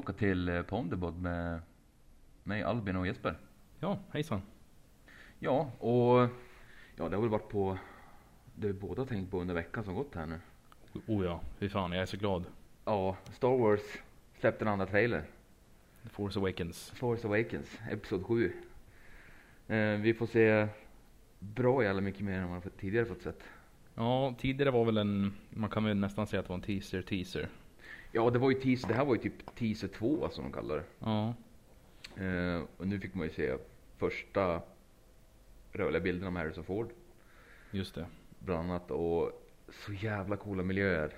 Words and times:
tillbaka 0.00 0.12
till 0.18 0.48
eh, 0.48 0.62
Ponderbod 0.62 1.22
med 1.22 1.60
mig 2.44 2.62
Albin 2.62 2.96
och 2.96 3.06
Jesper. 3.06 3.36
Ja, 3.80 3.98
hejsan. 4.12 4.42
Ja, 5.38 5.70
och 5.78 6.28
ja, 6.96 7.08
det 7.08 7.14
har 7.16 7.20
väl 7.20 7.28
varit 7.30 7.48
på 7.48 7.78
det 8.54 8.66
vi 8.66 8.72
båda 8.72 9.04
tänkt 9.04 9.30
på 9.30 9.40
under 9.40 9.54
veckan 9.54 9.84
som 9.84 9.94
gått 9.94 10.14
här 10.14 10.26
nu. 10.26 10.40
Oh 11.06 11.24
ja, 11.24 11.40
fy 11.58 11.68
fan, 11.68 11.92
jag 11.92 12.02
är 12.02 12.06
så 12.06 12.16
glad. 12.16 12.44
Ja, 12.84 13.16
Star 13.32 13.56
Wars 13.58 13.80
släppte 14.40 14.64
en 14.64 14.68
andra 14.68 14.86
trailer. 14.86 15.24
The 16.02 16.08
Force 16.08 16.38
Awakens. 16.38 16.90
Force 16.90 17.26
Awakens, 17.26 17.78
Episod 17.90 18.26
7. 18.26 18.52
Eh, 19.68 19.76
vi 20.00 20.14
får 20.14 20.26
se 20.26 20.68
bra 21.38 21.82
jävla 21.84 22.00
mycket 22.00 22.20
mer 22.24 22.38
än 22.40 22.48
man 22.48 22.62
fått- 22.62 22.78
tidigare 22.78 23.06
fått 23.06 23.22
sett. 23.22 23.42
Ja, 23.94 24.34
tidigare 24.38 24.70
var 24.70 24.84
väl 24.84 24.96
en, 24.96 25.32
man 25.50 25.70
kan 25.70 25.84
väl 25.84 25.96
nästan 25.96 26.26
säga 26.26 26.40
att 26.40 26.46
det 26.46 26.50
var 26.50 26.56
en 26.56 26.62
teaser 26.62 27.02
teaser. 27.02 27.48
Ja, 28.16 28.30
det 28.30 28.38
var 28.38 28.50
ju 28.50 28.60
teaser, 28.60 28.88
det 28.88 28.94
här 28.94 29.04
var 29.04 29.14
ju 29.14 29.20
typ 29.20 29.54
teaser 29.56 29.88
2 29.88 30.28
som 30.30 30.44
de 30.44 30.52
kallar 30.52 30.76
det. 30.76 30.84
Ja, 30.98 31.34
Eh, 32.16 32.62
och 32.76 32.88
nu 32.88 33.00
fick 33.00 33.14
man 33.14 33.26
ju 33.26 33.32
se 33.32 33.56
första 33.96 34.62
rörliga 35.72 36.00
bilderna 36.00 36.30
med 36.30 36.42
Harrison 36.42 36.64
Ford. 36.64 36.90
just 37.70 37.94
det. 37.94 38.06
Bland 38.38 38.70
annat 38.70 38.90
och 38.90 39.32
så 39.86 39.92
jävla 39.92 40.36
coola 40.36 40.62
miljöer. 40.62 41.12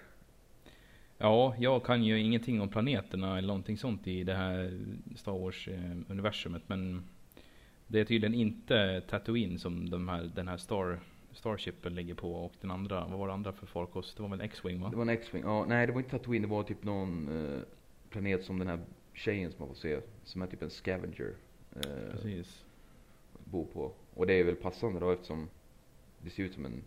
Ja, 1.19 1.55
jag 1.59 1.85
kan 1.85 2.05
ju 2.05 2.21
ingenting 2.21 2.61
om 2.61 2.69
planeterna 2.69 3.39
eller 3.39 3.49
någonting 3.49 3.77
sånt 3.79 4.07
i 4.07 4.25
det 4.25 4.35
här 4.35 4.81
Star 5.17 5.33
Wars-universumet. 5.33 6.63
Men 6.67 7.09
det 7.87 8.01
är 8.01 8.05
tydligen 8.05 8.35
inte 8.35 9.03
Tatooine 9.09 9.59
som 9.59 9.91
de 9.91 10.09
här, 10.09 10.31
den 10.35 10.49
här 10.49 10.57
Star, 10.57 10.99
Starshipen 11.33 11.95
ligger 11.95 12.15
på. 12.15 12.33
Och 12.33 12.53
den 12.61 12.71
andra, 12.71 13.07
vad 13.07 13.19
var 13.19 13.27
det 13.27 13.33
andra 13.35 13.53
för 13.53 13.67
farkost? 13.67 14.17
Det 14.17 14.23
var 14.23 14.31
väl 14.31 14.41
en 14.41 14.45
X-Wing 14.47 14.81
va? 14.81 14.91
Det 14.91 14.97
var 14.97 15.03
en 15.03 15.09
X-Wing. 15.09 15.43
Ja, 15.43 15.65
nej, 15.69 15.87
det 15.87 15.93
var 15.93 16.01
inte 16.01 16.11
Tatooine. 16.11 16.43
Det 16.43 16.49
var 16.49 16.63
typ 16.63 16.85
någon 16.85 17.29
eh, 17.55 17.61
planet 18.11 18.45
som 18.45 18.59
den 18.59 18.69
här 18.69 18.79
tjejen 19.13 19.51
som 19.51 19.59
man 19.59 19.69
får 19.69 19.75
se. 19.75 20.01
Som 20.25 20.43
är 20.43 20.47
typ 20.47 20.63
en 20.63 20.71
scavenger. 20.71 21.33
Eh, 21.77 21.83
Precis. 22.13 22.65
bor 23.45 23.65
på. 23.65 23.93
Och 24.15 24.27
det 24.27 24.33
är 24.33 24.45
väl 24.45 24.57
passande 24.57 25.01
då 25.01 25.11
eftersom 25.11 25.49
det 26.23 26.31
ser 26.31 26.43
ut 26.43 26.55
som 26.55 26.65
en, 26.65 26.83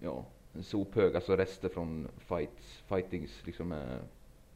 ja, 0.00 0.24
en 0.52 0.62
sophög. 0.62 1.14
Alltså 1.14 1.36
rester 1.36 1.68
från 1.68 2.08
fights, 2.18 2.82
fightings 2.88 3.46
liksom 3.46 3.68
med 3.68 3.98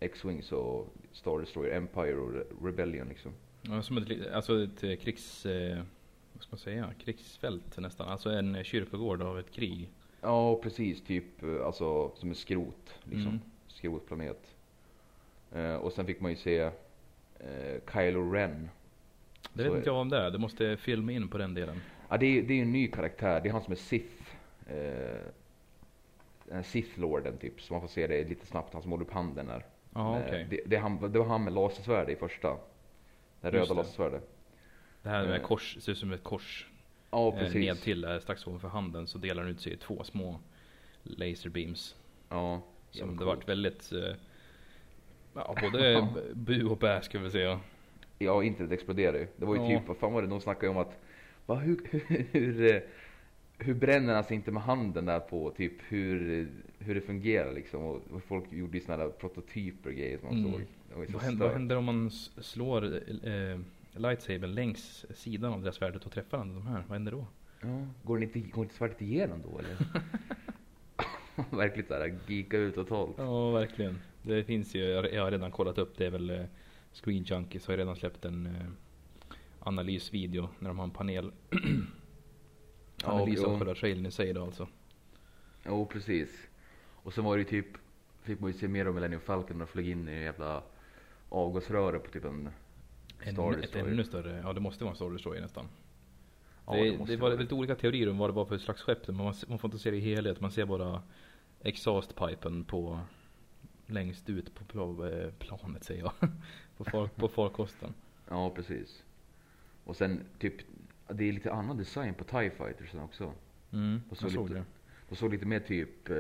X-Wings 0.01 0.53
och 0.53 0.89
Star 1.13 1.41
Destroyer 1.41 1.77
Empire 1.77 2.15
och 2.17 2.33
Re- 2.33 2.47
Rebellion 2.65 3.09
liksom. 3.09 3.33
Ja, 3.63 3.83
som 3.83 3.99
ett, 3.99 4.33
alltså 4.33 4.63
ett 4.65 4.85
eh, 4.85 4.97
krigs... 4.97 5.47
Eh, 5.47 5.83
vad 6.35 6.43
ska 6.43 6.51
man 6.51 6.59
säga? 6.59 6.93
Krigsfält 7.05 7.79
nästan. 7.79 8.09
Alltså 8.09 8.31
en 8.31 8.65
kyrkogård 8.65 9.23
av 9.23 9.39
ett 9.39 9.51
krig. 9.51 9.89
Ja, 10.21 10.57
precis. 10.63 11.03
Typ 11.05 11.43
eh, 11.43 11.67
alltså 11.67 12.11
som 12.17 12.29
en 12.29 12.35
skrot. 12.35 12.95
Liksom. 13.05 13.29
Mm. 13.29 13.41
Skrotplanet. 13.67 14.55
Eh, 15.53 15.75
och 15.75 15.93
sen 15.93 16.07
fick 16.07 16.21
man 16.21 16.31
ju 16.31 16.37
se 16.37 16.59
eh, 17.39 17.81
Kylo 17.93 18.33
Ren. 18.33 18.69
Det 19.53 19.63
vet 19.63 19.73
inte 19.75 19.89
jag 19.89 19.97
om 19.97 20.09
det 20.09 20.19
är. 20.19 20.31
Det 20.31 20.39
måste 20.39 20.77
filma 20.77 21.13
in 21.13 21.29
på 21.29 21.39
den 21.39 21.55
delen. 21.55 21.81
Ja, 22.09 22.17
det 22.17 22.27
är, 22.39 22.43
det 22.43 22.55
är 22.55 22.63
en 22.63 22.73
ny 22.73 22.89
karaktär. 22.89 23.41
Det 23.41 23.49
är 23.49 23.53
han 23.53 23.63
som 23.63 23.73
är 23.73 23.77
Sith. 23.77 24.23
Eh, 24.67 26.63
Sith-lorden 26.63 27.37
typ. 27.39 27.61
Så 27.63 27.73
man 27.75 27.81
får 27.81 27.89
se 27.89 28.07
det 28.07 28.25
lite 28.25 28.47
snabbt. 28.47 28.73
Han 28.73 28.83
som 28.83 28.91
håller 28.91 29.05
upp 29.05 29.13
handen 29.13 29.47
där. 29.47 29.65
Ja, 29.95 30.19
Eh, 30.19 30.25
okej. 30.27 30.47
det, 30.51 30.61
det, 30.67 30.77
han, 30.77 31.13
det 31.13 31.19
var 31.19 31.27
han 31.27 31.45
med 31.45 31.53
lasersvärd 31.53 32.11
i 32.11 32.17
första. 32.17 32.57
Det 33.41 33.51
röda 33.51 33.65
det. 33.67 33.75
lasersvärdet. 33.75 34.29
Det 35.05 35.11
här 35.11 35.27
med 35.27 35.37
Eh. 35.37 35.43
kors, 35.43 35.77
ser 35.81 35.93
ut 35.93 35.99
som 35.99 36.13
ett 36.13 36.23
kors. 36.25 36.67
Ja, 37.11 37.33
Eh, 37.33 37.39
precis. 37.39 37.55
ned 37.55 37.81
till 37.81 38.01
där, 38.01 38.21
strax 38.21 38.47
ovanför 38.47 38.69
handen 38.69 39.07
så 39.07 39.19
delar 39.19 39.43
den 39.43 39.53
ut 39.53 39.61
sig 39.61 39.73
i 39.73 39.77
två 39.77 40.05
små 40.05 40.41
laserbeams. 41.03 41.97
Ja, 42.29 42.63
Som 42.91 43.11
det 43.11 43.17
coolt. 43.17 43.27
vart 43.27 43.49
väldigt, 43.49 43.93
eh, 43.93 44.15
ja 45.35 45.55
både 45.63 46.07
bu 46.35 46.65
och 46.65 46.77
bä 46.79 47.03
ska 47.03 47.19
vi 47.19 47.31
säga. 47.31 47.61
Ja, 48.19 48.43
internet 48.45 48.73
exploderade 48.73 49.19
ju. 49.19 49.27
Det 49.37 49.45
var 49.47 49.55
ju 49.57 49.63
Ja. 49.73 49.79
typ, 49.79 49.89
vad 49.89 49.97
fan 49.97 50.13
var 50.13 50.23
det, 50.23 50.29
de 50.29 50.41
snackade 50.41 50.67
ju 50.67 50.71
om 50.71 50.79
att, 50.79 50.99
va, 51.47 51.55
hur, 51.55 51.81
hur, 51.91 52.27
hur, 52.33 52.75
eh, 52.75 52.81
hur 53.59 53.75
bränner 53.75 54.15
han 54.15 54.25
sig 54.25 54.35
inte 54.35 54.51
med 54.53 54.63
handen 54.63 55.05
där 55.07 55.21
på, 55.21 55.51
typ 55.51 55.73
hur, 55.89 56.41
eh, 56.41 56.47
hur 56.87 56.95
det 56.95 57.01
fungerar 57.01 57.53
liksom. 57.53 57.83
Och 57.85 58.23
folk 58.29 58.53
gjorde 58.53 58.79
ju 58.79 58.85
såna 58.85 58.97
där 58.97 59.09
prototyper 59.09 59.91
och 59.91 59.97
grejer 59.97 60.19
som 60.19 60.29
man 60.29 60.39
Mm. 60.39 60.53
såg. 60.53 60.63
Så 61.07 61.13
Vad 61.13 61.23
händer, 61.23 61.45
vad 61.47 61.53
händer 61.55 61.77
om 61.77 61.85
man 61.85 62.11
slår 62.41 62.85
eh, 63.29 63.59
lightsabern 63.97 64.55
längs 64.55 65.07
sidan 65.11 65.53
av 65.53 65.63
deras 65.63 65.77
svärdet 65.77 66.07
och 66.07 66.13
träffar 66.13 66.39
den, 66.39 66.55
de 66.55 66.67
här? 66.67 66.85
Vad 66.89 66.93
händer 66.93 67.13
då? 67.13 67.27
Ja, 67.61 67.87
går, 68.03 68.23
inte, 68.23 68.41
går 68.41 68.65
inte 68.65 68.75
svärdet 68.75 69.03
igenom 69.03 69.43
då 69.43 69.59
eller? 69.59 69.77
Verkligen 71.57 71.89
såhär, 71.89 72.19
geeka 72.27 72.57
ut 72.57 72.75
totalt. 72.75 73.15
Ja, 73.19 73.51
verkligen. 73.51 73.99
Det 74.23 74.45
finns 74.45 74.75
ju, 74.75 74.85
jag 74.85 75.25
har 75.25 75.31
redan 75.31 75.51
kollat 75.51 75.79
upp, 75.79 75.99
det 75.99 76.07
är 76.07 76.11
väl 76.11 76.31
eh, 76.31 76.45
Screen 76.93 77.25
Junkies 77.25 77.67
har 77.67 77.77
redan 77.77 77.97
släppt 77.97 78.25
en 78.25 78.47
eh, 78.47 78.67
analysvideo 79.61 80.49
när 80.59 80.69
de 80.69 80.79
har 80.79 80.85
en 80.85 80.91
panel. 80.91 81.33
Analys 83.05 83.41
jo. 83.43 83.49
av 83.49 83.59
själva 83.59 83.75
trailern 83.75 84.07
i 84.07 84.11
sig 84.11 84.33
då 84.33 84.43
alltså. 84.43 84.69
Jo, 85.67 85.87
precis. 85.87 86.49
Och 86.79 87.13
sen 87.15 87.25
var 87.25 87.37
det 87.37 87.43
ju 87.43 87.49
typ, 87.49 87.67
fick 88.23 88.41
man 88.41 88.51
ju 88.51 88.59
se 88.59 88.69
mer 88.69 88.89
om 88.89 88.95
Millennium 88.95 89.21
Falcon 89.21 89.59
när 89.59 89.67
de 89.67 89.73
flög 89.73 89.89
in 89.89 90.09
i 90.09 90.23
jävla 90.23 90.63
avgasröret 91.29 92.05
på 92.05 92.11
typ 92.11 92.25
en 92.25 92.51
En, 93.21 93.35
Star 93.35 93.53
ett 93.53 93.61
Destroyer. 93.63 93.87
ännu 93.87 94.05
större, 94.05 94.41
ja 94.45 94.53
det 94.53 94.61
måste 94.61 94.85
vara 94.85 94.91
en 94.93 94.97
Star 94.97 95.11
Destroyer 95.11 95.41
nästan. 95.43 95.69
Ja, 96.67 96.73
det, 96.75 96.91
det 96.97 97.05
det 97.05 97.17
var 97.17 97.37
lite 97.37 97.55
olika 97.55 97.75
teorier 97.75 98.09
om 98.11 98.19
vad 98.19 98.31
det 98.31 98.35
var 98.35 98.45
för 98.45 98.59
slags 98.59 98.83
skepp. 98.83 99.07
Men 99.07 99.17
man, 99.17 99.35
man 99.49 99.59
får 99.59 99.69
inte 99.69 99.79
se 99.79 99.91
det 99.91 99.97
i 99.97 100.01
helhet. 100.01 100.41
Man 100.41 100.51
ser 100.51 100.65
bara 100.67 101.03
exhaustpipen 101.61 102.65
på 102.65 103.01
längst 103.87 104.31
ut 104.31 104.55
på 104.55 105.07
eh, 105.07 105.31
planet 105.39 105.85
säger 105.85 106.03
jag. 106.03 106.13
på, 106.77 106.85
far, 106.85 107.07
på 107.17 107.29
farkosten. 107.29 107.95
Ja, 108.29 108.51
precis. 108.51 109.05
Och 109.85 109.97
sen 109.97 110.21
typ, 110.39 110.55
det 111.09 111.25
är 111.29 111.33
lite 111.33 111.53
annan 111.53 111.77
design 111.77 112.15
på 112.15 112.25
TIE 112.25 112.51
Fightersen 112.51 113.01
också. 113.01 113.33
Mm, 113.73 114.01
Och 114.11 114.17
så 114.17 114.25
jag 114.25 114.33
såg 114.33 114.49
lite- 114.49 114.59
det. 114.61 114.65
De 115.09 115.17
såg 115.17 115.33
lite 115.33 115.47
mer 115.47 115.61
typ 115.61 116.11
eh, 116.11 116.17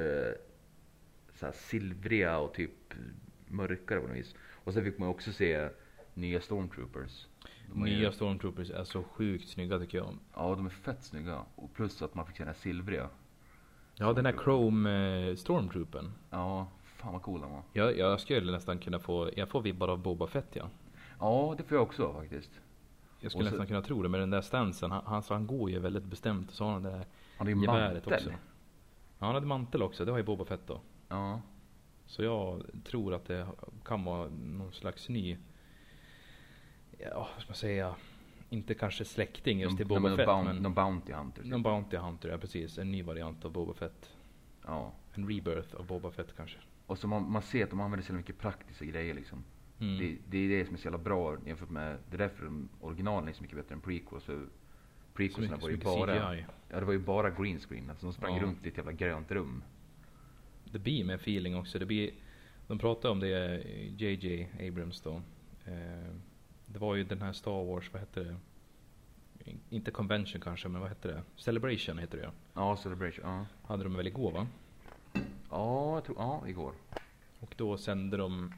så 1.34 1.52
silvriga 1.54 2.38
och 2.38 2.54
typ 2.54 2.94
mörkare 3.46 4.00
på 4.00 4.06
något 4.06 4.16
vis. 4.16 4.34
Och 4.40 4.74
sen 4.74 4.84
fick 4.84 4.98
man 4.98 5.08
också 5.08 5.32
se 5.32 5.68
nya 6.14 6.40
Stormtroopers. 6.40 7.26
Är 7.74 7.86
ju- 7.86 7.96
Nya 7.96 8.12
Stormtroopers 8.12 8.70
är 8.70 8.84
så 8.84 9.02
sjukt 9.02 9.48
snygga 9.48 9.78
tycker 9.78 9.98
jag. 9.98 10.18
Ja, 10.34 10.54
de 10.54 10.66
är 10.66 10.70
fett 10.70 11.04
snygga. 11.04 11.40
Och 11.54 11.74
plus 11.74 12.02
att 12.02 12.14
man 12.14 12.26
fick 12.26 12.36
se 12.36 12.42
den 12.44 12.54
här 12.54 12.60
silvriga. 12.60 13.08
Ja 13.94 14.12
den 14.12 14.26
här 14.26 14.32
Chrome 14.44 14.90
eh, 15.30 15.36
Stormtroopen. 15.36 16.12
Ja, 16.30 16.68
fan 16.84 17.12
vad 17.12 17.22
cool 17.22 17.40
den 17.40 17.50
var. 17.50 17.62
Jag, 17.72 17.98
jag 17.98 18.20
skulle 18.20 18.52
nästan 18.52 18.78
kunna 18.78 18.98
få, 18.98 19.30
jag 19.36 19.48
får 19.48 19.60
vibbar 19.62 19.88
av 19.88 19.98
Boba 19.98 20.26
Fett 20.26 20.48
ja. 20.52 20.68
Ja, 21.20 21.54
det 21.58 21.62
får 21.64 21.76
jag 21.76 21.82
också 21.82 22.12
faktiskt. 22.12 22.50
Jag 23.20 23.30
skulle 23.32 23.44
så- 23.44 23.50
nästan 23.50 23.66
kunna 23.66 23.82
tro 23.82 24.02
det 24.02 24.08
med 24.08 24.20
den 24.20 24.30
där 24.30 24.40
stansen. 24.40 24.90
Han, 24.90 25.02
han, 25.06 25.22
han 25.28 25.46
går 25.46 25.70
ju 25.70 25.78
väldigt 25.78 26.04
bestämt 26.04 26.48
och 26.48 26.54
så 26.54 26.64
har 26.64 26.72
han 26.72 26.82
det 26.82 26.90
där 26.90 27.06
Han 27.38 27.46
ju 27.46 27.60
geväret 27.60 27.92
mantel. 28.06 28.12
också. 28.14 28.30
Ja 29.18 29.26
han 29.26 29.34
hade 29.34 29.46
mantel 29.46 29.82
också, 29.82 30.04
det 30.04 30.10
har 30.10 30.18
ju 30.18 30.24
Boba 30.24 30.44
Fett 30.44 30.66
då. 30.66 30.80
Ja. 31.08 31.40
Så 32.06 32.22
jag 32.22 32.62
tror 32.84 33.14
att 33.14 33.24
det 33.26 33.46
kan 33.84 34.04
vara 34.04 34.28
någon 34.28 34.72
slags 34.72 35.08
ny, 35.08 35.36
ja 36.98 37.28
vad 37.34 37.42
ska 37.42 37.48
man 37.50 37.56
säga, 37.56 37.94
inte 38.50 38.74
kanske 38.74 39.04
släkting 39.04 39.60
just 39.60 39.76
till 39.76 39.86
Boba 39.86 40.16
Fett 40.16 40.28
boun- 40.28 40.44
men 40.44 40.56
Någon 40.56 40.74
Bounty 40.74 41.12
Hunter. 41.12 41.42
typ. 41.42 41.50
någon 41.50 41.62
Bounty 41.62 41.96
Hunter, 41.96 42.28
ja 42.28 42.38
precis. 42.38 42.78
En 42.78 42.90
ny 42.92 43.02
variant 43.02 43.44
av 43.44 43.52
Boba 43.52 43.74
Fett. 43.74 44.10
Ja. 44.66 44.92
En 45.14 45.28
rebirth 45.28 45.74
av 45.74 45.86
Boba 45.86 46.10
Fett 46.10 46.36
kanske. 46.36 46.58
Och 46.86 46.98
så 46.98 47.08
man, 47.08 47.30
man 47.30 47.42
ser 47.42 47.64
att 47.64 47.70
de 47.70 47.80
använder 47.80 48.06
så 48.06 48.12
mycket 48.12 48.38
praktiska 48.38 48.84
grejer 48.84 49.14
liksom. 49.14 49.44
Mm. 49.80 49.98
Det, 49.98 50.16
det 50.28 50.38
är 50.38 50.48
det 50.58 50.64
som 50.64 50.74
är 50.74 50.78
så 50.78 50.84
jävla 50.84 50.98
bra 50.98 51.36
jämfört 51.46 51.70
med, 51.70 51.98
det 52.10 52.16
är 52.16 52.18
därför 52.18 52.50
originalen 52.80 53.28
är 53.28 53.32
så 53.32 53.42
mycket 53.42 53.56
bättre 53.56 53.74
än 53.74 53.80
prequels. 53.80 54.28
Mycket, 54.28 55.62
var 55.62 55.68
ju 55.70 55.76
bara, 55.76 56.30
CGI. 56.32 56.44
ja 56.70 56.80
det 56.80 56.86
var 56.86 56.92
ju 56.92 56.98
bara 56.98 57.30
green 57.30 57.58
screen. 57.58 57.90
Alltså 57.90 58.06
de 58.06 58.12
sprang 58.12 58.36
Ja. 58.36 58.42
runt 58.42 58.66
i 58.66 58.68
ett 58.68 58.76
jävla 58.76 58.92
grönt 58.92 59.30
rum. 59.30 59.62
Det 60.64 60.78
blir 60.78 61.04
med 61.04 61.14
feeling 61.14 61.56
också. 61.56 61.78
Det 61.78 61.86
blir, 61.86 62.10
de 62.66 62.78
pratar 62.78 63.08
om 63.10 63.20
det, 63.20 63.62
JJ 63.98 64.48
Abrams 64.68 65.00
då. 65.00 65.22
Eh, 65.66 66.14
det 66.74 66.80
var 66.80 66.94
ju 66.94 67.04
den 67.04 67.22
här 67.22 67.32
Star 67.32 67.64
Wars, 67.64 67.92
vad 67.92 68.00
hette 68.00 68.20
det? 68.24 68.36
In- 69.50 69.60
Inte 69.70 69.90
Convention 69.90 70.40
kanske, 70.40 70.68
men 70.68 70.80
vad 70.80 70.88
hette 70.90 71.08
det? 71.08 71.22
Celebration 71.36 71.98
heter 71.98 72.18
det 72.18 72.30
ja. 72.54 72.76
Celebration. 72.76 73.24
Ja, 73.30 73.46
Hade 73.68 73.84
de 73.84 73.96
väl 73.96 74.06
igår 74.06 74.32
va? 74.32 74.46
ja 75.50 75.94
jag 75.94 76.04
tror, 76.04 76.16
ja 76.18 76.42
igår. 76.48 76.72
Och 77.40 77.54
då 77.56 77.76
sände 77.78 78.16
de, 78.16 78.52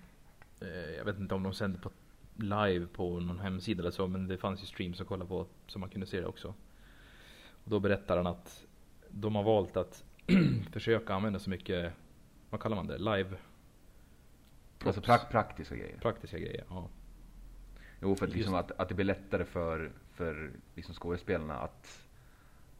eh, 0.61 0.69
jag 0.69 1.05
vet 1.05 1.19
inte 1.19 1.35
om 1.35 1.43
de 1.43 1.55
sände 1.55 1.79
på 1.79 1.91
live 2.37 2.87
på 2.87 3.21
någon 3.21 3.39
hemsida 3.41 3.81
eller 3.81 3.91
så, 3.91 4.07
men 4.07 4.29
det 4.29 4.39
fanns 4.39 4.63
ju 4.63 4.67
streams 4.67 5.01
att 5.01 5.07
kolla 5.07 5.25
på 5.25 5.47
så 5.67 5.79
man 5.79 5.89
kunde 5.89 6.07
se 6.07 6.21
det 6.21 6.27
också. 6.27 6.55
Och 7.65 7.71
då 7.71 7.81
berättar 7.81 8.17
han 8.17 8.27
att 8.27 8.67
de 9.09 9.35
har 9.35 9.43
valt 9.43 9.77
att 9.77 10.05
försöka 10.73 11.15
använda 11.15 11.39
så 11.39 11.51
mycket, 11.51 11.93
vad 12.51 12.61
kallar 12.61 12.77
man 12.77 12.87
det, 12.87 12.99
live 12.99 13.37
Alltså 14.85 15.01
prak, 15.01 15.31
praktiska 15.31 15.77
grejer. 15.77 15.99
praktiska 15.99 16.39
grejer. 16.39 16.65
Ja. 16.69 16.89
Jo, 18.01 18.15
för 18.17 18.27
att, 18.27 18.35
liksom 18.35 18.55
att, 18.55 18.73
att 18.81 18.89
det 18.89 18.95
blir 18.95 19.05
lättare 19.07 19.45
för, 19.45 19.91
för 20.13 20.51
liksom 20.75 20.95
skådespelarna 20.95 21.55
att, 21.55 22.03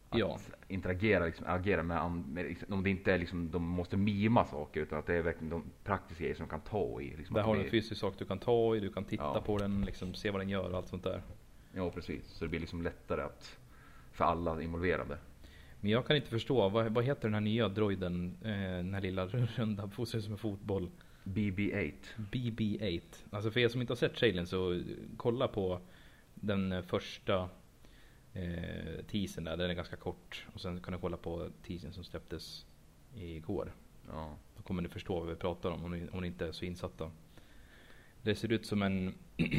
Att 0.09 0.19
Ja. 0.19 0.37
interagera, 0.67 1.25
liksom, 1.25 1.45
agera 1.49 1.83
med, 1.83 2.11
med 2.11 2.45
liksom, 2.45 2.73
om 2.73 2.83
det 2.83 2.89
inte 2.89 3.13
är 3.13 3.17
liksom, 3.17 3.51
de 3.51 3.63
måste 3.63 3.97
mima 3.97 4.45
saker 4.45 4.81
utan 4.81 4.99
att 4.99 5.05
det 5.05 5.15
är 5.15 5.21
verkligen 5.21 5.49
de 5.49 5.63
praktiska 5.83 6.23
grejer 6.23 6.35
som 6.35 6.45
de 6.47 6.49
kan 6.49 6.61
ta 6.61 7.01
i. 7.01 7.17
Liksom, 7.17 7.33
Där 7.35 7.43
har 7.43 7.55
du 7.55 7.63
en 7.63 7.69
fysisk 7.69 8.01
sak 8.01 8.13
du 8.17 8.25
kan 8.25 8.39
ta 8.39 8.75
i, 8.75 8.79
du 8.79 8.91
kan 8.91 9.03
titta 9.05 9.23
Ja. 9.23 9.41
på 9.45 9.57
den, 9.57 9.81
liksom 9.81 10.13
se 10.13 10.31
vad 10.31 10.41
den 10.41 10.49
gör 10.49 10.69
och 10.69 10.77
allt 10.77 10.87
sånt 10.87 11.03
där. 11.03 11.21
Ja 11.73 11.89
precis, 11.89 12.25
så 12.27 12.45
det 12.45 12.49
blir 12.49 12.59
liksom 12.59 12.81
lättare 12.81 13.21
att 13.21 13.57
för 14.11 14.25
alla 14.25 14.61
involverade. 14.61 15.17
Men 15.81 15.91
jag 15.91 16.05
kan 16.07 16.15
inte 16.15 16.29
förstå, 16.29 16.69
vad, 16.69 16.93
vad 16.93 17.03
heter 17.03 17.21
den 17.21 17.33
här 17.33 17.41
nya 17.41 17.69
droiden, 17.69 18.37
eh, 18.41 18.49
den 18.51 18.93
här 18.93 19.01
lilla 19.01 19.25
runda, 19.55 19.89
ut 19.99 20.23
som 20.23 20.31
en 20.31 20.37
fotboll. 20.37 20.89
BB-8. 21.27 21.93
BB-8. 22.31 23.01
Alltså 23.29 23.51
för 23.51 23.59
er 23.59 23.69
som 23.69 23.81
inte 23.81 23.91
har 23.91 23.97
sett 23.97 24.15
trailern 24.15 24.47
så 24.47 24.81
kolla 25.17 25.47
på 25.47 25.79
den 26.35 26.83
första 26.83 27.49
eh, 28.33 29.05
teasern 29.11 29.43
där, 29.43 29.57
den 29.57 29.69
är 29.69 29.73
ganska 29.73 29.95
kort. 29.95 30.45
Och 30.53 30.61
sen 30.61 30.81
kan 30.81 30.93
du 30.93 30.99
kolla 30.99 31.17
på 31.17 31.49
teasern 31.63 31.93
som 31.93 32.03
släpptes 32.03 32.65
igår. 33.15 33.73
Ja. 34.09 34.37
Då 34.57 34.63
kommer 34.63 34.81
ni 34.81 34.89
förstå 34.89 35.19
vad 35.19 35.29
vi 35.29 35.35
pratar 35.35 35.71
om, 35.71 35.83
om 35.83 35.91
ni, 35.91 36.07
om 36.11 36.21
ni 36.21 36.27
inte 36.27 36.47
är 36.47 36.51
så 36.51 36.65
insatta. 36.65 37.11
Det 38.21 38.35
ser 38.35 38.51
ut 38.51 38.65
som 38.65 38.81
en, 38.81 39.13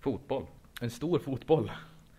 Fotboll. 0.00 0.46
en 0.80 0.90
stor 0.90 1.18
fotboll. 1.18 1.70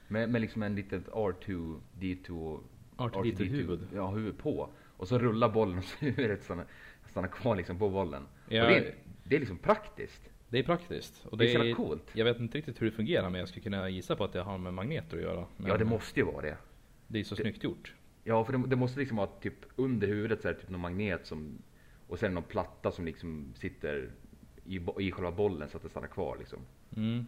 Med, 0.07 0.29
med 0.29 0.41
liksom 0.41 0.63
en 0.63 0.75
litet 0.75 1.07
R2, 1.07 1.79
D2 1.99 2.59
R2D2 2.97 3.43
huvud. 3.43 3.87
Ja, 3.93 4.09
huvud 4.09 4.37
på. 4.37 4.69
Och 4.97 5.07
så 5.07 5.19
rullar 5.19 5.49
bollen 5.49 5.77
och 5.77 5.83
så 5.83 6.05
huvudet 6.05 6.43
stannar, 6.43 6.65
stannar 7.13 7.29
kvar 7.29 7.55
liksom 7.55 7.79
på 7.79 7.89
bollen. 7.89 8.27
Ja. 8.49 8.63
Och 8.63 8.69
det, 8.69 8.77
är, 8.77 8.95
det 9.23 9.35
är 9.35 9.39
liksom 9.39 9.57
praktiskt. 9.57 10.29
Det 10.49 10.59
är 10.59 10.63
praktiskt. 10.63 11.25
Och 11.25 11.37
Det 11.37 11.45
är 11.45 11.47
så 11.47 11.57
jävla 11.57 11.75
coolt. 11.75 12.11
Jag 12.13 12.25
vet 12.25 12.39
inte 12.39 12.57
riktigt 12.57 12.81
hur 12.81 12.85
det 12.85 12.91
fungerar 12.91 13.29
men 13.29 13.39
jag 13.39 13.49
skulle 13.49 13.63
kunna 13.63 13.89
gissa 13.89 14.15
på 14.15 14.23
att 14.23 14.33
det 14.33 14.41
har 14.41 14.57
med 14.57 14.73
magneter 14.73 15.17
att 15.17 15.23
göra. 15.23 15.45
Men 15.57 15.67
Ja, 15.67 15.77
det 15.77 15.85
måste 15.85 16.19
ju 16.19 16.25
vara 16.25 16.41
det. 16.41 16.57
det 17.07 17.19
är 17.19 17.23
så 17.23 17.35
snyggt 17.35 17.63
gjort. 17.63 17.93
Ja, 18.23 18.45
för 18.45 18.53
det, 18.53 18.67
det 18.67 18.75
måste 18.75 18.99
liksom 18.99 19.17
vara 19.17 19.27
typ 19.27 19.55
under 19.75 20.07
huvudet 20.07 20.41
så 20.41 20.47
är 20.47 20.53
det 20.53 20.59
typ 20.59 20.69
någon 20.69 20.81
magnet 20.81 21.25
som 21.25 21.61
och 22.07 22.19
sen 22.19 22.33
någon 22.33 22.43
platta 22.43 22.91
som 22.91 23.05
liksom 23.05 23.53
sitter 23.55 24.11
i, 24.65 24.81
i 24.99 25.11
själva 25.11 25.31
bollen 25.31 25.69
så 25.69 25.77
att 25.77 25.83
det 25.83 25.89
stannar 25.89 26.07
kvar 26.07 26.37
liksom. 26.39 26.59
Mm. 26.95 27.25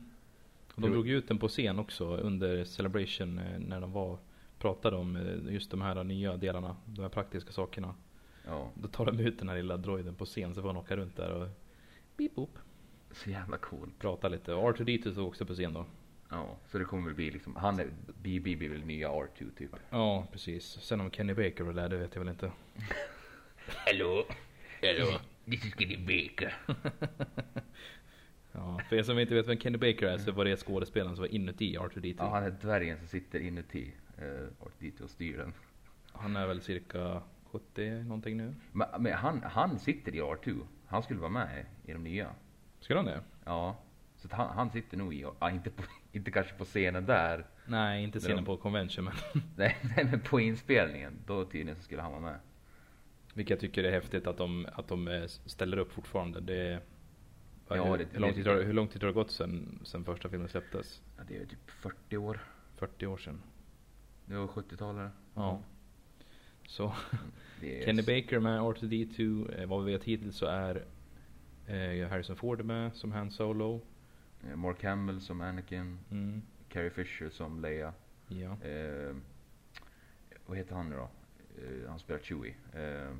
Och 0.76 0.82
de 0.82 0.92
drog 0.92 1.10
ut 1.10 1.28
den 1.28 1.38
på 1.38 1.48
scen 1.48 1.80
också 1.80 2.18
under 2.18 2.64
Celebration 2.64 3.40
eh, 3.40 3.60
när 3.60 3.82
de 3.82 3.92
var 3.92 4.18
pratade 4.60 4.98
om 4.98 5.16
eh, 5.16 5.54
just 5.54 5.72
de 5.72 5.82
här 5.82 6.04
nya 6.04 6.38
delarna, 6.38 6.76
de 6.86 7.02
här 7.02 7.10
praktiska 7.10 7.52
sakerna. 7.52 7.96
Ja, 8.48 8.72
Då 8.76 8.88
tar 8.88 9.06
de 9.06 9.20
ut 9.20 9.40
den 9.40 9.50
här 9.50 9.56
lilla 9.56 9.78
droiden 9.78 10.16
på 10.16 10.26
scen 10.26 10.56
så 10.56 10.62
får 10.62 10.70
han 10.70 10.78
åka 10.78 10.96
runt 10.96 11.16
där 11.16 11.32
och 11.32 11.48
beep 12.18 12.36
boop, 12.36 12.58
så 13.12 13.30
jävla 13.30 13.58
coolt. 13.58 14.00
prata 14.00 14.28
lite. 14.28 14.54
Och 14.54 14.78
R2D2 14.78 15.12
stod 15.12 15.28
också 15.28 15.46
på 15.46 15.54
scen 15.54 15.74
då. 15.74 15.86
Ja, 16.30 16.58
så 16.68 16.78
det 16.78 16.86
kommer 16.86 17.06
väl 17.06 17.16
bli 17.16 17.32
liksom, 17.32 17.56
han 17.56 17.80
är, 17.80 17.88
BB 18.22 18.56
blir 18.56 18.70
väl 18.70 18.86
nya 18.86 19.10
R2 19.10 19.56
typ. 19.58 19.72
Ja, 19.90 20.28
precis. 20.32 20.66
Sen 20.82 21.02
om 21.02 21.12
Kenny 21.12 21.34
Baker 21.34 21.64
var 21.64 21.74
där, 21.74 21.90
det 21.90 21.98
vet 21.98 22.16
jag 22.16 22.22
väl 22.22 22.30
inte. 22.30 22.52
Hello, 23.86 24.24
hello, 24.82 25.06
this 25.46 25.66
is 25.66 25.74
Kenny 25.78 25.98
Baker. 25.98 26.58
Ja, 28.58 28.80
för 28.90 28.96
er 28.96 29.04
som 29.04 29.20
inte 29.20 29.36
vet 29.36 29.48
vem 29.48 29.60
Kenny 29.60 29.78
Baker 29.78 30.08
är 30.08 30.18
så 30.18 30.32
var 30.32 30.46
det 30.46 30.58
skådespelaren 30.58 31.16
som 31.16 31.22
var 31.22 31.30
inuti 31.30 31.78
R2D2. 31.78 32.16
Ja, 32.18 32.30
han 32.30 32.44
är 32.44 32.52
dvärgen 32.52 32.98
som 32.98 33.08
sitter 33.08 33.40
inuti 33.40 33.94
uh, 34.22 34.48
R2 34.60 35.02
och 35.02 35.10
styr 35.10 35.38
den. 35.38 35.54
Han 36.12 36.36
är 36.36 36.48
väl 36.48 36.62
cirka 36.62 37.22
70 37.60 37.90
någonting 38.04 38.38
nu. 38.38 38.54
Men, 38.72 38.88
men 39.00 39.14
han, 39.14 39.44
han 39.44 39.80
sitter 39.80 40.16
i 40.16 40.22
R2. 40.22 40.62
Han 40.88 41.04
skulle 41.04 41.20
vara 41.20 41.32
med 41.32 41.66
i 41.86 41.94
de 41.94 42.04
nya. 42.04 42.30
Ska 42.80 42.96
han 42.96 43.06
det? 43.06 43.22
Ja, 43.46 43.78
så 44.18 44.28
han, 44.32 44.56
han 44.56 44.70
sitter 44.70 44.98
nog 44.98 45.14
i, 45.14 45.26
ja, 45.40 45.52
inte, 45.52 45.70
på, 45.70 45.84
inte 46.12 46.32
kanske 46.32 46.54
på 46.54 46.66
scenen 46.66 47.06
där. 47.06 47.46
Nej, 47.66 48.04
inte 48.04 48.20
scenen 48.20 48.38
de- 48.38 48.46
på 48.46 48.58
convention 48.58 49.06
men 49.06 49.14
Nej, 49.56 49.78
nej, 49.96 50.06
men 50.12 50.20
på 50.20 50.40
inspelningen. 50.40 51.14
Då 51.26 51.46
tydligen 51.46 51.76
så 51.76 51.82
skulle 51.82 52.02
han 52.02 52.12
vara 52.12 52.22
med. 52.22 52.40
Vilket 53.34 53.50
jag 53.50 53.60
tycker 53.60 53.84
är 53.84 53.92
häftigt 53.92 54.28
att 54.28 54.38
de, 54.38 54.68
att 54.74 54.88
de 54.88 55.08
eh, 55.08 55.26
ställer 55.28 55.78
upp 55.78 55.92
fortfarande. 55.92 56.40
Det, 56.42 56.80
Ja, 57.70 57.84
hur, 57.86 57.98
det- 57.98 58.08
hur, 58.12 58.20
lång 58.20 58.34
tid 58.34 58.48
har, 58.48 58.62
hur 58.62 58.74
lång 58.74 58.88
tid 58.88 59.02
har 59.02 59.08
det 59.08 59.14
gått 59.14 59.32
sen, 59.32 59.80
sen 59.84 60.06
första 60.06 60.30
filmen 60.30 60.48
släpptes? 60.50 61.02
Ja, 61.18 61.24
det 61.28 61.38
är 61.38 61.46
typ 61.46 61.72
40 61.72 62.18
år. 62.18 62.40
40 62.76 63.06
år 63.08 63.18
sedan. 63.18 63.42
Det 64.26 64.36
var 64.36 64.48
70-talare. 64.48 65.10
Ja. 65.36 65.62
Så 66.68 66.94
Kenny 67.62 68.02
Baker 68.02 68.40
med 68.40 68.60
R2D2. 68.62 69.52
Eh, 69.62 69.68
vad 69.70 69.86
vi 69.86 69.92
vet 69.92 70.04
hittills 70.04 70.36
så 70.38 70.46
är 70.46 70.86
eh, 71.68 72.08
Harrison 72.10 72.36
Ford 72.36 72.66
med 72.66 72.96
som 72.96 73.12
Han 73.12 73.32
Solo. 73.32 73.82
eh, 74.50 74.56
Mark 74.56 74.84
Hamill 74.84 75.22
som 75.22 75.42
Anakin. 75.42 76.00
Mm. 76.12 76.42
Carrie 76.70 76.90
Fisher 76.90 77.30
som 77.30 77.60
Leia. 77.62 77.94
Ja. 78.28 78.58
Eh, 78.70 79.16
vad 80.46 80.58
heter 80.58 80.76
han 80.76 80.90
nu 80.90 80.96
då? 80.96 81.10
Eh, 81.64 81.90
han 81.90 82.00
spelar 82.00 82.20
Chewie. 82.22 82.56
Eh, 82.74 83.12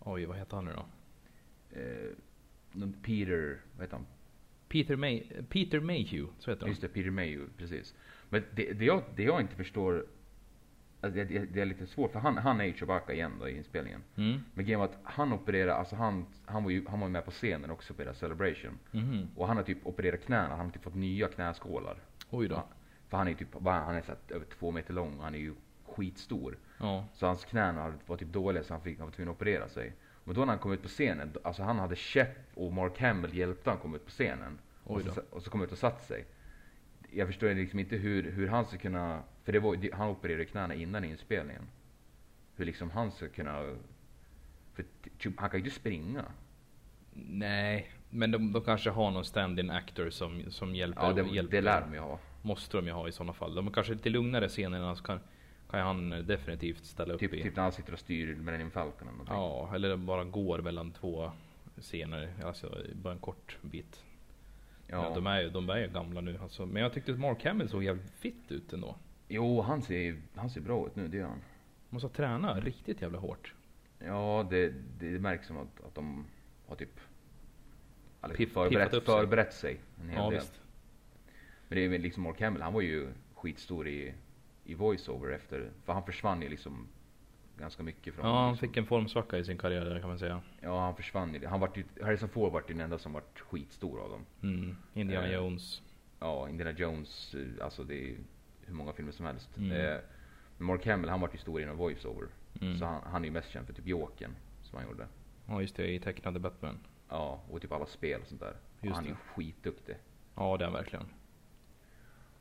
Oj, 0.00 0.24
vad 0.24 0.36
heter 0.36 0.56
han 0.56 0.64
nu 0.64 0.72
då? 0.72 0.84
Peter, 3.02 3.60
vad 3.76 3.84
heter 3.84 3.96
han? 3.96 4.06
Peter, 4.68 4.96
May, 4.96 5.22
Peter 5.48 5.80
Mayhew, 5.80 6.32
så 6.38 6.50
heter 6.50 6.60
han. 6.62 6.68
Just 6.70 6.80
det, 6.82 6.88
Peter 6.88 7.10
Mayhew, 7.10 7.48
precis. 7.56 7.94
Men 8.28 8.42
det, 8.54 8.72
det, 8.72 8.84
jag, 8.84 9.02
det 9.16 9.22
jag 9.22 9.40
inte 9.40 9.54
förstår, 9.56 10.06
alltså 11.00 11.24
det, 11.24 11.38
det, 11.38 11.60
är 11.60 11.64
lite 11.64 11.86
svårt 11.86 12.12
för 12.12 12.20
han, 12.20 12.38
han 12.38 12.60
är 12.60 12.64
ju 12.64 12.72
Chewbacca 12.72 13.12
igen 13.12 13.32
då 13.40 13.48
i 13.48 13.56
inspelningen. 13.56 14.02
Mm. 14.16 14.40
Men 14.54 14.64
grejen 14.64 14.80
var 14.80 14.86
att 14.86 14.98
han 15.02 15.32
opererade, 15.32 15.74
alltså 15.74 15.96
han, 15.96 16.26
han 16.46 16.64
var 16.64 16.70
ju 16.70 16.86
han 16.88 17.00
var 17.00 17.08
med 17.08 17.24
på 17.24 17.30
scenen 17.30 17.70
också 17.70 17.94
på 17.94 18.02
deras 18.02 18.18
Celebration. 18.18 18.78
Mhm. 18.90 19.28
Och 19.36 19.46
han 19.46 19.56
har 19.56 19.64
typ 19.64 19.86
opererat 19.86 20.24
knäna, 20.24 20.48
han 20.48 20.66
har 20.66 20.72
typ 20.72 20.82
fått 20.82 20.94
nya 20.94 21.28
knäskålar. 21.28 21.96
Oj 22.30 22.48
då. 22.48 22.54
Ja, 22.54 22.68
För 23.08 23.16
han 23.16 23.28
är 23.28 23.34
typ, 23.34 23.48
vad 23.52 23.74
är 23.74 23.78
han 23.78 23.86
han 23.86 23.96
är 23.96 24.02
så 24.02 24.12
här 24.12 24.36
över 24.36 24.46
två 24.58 24.70
meter 24.70 24.94
lång 24.94 25.18
och 25.18 25.24
han 25.24 25.34
är 25.34 25.38
ju 25.38 25.54
skitstor. 25.86 26.56
Ja. 26.78 27.04
Så 27.14 27.26
hans 27.26 27.44
knän 27.44 27.98
var 28.06 28.16
typ 28.16 28.32
dåliga 28.32 28.64
så 28.64 28.74
han, 28.74 28.82
fick, 28.82 28.98
han 28.98 29.06
var 29.06 29.12
tvungen 29.12 29.30
att 29.30 29.36
operera 29.36 29.68
sig. 29.68 29.92
Men 30.24 30.34
då 30.34 30.40
när 30.40 30.46
han 30.46 30.58
kom 30.58 30.72
ut 30.72 30.82
på 30.82 30.88
scenen, 30.88 31.32
alltså 31.44 31.62
han 31.62 31.78
hade 31.78 31.96
Shep 31.96 32.28
och 32.54 32.72
Mark 32.72 33.00
Hamill 33.00 33.34
hjälpte 33.34 33.70
han 33.70 33.78
komma 33.78 33.96
ut 33.96 34.04
på 34.04 34.10
scenen. 34.10 34.58
Och 34.84 35.02
så, 35.02 35.20
och 35.30 35.42
så 35.42 35.50
kom 35.50 35.62
ut 35.62 35.72
och 35.72 35.78
satt 35.78 36.02
sig. 36.02 36.24
Jag 37.10 37.26
förstår 37.26 37.54
liksom 37.54 37.78
inte 37.78 37.96
hur, 37.96 38.30
hur 38.30 38.48
han 38.48 38.64
ska 38.64 38.78
kunna, 38.78 39.22
för 39.48 39.52
det 39.52 39.60
var, 39.60 39.92
han 39.92 40.08
opererade 40.08 40.44
knäna 40.44 40.74
innan 40.74 41.04
inspelningen. 41.04 41.62
Hur 42.56 42.64
liksom 42.64 42.90
han 42.90 43.10
ska 43.10 43.28
kunna, 43.28 43.76
för 44.74 44.84
typ, 45.18 45.40
han 45.40 45.50
kan 45.50 45.60
ju 45.60 45.64
inte 45.64 45.76
springa. 45.80 46.24
Nej, 47.12 47.90
men 48.10 48.30
de, 48.30 48.52
de 48.52 48.62
kanske 48.62 48.90
har 48.90 49.10
någon 49.10 49.24
stand-in 49.24 49.70
actor 49.70 50.10
som, 50.10 50.42
som 50.50 50.74
hjälper. 50.74 51.02
Ja 51.02 51.12
det, 51.12 51.34
hjälper. 51.34 51.56
det 51.56 51.60
lär 51.60 51.80
de 51.80 51.94
ju 51.94 52.00
ha. 52.00 52.18
Måste 52.42 52.76
de 52.76 52.86
ju 52.86 52.92
ha 52.92 53.08
i 53.08 53.12
sådana 53.12 53.32
fall. 53.32 53.54
De 53.54 53.66
har 53.66 53.74
kanske 53.74 53.92
lite 53.92 54.10
lugnare 54.10 54.48
scener 54.48 54.94
så 54.94 55.02
kan, 55.02 55.20
kan 55.70 55.80
han 55.80 56.10
definitivt 56.26 56.84
ställa 56.84 57.14
upp 57.14 57.20
Typ, 57.20 57.34
i. 57.34 57.42
typ 57.42 57.56
när 57.56 57.62
han 57.62 57.72
sitter 57.72 57.92
och 57.92 57.98
styr 57.98 58.34
Millennium 58.34 58.70
Falcon 58.70 59.08
eller 59.08 59.10
någonting. 59.10 59.36
Ja, 59.36 59.74
eller 59.74 59.96
bara 59.96 60.24
går 60.24 60.58
mellan 60.58 60.92
två 60.92 61.30
scener. 61.80 62.34
Alltså 62.44 62.82
bara 62.92 63.12
en 63.12 63.18
kort 63.20 63.58
bit. 63.62 64.04
Ja. 64.86 65.04
Ja. 65.08 65.14
de, 65.14 65.26
är 65.26 65.40
ju, 65.40 65.50
de 65.50 65.70
är 65.70 65.78
ju 65.78 65.88
gamla 65.88 66.20
nu 66.20 66.38
alltså. 66.42 66.66
Men 66.66 66.82
jag 66.82 66.92
tyckte 66.92 67.12
att 67.12 67.18
Mark 67.18 67.44
Hamill 67.44 67.68
såg 67.68 67.84
jävligt 67.84 68.10
fit 68.10 68.52
ut 68.52 68.72
ändå. 68.72 68.96
Jo, 69.28 69.60
han 69.60 69.82
ser, 69.82 70.16
han 70.34 70.50
ser 70.50 70.60
bra 70.60 70.86
ut 70.86 70.96
nu, 70.96 71.08
det 71.08 71.16
gör 71.16 71.28
han. 71.28 71.42
Måste 71.90 72.06
ha 72.08 72.14
tränat 72.14 72.64
riktigt 72.64 73.02
jävla 73.02 73.18
hårt. 73.18 73.54
Ja, 73.98 74.46
det, 74.50 74.74
det 74.98 75.06
märks 75.20 75.46
som 75.46 75.56
att, 75.56 75.84
att 75.86 75.94
de 75.94 76.24
har 76.66 76.76
typ 76.76 77.00
eller 78.22 78.34
Piff- 78.34 78.48
förberett, 78.52 78.90
sig. 78.90 79.00
förberett 79.00 79.52
sig 79.54 79.80
en 80.02 80.08
hel 80.08 80.18
Ja, 80.18 80.30
del. 80.30 80.38
visst. 80.40 80.60
Men 81.68 81.78
det 81.78 81.84
är 81.84 81.98
liksom 81.98 82.22
Mark 82.22 82.40
Hamill, 82.40 82.62
han 82.62 82.72
var 82.72 82.80
ju 82.80 83.08
skitstor 83.34 83.88
i, 83.88 84.14
i 84.64 84.74
voiceover 84.74 85.30
efter, 85.30 85.70
för 85.84 85.92
han 85.92 86.02
försvann 86.02 86.42
ju 86.42 86.48
liksom 86.48 86.88
ganska 87.58 87.82
mycket 87.82 88.14
från... 88.14 88.26
Ja, 88.26 88.40
han 88.40 88.50
liksom, 88.52 88.68
fick 88.68 88.76
en 88.76 88.86
formsvacka 88.86 89.38
i 89.38 89.44
sin 89.44 89.58
karriär 89.58 89.84
där 89.84 90.00
kan 90.00 90.08
man 90.08 90.18
säga. 90.18 90.40
Ja, 90.60 90.80
han 90.80 90.96
försvann 90.96 91.34
ju. 91.34 91.46
Han 91.46 91.60
vart 91.60 91.76
ju, 91.76 91.84
Harrison 92.02 92.28
Ford 92.28 92.52
vart 92.52 92.70
ju 92.70 92.74
den 92.74 92.80
enda 92.84 92.98
som 92.98 93.12
vart 93.12 93.40
skitstor 93.40 94.00
av 94.00 94.10
dem. 94.10 94.26
Mm. 94.42 94.76
Indiana 94.94 95.26
Eh, 95.26 95.34
Jones. 95.34 95.82
Ja, 96.20 96.48
Indiana 96.48 96.72
Jones, 96.78 97.34
eh, 97.34 97.64
alltså 97.64 97.84
det 97.84 98.10
är 98.10 98.16
hur 98.68 98.74
många 98.74 98.92
filmer 98.92 99.12
som 99.12 99.26
helst. 99.26 99.56
Mm. 99.56 99.72
Eh, 99.72 99.98
Mark 100.58 100.86
Hamill, 100.86 101.10
han 101.10 101.20
vart 101.20 101.34
ju 101.34 101.38
stor 101.38 101.60
inom 101.60 101.76
voiceover. 101.76 102.28
Mm. 102.60 102.78
Så 102.78 102.84
han, 102.84 103.02
han 103.06 103.22
är 103.22 103.26
ju 103.28 103.32
mest 103.32 103.50
känd 103.50 103.66
för 103.66 103.72
typ 103.74 103.86
Jokern, 103.86 104.30
som 104.62 104.78
han 104.78 104.88
gjorde. 104.88 105.06
Ja 105.48 105.60
just 105.60 105.76
det, 105.76 105.86
i 105.94 106.00
tecknade 106.00 106.38
Batman. 106.38 106.78
Ja, 107.08 107.40
och 107.50 107.62
typ 107.62 107.72
alla 107.72 107.86
spel 107.86 108.20
och 108.20 108.26
sånt 108.26 108.40
där. 108.40 108.54
Just 108.80 108.94
han 108.94 109.04
är 109.04 109.08
det. 109.08 109.12
ju 109.12 109.16
skitduktig. 109.34 109.96
Ja 110.36 110.56
det 110.56 110.64
är 110.64 110.66
han 110.66 110.74
verkligen. 110.74 111.06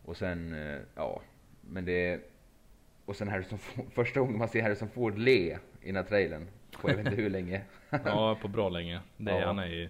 Och 0.04 0.18
sen, 0.18 0.54
eh, 0.54 0.80
ja, 0.96 1.22
men 1.62 1.86
det... 1.86 2.22
Och 3.06 3.16
sen 3.16 3.28
Harrison 3.28 3.58
Ford, 3.60 3.86
första 3.94 4.20
gången 4.20 4.38
man 4.38 4.50
ser 4.50 4.62
Harrison 4.64 4.90
Ford 4.90 5.18
le 5.18 5.58
i 5.82 5.86
den 5.86 5.96
här 5.96 6.04
trailern, 6.04 6.48
på 6.82 6.90
jag 6.90 6.96
vet 6.96 7.06
inte 7.06 7.22
hur 7.22 7.30
länge. 7.30 7.62
Ja, 8.06 8.38
på 8.42 8.48
bra 8.48 8.70
länge. 8.70 9.02
Det 9.18 9.32
är, 9.32 9.40
Ja. 9.40 9.48
Han 9.48 9.60
är 9.60 9.68
ju 9.68 9.90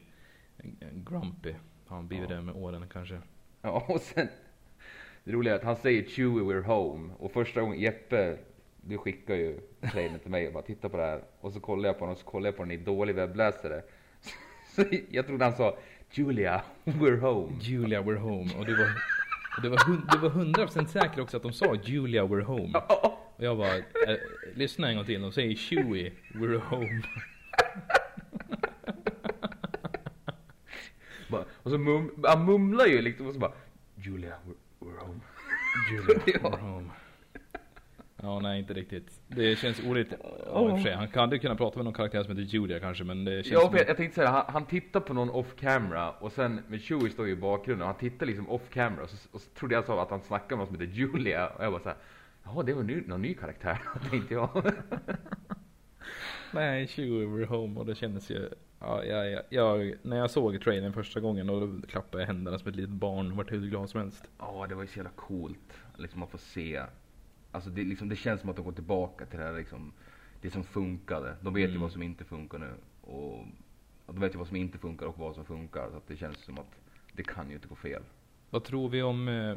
grumpy. 0.91 1.53
Han 1.87 2.07
blivit 2.07 2.29
Ja. 2.29 2.35
det 2.35 2.41
med 2.41 2.55
åren 2.55 2.85
kanske. 2.89 3.21
Ja, 3.61 3.85
och 3.87 4.01
sen, 4.01 4.27
det 5.27 5.33
roliga 5.33 5.53
är 5.53 5.57
att 5.57 5.63
han 5.63 5.75
säger 5.75 6.03
Chewie 6.03 6.43
we're 6.43 6.61
home. 6.61 7.09
Och 7.19 7.31
första 7.31 7.61
gången, 7.61 7.79
Jeppe, 7.79 8.37
du 8.81 8.97
skickar 8.97 9.35
ju 9.35 9.59
trailern 9.91 10.19
till 10.19 10.31
mig 10.31 10.47
och 10.47 10.53
bara 10.53 10.63
titta 10.63 10.89
på 10.89 10.97
det 10.97 11.03
här. 11.03 11.21
Och 11.41 11.53
så 11.53 11.59
kollar 11.59 11.89
jag 11.89 11.99
på 11.99 12.05
den 12.05 12.11
och 12.11 12.17
så 12.19 12.25
kollar 12.25 12.47
jag 12.47 12.57
på 12.57 12.63
den 12.63 12.71
i 12.71 12.77
dålig 12.77 13.15
webbläsare. 13.15 13.81
Så 14.75 14.83
jag 15.09 15.27
trodde 15.27 15.45
han 15.45 15.55
sa 15.55 15.77
Julia, 16.11 16.61
we're 16.83 17.19
home. 17.19 17.57
Julia 17.61 18.01
we're 18.01 18.17
home. 18.17 18.51
Och 18.59 18.65
du 18.65 18.75
var, 18.75 18.87
och 19.57 19.61
du 19.61 19.69
var, 19.69 19.77
du 20.11 20.17
var 20.17 20.29
100% 20.29 20.85
säker 20.87 21.21
också 21.21 21.37
att 21.37 21.43
de 21.43 21.53
sa 21.53 21.75
Julia 21.83 22.23
we're 22.23 22.41
home. 22.41 22.73
Och 23.35 23.43
jag 23.43 23.57
bara, 23.57 23.77
eh, 23.77 23.83
lyssna 24.55 24.89
en 24.89 24.95
gång 24.95 25.05
till. 25.05 25.21
De 25.21 25.31
säger 25.31 25.55
Chewie, 25.55 26.11
we're 26.33 26.59
home. 26.59 27.01
Och 31.63 31.71
så 31.71 31.77
mum, 31.77 32.23
han 32.23 32.45
mumlar 32.45 32.85
ju 32.85 33.01
liksom 33.01 33.27
och 33.27 33.33
så 33.33 33.39
bara 33.39 33.51
Julia, 33.95 34.33
we're, 34.45 34.66
we're 34.87 35.05
home. 35.05 35.19
Julia, 35.91 36.39
Ja. 36.43 36.49
we're 36.49 36.59
home. 36.59 36.89
Ja, 38.21 38.39
nej 38.39 38.59
inte 38.59 38.73
riktigt. 38.73 39.19
Det 39.27 39.55
känns 39.55 39.79
orätt. 39.79 40.07
Ja, 40.11 40.69
i 40.69 40.71
och 40.71 40.77
för 40.77 40.83
sig. 40.83 40.93
Han 40.93 41.07
hade 41.13 41.39
kunnat 41.39 41.57
prata 41.57 41.77
med 41.77 41.85
någon 41.85 41.93
karaktär 41.93 42.23
som 42.23 42.37
heter 42.37 42.53
Julia 42.53 42.79
kanske, 42.79 43.03
men 43.03 43.25
det 43.25 43.43
känns 43.43 43.53
Ja, 43.63 43.69
jag, 43.77 43.89
jag 43.89 43.97
tänkte 43.97 44.15
säga 44.15 44.29
han, 44.29 44.43
han 44.47 44.65
tittar 44.65 44.99
på 44.99 45.13
någon 45.13 45.29
off 45.29 45.55
camera 45.59 46.11
och 46.11 46.31
sen 46.31 46.61
med 46.67 46.81
Chewie 46.81 47.09
står 47.09 47.25
ju 47.27 47.33
i 47.33 47.35
bakgrunden 47.35 47.81
och 47.81 47.87
han 47.93 47.99
tittar 47.99 48.25
liksom 48.25 48.49
off 48.49 48.69
camera 48.73 49.03
och 49.03 49.09
så, 49.09 49.17
och 49.31 49.41
så 49.41 49.49
trodde 49.49 49.75
jag 49.75 49.85
så 49.85 49.99
att 49.99 50.09
han 50.09 50.21
snackade 50.21 50.49
med 50.49 50.57
någon 50.57 50.67
som 50.67 50.79
heter 50.81 50.93
Julia 50.97 51.47
och 51.47 51.63
jag 51.63 51.71
bara 51.71 51.81
såhär 51.81 51.97
Jaha, 52.43 52.63
det 52.63 52.73
var 52.73 52.83
ny, 52.83 53.01
någon 53.05 53.21
ny 53.21 53.33
karaktär, 53.33 53.77
tänkte 54.09 54.33
jag. 54.33 54.71
Nej, 56.57 56.87
20 56.87 57.25
we're 57.25 57.45
home 57.45 57.79
och 57.79 57.85
det 57.85 57.95
kändes 57.95 58.29
ju 58.31 58.49
Ja, 58.79 59.03
jag, 59.03 59.43
jag, 59.49 59.93
när 60.01 60.17
jag 60.17 60.31
såg 60.31 60.61
trailern 60.61 60.93
första 60.93 61.19
gången 61.19 61.49
och 61.49 61.61
då 61.67 61.87
klappade 61.87 62.23
jag 62.23 62.27
händerna 62.27 62.59
som 62.59 62.69
ett 62.69 62.75
litet 62.75 62.89
barn 62.89 63.31
och 63.31 63.37
vart 63.37 63.51
hur 63.51 63.69
glad 63.69 63.89
som 63.89 63.99
helst. 64.01 64.29
Ja, 64.39 64.65
det 64.69 64.75
var 64.75 64.81
ju 64.81 64.87
så 64.87 64.97
jävla 64.97 65.11
coolt. 65.11 65.73
Liksom 65.97 66.19
man 66.19 66.29
får 66.29 66.37
se. 66.37 66.83
Alltså 67.51 67.69
det, 67.69 67.83
liksom, 67.83 68.09
det 68.09 68.15
känns 68.15 68.41
som 68.41 68.49
att 68.49 68.55
de 68.55 68.65
går 68.65 68.71
tillbaka 68.71 69.25
till 69.25 69.39
det 69.39 69.45
här 69.45 69.53
liksom, 69.53 69.93
det 70.41 70.49
som 70.49 70.63
funkade. 70.63 71.35
De 71.41 71.53
vet 71.53 71.63
ju 71.63 71.69
Mm. 71.69 71.81
vad 71.81 71.91
som 71.91 72.01
inte 72.03 72.23
funkar 72.23 72.57
nu. 72.59 72.73
Och, 73.01 73.39
och 74.05 74.13
de 74.13 74.19
vet 74.19 74.33
ju 74.33 74.37
vad 74.37 74.47
som 74.47 74.55
inte 74.55 74.77
funkar 74.77 75.05
och 75.05 75.17
vad 75.17 75.35
som 75.35 75.45
funkar. 75.45 75.89
Så 75.91 75.97
att 75.97 76.07
det 76.07 76.15
känns 76.17 76.37
som 76.37 76.57
att 76.59 76.79
det 77.13 77.23
kan 77.23 77.49
ju 77.49 77.55
inte 77.55 77.67
gå 77.67 77.75
fel. 77.75 78.03
Vad 78.49 78.63
tror 78.63 78.89
vi 78.89 79.01
om 79.03 79.27
eh, 79.27 79.55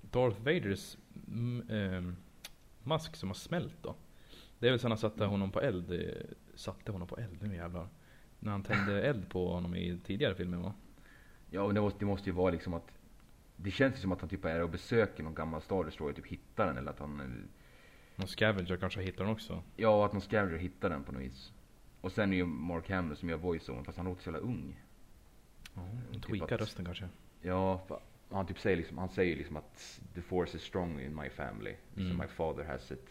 Darth 0.00 0.42
Vaders 0.42 0.96
mm, 1.28 1.70
eh, 1.70 2.12
mask 2.82 3.16
som 3.16 3.28
har 3.28 3.34
smält 3.34 3.76
då? 3.82 3.94
Det 4.58 4.66
är 4.66 4.70
väl 4.70 4.80
sen 4.80 4.90
han 4.90 4.98
satte 4.98 5.24
honom 5.24 5.50
på 5.50 5.60
eld, 5.60 6.12
satte 6.54 6.92
honom 6.92 7.08
på 7.08 7.16
eld, 7.18 7.42
nu 7.42 7.54
jävlar. 7.54 7.88
När 8.40 8.52
han 8.52 8.62
tände 8.62 9.02
eld 9.02 9.28
på 9.30 9.52
honom 9.52 9.74
i 9.74 9.98
tidigare 10.04 10.34
filmer 10.34 10.58
va? 10.58 10.74
Ja, 11.50 11.62
och 11.62 11.74
det 11.74 11.80
måste, 11.80 11.98
det 11.98 12.04
måste 12.06 12.28
ju 12.30 12.34
vara 12.36 12.50
liksom 12.50 12.74
att 12.74 12.92
det 13.56 13.70
känns 13.70 13.94
ju 13.96 14.00
som 14.00 14.12
att 14.12 14.20
han 14.20 14.28
typ 14.30 14.44
är 14.44 14.62
och 14.62 14.70
besöker 14.70 15.22
någon 15.22 15.34
gammal 15.34 15.62
Star 15.62 15.84
Destroyer, 15.84 16.12
typ 16.14 16.26
hittar 16.26 16.66
den 16.66 16.76
eller 16.76 16.90
att 16.90 16.98
han... 16.98 17.48
Någon 18.16 18.28
scavenger 18.28 18.76
kanske 18.76 19.02
hittar 19.02 19.24
den 19.24 19.32
också. 19.32 19.62
Ja, 19.76 20.06
att 20.06 20.12
någon 20.12 20.22
scavenger 20.22 20.58
hittar 20.58 20.90
den 20.90 21.04
på 21.04 21.12
något 21.12 21.22
vis. 21.22 21.52
Och 22.00 22.12
sen 22.12 22.32
är 22.32 22.36
ju 22.36 22.44
Mark 22.46 22.90
Hamill 22.90 23.16
som 23.16 23.28
gör 23.28 23.36
voice-overn 23.36 23.84
fast 23.84 23.98
han 23.98 24.06
låter 24.06 24.22
så 24.22 24.30
jävla 24.30 24.38
ung. 24.48 24.80
Ja, 25.74 25.82
Typ 26.12 26.22
tweaka 26.22 26.54
att- 26.54 26.60
rösten 26.60 26.84
kanske. 26.84 27.08
Ja, 27.42 27.82
han 28.30 28.46
typ 28.46 28.58
säger 28.58 28.76
liksom, 28.76 28.98
han 28.98 29.08
säger 29.08 29.36
liksom 29.36 29.56
att 29.56 30.00
the 30.14 30.20
force 30.22 30.56
is 30.56 30.62
strong 30.62 31.00
in 31.00 31.16
my 31.16 31.30
family. 31.30 31.74
Mm. 31.96 32.10
So 32.10 32.16
my 32.22 32.28
father 32.28 32.64
has 32.64 32.92
it, 32.92 33.08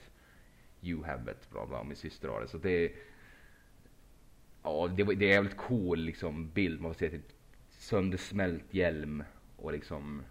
you 0.82 1.04
have 1.04 1.32
it, 1.32 1.50
bla 1.52 1.66
bla, 1.66 1.84
min 1.84 1.96
syster 1.96 2.28
har 2.28 2.42
det. 2.42 2.48
Så 2.48 2.58
det 2.58 2.86
är, 2.86 2.92
ja 4.64 4.88
det, 4.98 5.04
det 5.04 5.12
är 5.12 5.30
en 5.30 5.34
jävligt 5.34 5.58
cool 5.58 6.00
liksom 6.00 6.50
bild. 6.50 6.82
Man 6.82 6.94
får 6.94 7.00
se 7.00 7.10
typ 7.10 7.32
söndersmält 7.70 8.74
hjälm 8.74 9.24
och 9.56 9.72
liksom, 9.72 10.24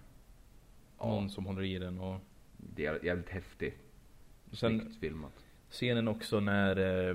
ja, 0.98 1.06
Någon 1.06 1.30
som 1.30 1.46
håller 1.46 1.62
i 1.62 1.78
den 1.78 2.00
och 2.00 2.20
det 2.56 2.86
är 2.86 3.04
jävligt 3.04 3.28
häftigt. 3.28 3.78
sen 4.52 4.80
Snyggt 4.80 5.00
filmat. 5.00 5.44
scenen 5.70 6.08
också 6.08 6.40
när 6.40 6.76
eh, 7.10 7.14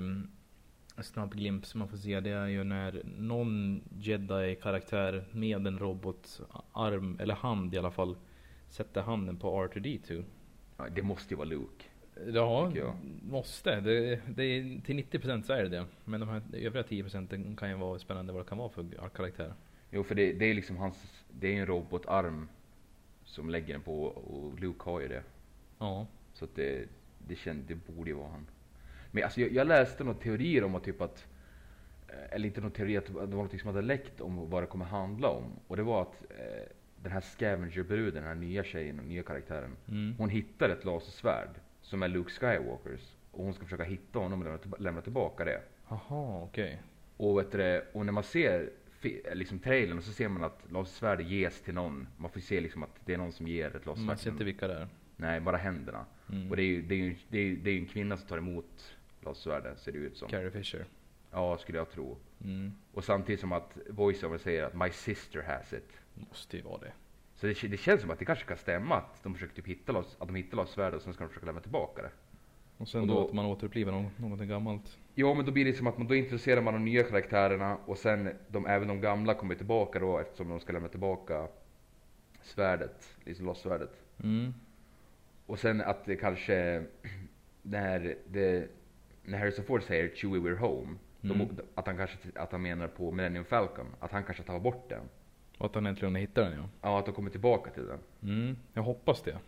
snabb 1.02 1.34
glimt 1.34 1.66
som 1.66 1.78
man 1.78 1.88
får 1.88 1.96
se 1.96 2.20
det 2.20 2.30
är 2.30 2.46
ju 2.46 2.64
när 2.64 3.02
någon 3.18 3.82
jedi-karaktär 3.98 5.24
med 5.32 5.66
en 5.66 5.78
robotarm, 5.78 7.16
eller 7.20 7.34
hand 7.34 7.74
i 7.74 7.78
alla 7.78 7.90
fall, 7.90 8.16
sätter 8.68 9.02
handen 9.02 9.36
på 9.36 9.66
R2D2. 9.66 10.24
Ja, 10.76 10.88
det 10.88 11.02
måste 11.02 11.34
ju 11.34 11.38
vara 11.38 11.48
Luke. 11.48 11.84
Ja, 12.32 12.72
måste. 13.22 13.80
Det, 13.80 14.20
det 14.28 14.44
är, 14.44 14.80
till 14.80 14.96
90% 14.96 15.42
så 15.42 15.52
är 15.52 15.62
det 15.62 15.68
det. 15.68 15.86
Men 16.04 16.20
de 16.20 16.28
här 16.28 16.42
övriga 16.52 16.82
10% 16.82 17.56
kan 17.56 17.70
ju 17.70 17.76
vara 17.76 17.98
spännande 17.98 18.32
vad 18.32 18.42
det 18.42 18.48
kan 18.48 18.58
vara 18.58 18.68
för 18.68 19.08
karaktär. 19.14 19.54
Jo, 19.90 20.04
för 20.04 20.14
det, 20.14 20.32
det 20.32 20.44
är 20.44 20.54
liksom 20.54 20.76
hans, 20.76 21.24
det 21.30 21.46
är 21.46 21.52
ju 21.52 21.58
en 21.58 21.66
robotarm 21.66 22.48
som 23.24 23.50
lägger 23.50 23.74
den 23.74 23.82
på 23.82 24.04
och 24.04 24.60
Luke 24.60 24.90
har 24.90 25.00
ju 25.00 25.08
det. 25.08 25.22
Ja. 25.78 26.06
Så 26.32 26.44
att 26.44 26.54
det, 26.54 26.88
det, 27.18 27.36
känd, 27.36 27.64
det 27.68 27.74
borde 27.74 28.10
ju 28.10 28.16
vara 28.16 28.28
han. 28.28 28.46
Men 29.10 29.24
alltså 29.24 29.40
jag, 29.40 29.52
jag 29.52 29.66
läste 29.66 30.04
några 30.04 30.18
teorier 30.18 30.64
om 30.64 30.74
att 30.74 30.84
typ 30.84 31.00
att, 31.00 31.26
eh, 32.08 32.34
eller 32.34 32.46
inte 32.46 32.60
någon 32.60 32.70
teori, 32.70 32.96
att 32.96 33.06
det 33.06 33.12
var 33.12 33.26
något 33.26 33.60
som 33.60 33.66
hade 33.66 33.82
läckt 33.82 34.20
om 34.20 34.50
vad 34.50 34.62
det 34.62 34.66
kommer 34.66 34.84
handla 34.84 35.28
om. 35.28 35.44
Och 35.66 35.76
det 35.76 35.82
var 35.82 36.02
att 36.02 36.24
eh, 36.30 36.68
den 37.02 37.12
här 37.12 37.20
scavengerbruden, 37.20 38.14
den 38.14 38.24
här 38.24 38.34
nya 38.34 38.64
tjejen, 38.64 38.96
den 38.96 39.06
nya 39.06 39.22
karaktären. 39.22 39.76
Mm. 39.88 40.14
Hon 40.18 40.28
hittar 40.28 40.68
ett 40.68 40.84
lasersvärd 40.84 41.50
som 41.82 42.02
är 42.02 42.08
Luke 42.08 42.30
Skywalkers. 42.30 43.00
Och 43.30 43.44
hon 43.44 43.54
ska 43.54 43.64
försöka 43.64 43.84
hitta 43.84 44.18
honom 44.18 44.38
och 44.38 44.44
lämna, 44.44 44.58
tillba- 44.58 44.76
lämna 44.78 45.00
tillbaka 45.00 45.44
det. 45.44 45.62
Jaha, 45.88 46.42
okej. 46.42 46.82
Och, 47.16 47.38
vet 47.38 47.52
du, 47.52 47.58
det, 47.58 47.86
och 47.92 48.06
när 48.06 48.12
man 48.12 48.22
ser 48.24 48.70
liksom 49.34 49.58
trailern 49.58 50.02
så 50.02 50.12
ser 50.12 50.28
man 50.28 50.44
att 50.44 50.60
lasersvärdet 50.70 51.26
ges 51.26 51.60
till 51.60 51.74
någon. 51.74 52.08
Man 52.16 52.30
får 52.30 52.40
se 52.40 52.60
liksom 52.60 52.82
att 52.82 52.90
det 53.04 53.14
är 53.14 53.18
någon 53.18 53.32
som 53.32 53.46
ger 53.48 53.66
ett 53.76 53.86
lasersvärd. 53.86 54.06
Man 54.06 54.16
till 54.16 54.22
ser 54.24 54.30
inte 54.30 54.44
vilka 54.44 54.66
det 54.68 54.74
är. 54.74 54.88
Nej, 55.16 55.40
bara 55.40 55.56
händerna. 55.56 56.04
Mm. 56.32 56.50
Och 56.50 56.56
det 56.56 56.62
är 56.62 56.66
ju 56.66 56.82
det 56.82 56.94
är, 56.94 56.98
ju- 56.98 57.16
det 57.28 57.38
är, 57.38 57.42
ju- 57.42 57.56
det 57.56 57.70
är 57.70 57.78
en 57.78 57.86
kvinna 57.86 58.16
som 58.16 58.28
tar 58.28 58.38
emot 58.38 58.96
lasersvärdet 59.20 59.78
ser 59.78 59.92
det 59.92 59.98
ut 59.98 60.16
som. 60.16 60.28
Carrie 60.28 60.50
Fisher. 60.50 60.84
Ja, 61.30 61.58
skulle 61.58 61.78
jag 61.78 61.90
tro. 61.90 62.16
Mm. 62.44 62.72
Och 62.92 63.04
samtidigt 63.04 63.40
som 63.40 63.52
att 63.52 63.78
voiceover 63.90 64.38
säger 64.38 64.62
att 64.62 64.74
my 64.74 64.90
sister 64.90 65.42
has 65.42 65.72
it. 65.72 65.88
Måste 66.14 66.56
ju 66.56 66.62
vara 66.62 66.78
det. 66.78 66.92
Så 67.42 67.46
det, 67.48 67.68
det 67.68 67.76
känns 67.76 68.00
som 68.00 68.10
att 68.10 68.18
det 68.18 68.24
kanske 68.24 68.44
kan 68.44 68.56
stämma 68.56 68.96
att 68.96 69.22
de 69.22 69.34
försöker 69.34 69.54
typ 69.54 69.66
hitta 69.66 69.92
las, 69.92 70.16
att 70.18 70.28
de 70.28 70.34
hittar 70.34 70.56
lasersvärdet 70.56 70.96
och 70.96 71.02
sen 71.02 71.14
ska 71.14 71.24
de 71.24 71.28
försöka 71.28 71.46
lämna 71.46 71.60
tillbaka 71.60 72.02
det. 72.02 72.10
Och 72.78 72.88
sen 72.88 73.00
Och 73.00 73.06
då, 73.06 73.14
då- 73.14 73.26
att 73.28 73.32
man 73.32 73.46
återupplivar 73.46 73.92
någon, 73.92 74.10
någonting 74.16 74.48
gammalt. 74.48 74.98
Ja, 75.14 75.34
men 75.34 75.46
då 75.46 75.52
blir 75.52 75.64
det 75.64 75.72
som 75.72 75.86
att 75.86 75.98
man 75.98 76.06
då 76.06 76.14
introducerar 76.14 76.60
man 76.60 76.74
de 76.74 76.84
nya 76.84 77.02
karaktärerna 77.02 77.76
och 77.86 77.98
sen 77.98 78.30
de, 78.48 78.66
även 78.66 78.88
de 78.88 79.00
gamla 79.00 79.34
kommer 79.34 79.54
tillbaka 79.54 79.98
då 79.98 80.18
eftersom 80.18 80.48
de 80.48 80.60
ska 80.60 80.72
lämna 80.72 80.88
tillbaka 80.88 81.48
svärdet, 82.42 83.16
liksom 83.24 83.46
lasersvärdet. 83.46 84.00
Mm. 84.22 84.54
Och 85.46 85.58
sen 85.58 85.80
att 85.80 86.04
det 86.04 86.16
kanske, 86.16 86.84
när, 87.62 88.16
det, 88.30 88.68
när 89.24 89.38
Harrison 89.38 89.64
Ford 89.64 89.82
säger 89.82 90.14
Chewie 90.14 90.40
we're 90.40 90.56
home, 90.58 90.94
Mm. 91.24 91.38
de, 91.38 91.62
att, 91.74 91.86
han 91.86 91.96
kanske, 91.96 92.16
att 92.34 92.52
han 92.52 92.62
menar 92.62 92.88
på 92.88 93.10
Millennium 93.10 93.44
Falcon, 93.44 93.86
att 94.00 94.12
han 94.12 94.24
kanske 94.24 94.42
tar 94.42 94.60
bort 94.60 94.88
den. 94.88 95.02
Och 95.62 95.66
att 95.66 95.74
han 95.74 95.86
äntligen 95.86 96.14
hittar 96.14 96.42
den 96.42 96.52
ja. 96.52 96.68
Ja, 96.82 96.98
att 96.98 97.06
de 97.06 97.14
kommer 97.14 97.30
tillbaka 97.30 97.70
till 97.70 97.86
den. 97.86 97.98
Mm. 98.22 98.56
Jag 98.72 98.82
hoppas 98.82 99.22
det. 99.22 99.38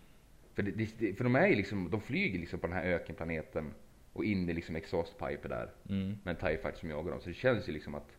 För, 0.55 0.63
det, 0.63 0.99
det, 0.99 1.15
för 1.15 1.25
de 1.25 1.37
är 1.37 1.47
ju 1.47 1.55
liksom, 1.55 1.91
de 1.91 2.01
flyger 2.01 2.39
liksom 2.39 2.59
på 2.61 2.67
den 2.67 2.77
här 2.77 2.85
ökenplaneten 2.85 3.75
och 4.13 4.25
in 4.25 4.49
i 4.49 4.53
liksom 4.53 4.77
exhaustpiper 4.77 5.49
där. 5.49 5.71
Mm. 5.89 6.19
Med 6.23 6.35
en 6.35 6.37
TIE 6.37 6.57
fighter 6.57 6.79
som 6.79 6.91
jagar 6.91 7.11
dem. 7.11 7.21
Så 7.21 7.29
det 7.29 7.35
känns 7.35 7.69
ju 7.69 7.73
liksom 7.73 7.95
att, 7.95 8.19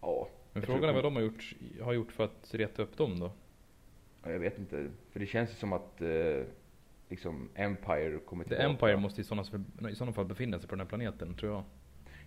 ja. 0.00 0.28
Men 0.52 0.62
frågan 0.62 0.90
är 0.90 0.92
vad 0.92 1.04
de 1.04 1.16
har 1.16 1.22
gjort, 1.22 1.54
har 1.82 1.92
gjort 1.92 2.12
för 2.12 2.24
att 2.24 2.54
reta 2.54 2.82
upp 2.82 2.96
dem 2.96 3.20
då? 3.20 3.32
Ja, 4.22 4.30
Jag 4.30 4.38
vet 4.38 4.58
inte, 4.58 4.90
för 5.10 5.20
det 5.20 5.26
känns 5.26 5.50
ju 5.50 5.54
som 5.54 5.72
att 5.72 6.00
eh, 6.00 6.42
liksom 7.08 7.48
Empire 7.54 8.18
kommer 8.18 8.44
The 8.44 8.48
tillbaka. 8.48 8.68
Empire 8.68 8.96
måste 8.96 9.20
i 9.20 9.24
sådana, 9.24 9.42
i 9.90 9.94
sådana 9.94 10.12
fall 10.12 10.26
befinna 10.26 10.58
sig 10.58 10.68
på 10.68 10.74
den 10.74 10.80
här 10.80 10.88
planeten, 10.88 11.34
tror 11.34 11.52
jag. 11.52 11.64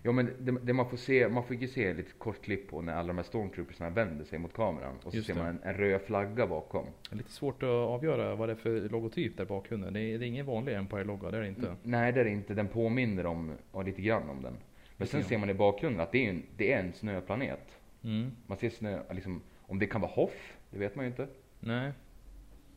Ja 0.02 0.12
men 0.12 0.30
det, 0.40 0.52
det 0.62 0.72
man 0.72 0.90
får 0.90 0.96
se, 0.96 1.28
man 1.28 1.44
får 1.44 1.56
ju 1.56 1.68
se 1.68 1.84
ett 1.84 1.96
litet 1.96 2.18
kort 2.18 2.42
klipp 2.42 2.68
på 2.70 2.82
när 2.82 2.92
alla 2.92 3.06
de 3.06 3.16
här 3.16 3.24
stormtroopersna 3.24 3.90
vänder 3.90 4.24
sig 4.24 4.38
mot 4.38 4.52
kameran. 4.52 4.96
Och 5.04 5.12
så 5.12 5.16
Just 5.16 5.26
ser 5.26 5.34
det. 5.34 5.40
man 5.40 5.48
en, 5.48 5.60
en 5.62 5.74
röd 5.74 6.00
flagga 6.02 6.46
bakom. 6.46 6.86
Det 7.08 7.14
är 7.14 7.16
lite 7.16 7.30
svårt 7.30 7.62
att 7.62 7.68
avgöra 7.68 8.34
vad 8.34 8.48
det 8.48 8.52
är 8.52 8.56
för 8.56 8.88
logotyp 8.88 9.36
där 9.36 9.44
bakgrunden. 9.44 9.92
Det 9.92 10.00
är, 10.00 10.18
det 10.18 10.24
är 10.24 10.28
ingen 10.28 10.46
vanlig 10.46 10.74
Empire-logga, 10.74 11.30
det 11.30 11.36
är 11.36 11.42
det 11.42 11.48
inte. 11.48 11.76
Nej 11.82 12.12
det 12.12 12.20
är 12.20 12.24
det 12.24 12.30
inte, 12.30 12.54
den 12.54 12.68
påminner 12.68 13.26
om, 13.26 13.52
ja, 13.72 13.82
lite 13.82 14.02
grann 14.02 14.30
om 14.30 14.42
den. 14.42 14.52
Men 14.52 15.04
Lite 15.04 15.10
sen 15.10 15.24
ser 15.24 15.38
man 15.38 15.50
i 15.50 15.54
bakgrunden 15.54 16.00
att 16.00 16.12
det 16.12 16.26
är 16.26 16.30
en, 16.30 16.42
det 16.56 16.72
är 16.72 16.78
en 16.80 16.92
snöplanet. 16.92 17.78
Mm. 18.04 18.30
Man 18.46 18.58
ser 18.58 18.70
snö, 18.70 19.02
liksom, 19.10 19.42
om 19.62 19.78
det 19.78 19.86
kan 19.86 20.00
vara 20.00 20.12
Hoth, 20.12 20.36
det 20.70 20.78
vet 20.78 20.94
man 20.96 21.04
ju 21.04 21.10
inte. 21.10 21.28
Nej. 21.60 21.92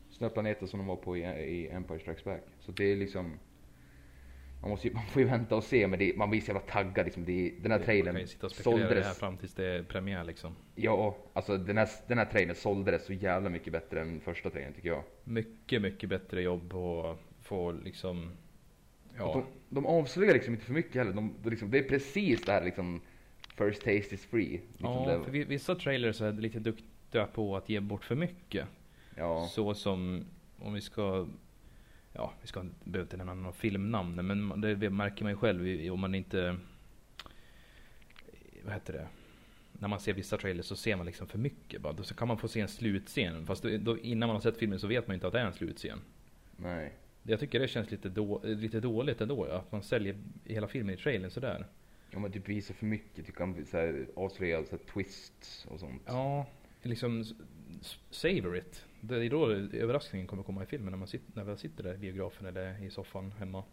Snöplaneten 0.09 0.67
som 0.67 0.79
de 0.79 0.87
var 0.87 0.95
på 0.95 1.17
i, 1.17 1.21
i 1.25 1.69
Empire 1.69 1.99
Strikes 1.99 2.23
Back. 2.23 2.41
Så 2.59 2.71
det 2.71 2.83
är 2.91 2.95
liksom, 2.95 3.39
man, 4.61 4.69
måste 4.69 4.87
ju, 4.87 4.93
man 4.93 5.05
får 5.05 5.21
ju 5.21 5.27
vänta 5.27 5.55
och 5.55 5.63
se 5.63 5.87
men 5.87 5.99
det, 5.99 6.17
man 6.17 6.29
blir 6.29 6.41
så 6.41 6.47
jävla 6.47 6.61
taggad 6.61 7.05
liksom. 7.05 7.25
Det, 7.25 7.49
den 7.61 7.71
här 7.71 7.79
Man 7.79 7.85
trailern 7.85 8.13
kan 8.13 8.21
ju 8.21 8.27
sitta 8.27 8.45
och 8.45 8.51
spekulera 8.51 8.77
det 8.89 8.95
här 8.95 9.01
såldes. 9.01 9.19
fram 9.19 9.37
tills 9.37 9.53
det 9.53 9.65
är 9.65 9.83
premiär 9.83 10.23
liksom. 10.23 10.55
Ja, 10.75 11.17
alltså 11.33 11.57
den 11.57 11.77
här, 11.77 11.89
den 12.07 12.17
här 12.17 12.25
trailern 12.25 12.55
såldes 12.55 13.05
så 13.05 13.13
jävla 13.13 13.49
mycket 13.49 13.73
bättre 13.73 14.01
än 14.01 14.19
första 14.21 14.49
trailern 14.49 14.73
tycker 14.73 14.89
jag. 14.89 15.03
Mycket, 15.23 15.81
mycket 15.81 16.09
bättre 16.09 16.41
jobb 16.41 16.73
att 16.73 17.19
få 17.41 17.71
liksom... 17.71 18.31
Ja, 19.17 19.33
De, 19.33 19.75
de 19.75 19.85
avslöjar 19.85 20.33
liksom 20.33 20.53
inte 20.53 20.65
för 20.65 20.73
mycket 20.73 20.95
heller. 20.95 21.13
De, 21.13 21.33
de 21.43 21.49
liksom, 21.49 21.71
det 21.71 21.77
är 21.79 21.83
precis 21.83 22.45
det 22.45 22.51
här 22.51 22.63
liksom, 22.65 23.01
first 23.57 23.81
taste 23.83 24.15
is 24.15 24.25
free. 24.25 24.61
Liksom 24.71 24.93
ja 24.93 25.17
det, 25.17 25.23
för 25.23 25.31
vi- 25.31 25.43
vissa 25.43 25.75
trailers 25.75 26.21
är 26.21 26.31
lite 26.31 26.59
duktiga 26.59 27.25
på 27.27 27.57
att 27.57 27.69
ge 27.69 27.79
bort 27.79 28.03
för 28.05 28.15
mycket. 28.15 28.65
ja. 29.17 29.47
Så 29.51 29.73
som 29.73 30.25
om 30.59 30.73
vi 30.73 30.81
ska 30.81 31.27
Ja, 32.13 32.33
vi 32.41 32.47
ska 32.47 32.65
behöver 32.83 33.05
inte 33.05 33.17
nämna 33.17 33.33
några 33.33 33.53
filmnamn 33.53 34.15
men 34.27 34.61
det 34.61 34.89
märker 34.89 35.23
man 35.23 35.31
ju 35.31 35.37
själv 35.37 35.91
om 35.93 35.99
man 35.99 36.15
inte 36.15 36.57
Vad 38.63 38.73
heter 38.73 38.93
det? 38.93 39.07
När 39.71 39.87
man 39.87 39.99
ser 39.99 40.13
vissa 40.13 40.37
trailers 40.37 40.65
så 40.65 40.75
ser 40.75 40.95
man 40.95 41.05
liksom 41.05 41.27
för 41.27 41.37
mycket 41.37 41.81
bara. 41.81 41.93
Då 41.93 42.03
så 42.03 42.15
kan 42.15 42.27
man 42.27 42.37
få 42.37 42.47
se 42.47 42.59
en 42.59 42.67
slutscen 42.67 43.45
fast 43.45 43.63
då, 43.63 43.97
innan 43.97 44.27
man 44.27 44.35
har 44.35 44.41
sett 44.41 44.57
filmen 44.57 44.79
så 44.79 44.87
vet 44.87 45.07
man 45.07 45.13
inte 45.15 45.27
att 45.27 45.33
det 45.33 45.39
är 45.39 45.45
en 45.45 45.53
slutscen. 45.53 45.99
Nej. 46.57 46.93
Jag 47.23 47.39
tycker 47.39 47.59
det 47.59 47.67
känns 47.67 47.91
lite, 47.91 48.09
då, 48.09 48.41
lite 48.43 48.79
dåligt 48.79 49.21
ändå. 49.21 49.45
Att 49.45 49.71
man 49.71 49.83
säljer 49.83 50.17
hela 50.45 50.67
filmen 50.67 50.95
i 50.95 50.97
trailern 50.97 51.31
sådär. 51.31 51.67
Ja 52.11 52.19
men 52.19 52.31
typ 52.31 52.49
visar 52.49 52.73
för 52.73 52.85
mycket, 52.85 53.25
du 53.25 53.31
kan 53.31 53.65
så 53.65 53.77
här, 53.77 54.07
avslöja 54.15 54.63
så 54.63 54.71
här, 54.71 54.93
twists 54.93 55.65
och 55.65 55.79
sånt. 55.79 56.01
Ja, 56.05 56.45
liksom 56.81 57.25
savor 58.09 58.57
it. 58.57 58.85
Det 59.01 59.25
är 59.25 59.29
då 59.29 59.51
överraskningen 59.51 60.27
kommer 60.27 60.43
komma 60.43 60.63
i 60.63 60.65
filmen 60.65 60.91
när 60.91 60.97
man 60.97 61.07
sitter, 61.07 61.31
när 61.35 61.43
vi 61.43 61.57
sitter 61.57 61.83
där 61.83 61.93
i 61.93 61.97
biografen 61.97 62.45
eller 62.47 62.83
i 62.83 62.89
soffan 62.89 63.31
hemma. 63.31 63.63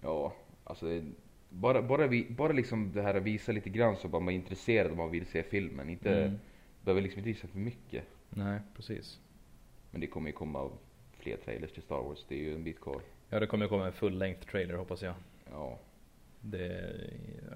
Ja, 0.00 0.32
alltså 0.64 0.86
det- 0.86 1.04
bara, 1.50 1.82
bara, 1.82 2.06
vi, 2.06 2.26
bara 2.30 2.52
liksom 2.52 2.92
det 2.92 3.02
här 3.02 3.14
att 3.14 3.22
visa 3.22 3.52
lite 3.52 3.70
grann 3.70 3.96
så 3.96 4.08
man 4.08 4.28
är 4.28 4.32
intresserad 4.32 4.90
om 4.90 4.96
man 4.96 5.10
vill 5.10 5.26
se 5.26 5.42
filmen. 5.42 5.88
Inte, 5.88 6.22
Mm. 6.24 6.38
behöver 6.84 7.02
liksom 7.02 7.18
inte 7.18 7.28
visa 7.28 7.48
för 7.48 7.58
mycket. 7.58 8.04
Nej, 8.30 8.60
precis. 8.76 9.20
Men 9.90 10.00
det 10.00 10.06
kommer 10.06 10.28
ju 10.28 10.32
komma 10.32 10.70
fler 11.18 11.36
trailers 11.36 11.72
till 11.72 11.82
Star 11.82 12.02
Wars, 12.02 12.24
det 12.28 12.34
är 12.34 12.38
ju 12.38 12.54
en 12.54 12.64
bit 12.64 12.80
kvar. 12.80 13.00
Ja, 13.28 13.40
det 13.40 13.46
kommer 13.46 13.68
komma 13.68 13.86
en 13.86 13.92
full 13.92 14.18
length 14.18 14.46
trailer 14.50 14.74
hoppas 14.74 15.02
jag. 15.02 15.14
Ja, 15.50 15.78
Det, 16.40 16.92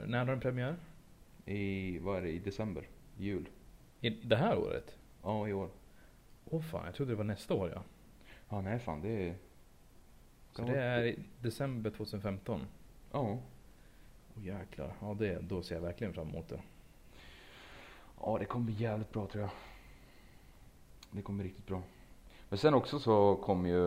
när 0.06 0.18
har 0.18 0.26
den 0.26 0.40
premiär? 0.40 0.76
i, 1.47 1.99
vad 1.99 2.18
är 2.18 2.23
det, 2.23 2.30
i 2.30 2.38
december? 2.38 2.85
Jul? 3.18 3.49
I 4.00 4.11
det 4.11 4.37
här 4.37 4.59
året? 4.59 4.97
Ja, 5.23 5.49
i 5.49 5.52
år. 5.52 5.68
Åh 6.52 6.61
fan, 6.61 6.85
jag 6.85 6.94
trodde 6.94 7.12
det 7.12 7.16
var 7.16 7.25
nästa 7.25 7.54
år 7.54 7.73
ja. 7.75 7.82
Ja, 8.49 8.61
nej 8.61 8.78
fan 8.78 9.02
det 9.02 9.28
är... 9.28 9.35
Så 10.52 10.62
det 10.62 10.82
är 10.82 11.02
i 11.02 11.18
december 11.40 11.90
2015. 11.90 12.61
Ja. 13.12 13.21
Åh 13.21 13.38
jäklar. 14.44 14.92
Ja, 15.00 15.16
det, 15.18 15.38
då 15.40 15.62
ser 15.62 15.75
jag 15.75 15.82
verkligen 15.82 16.12
fram 16.12 16.28
emot 16.28 16.49
det. 16.49 16.61
Ja, 18.21 18.37
det 18.38 18.44
kommer 18.44 18.66
bli 18.66 18.75
jävligt 18.75 19.12
bra 19.12 19.26
tror 19.26 19.42
jag. 19.42 19.50
Det 21.11 21.23
kommer 21.23 21.42
bli 21.42 21.49
riktigt 21.49 21.66
bra. 21.66 21.82
Men 22.49 22.59
sen 22.59 22.75
också 22.75 22.99
så 22.99 23.37
kom 23.37 23.66
ju 23.66 23.87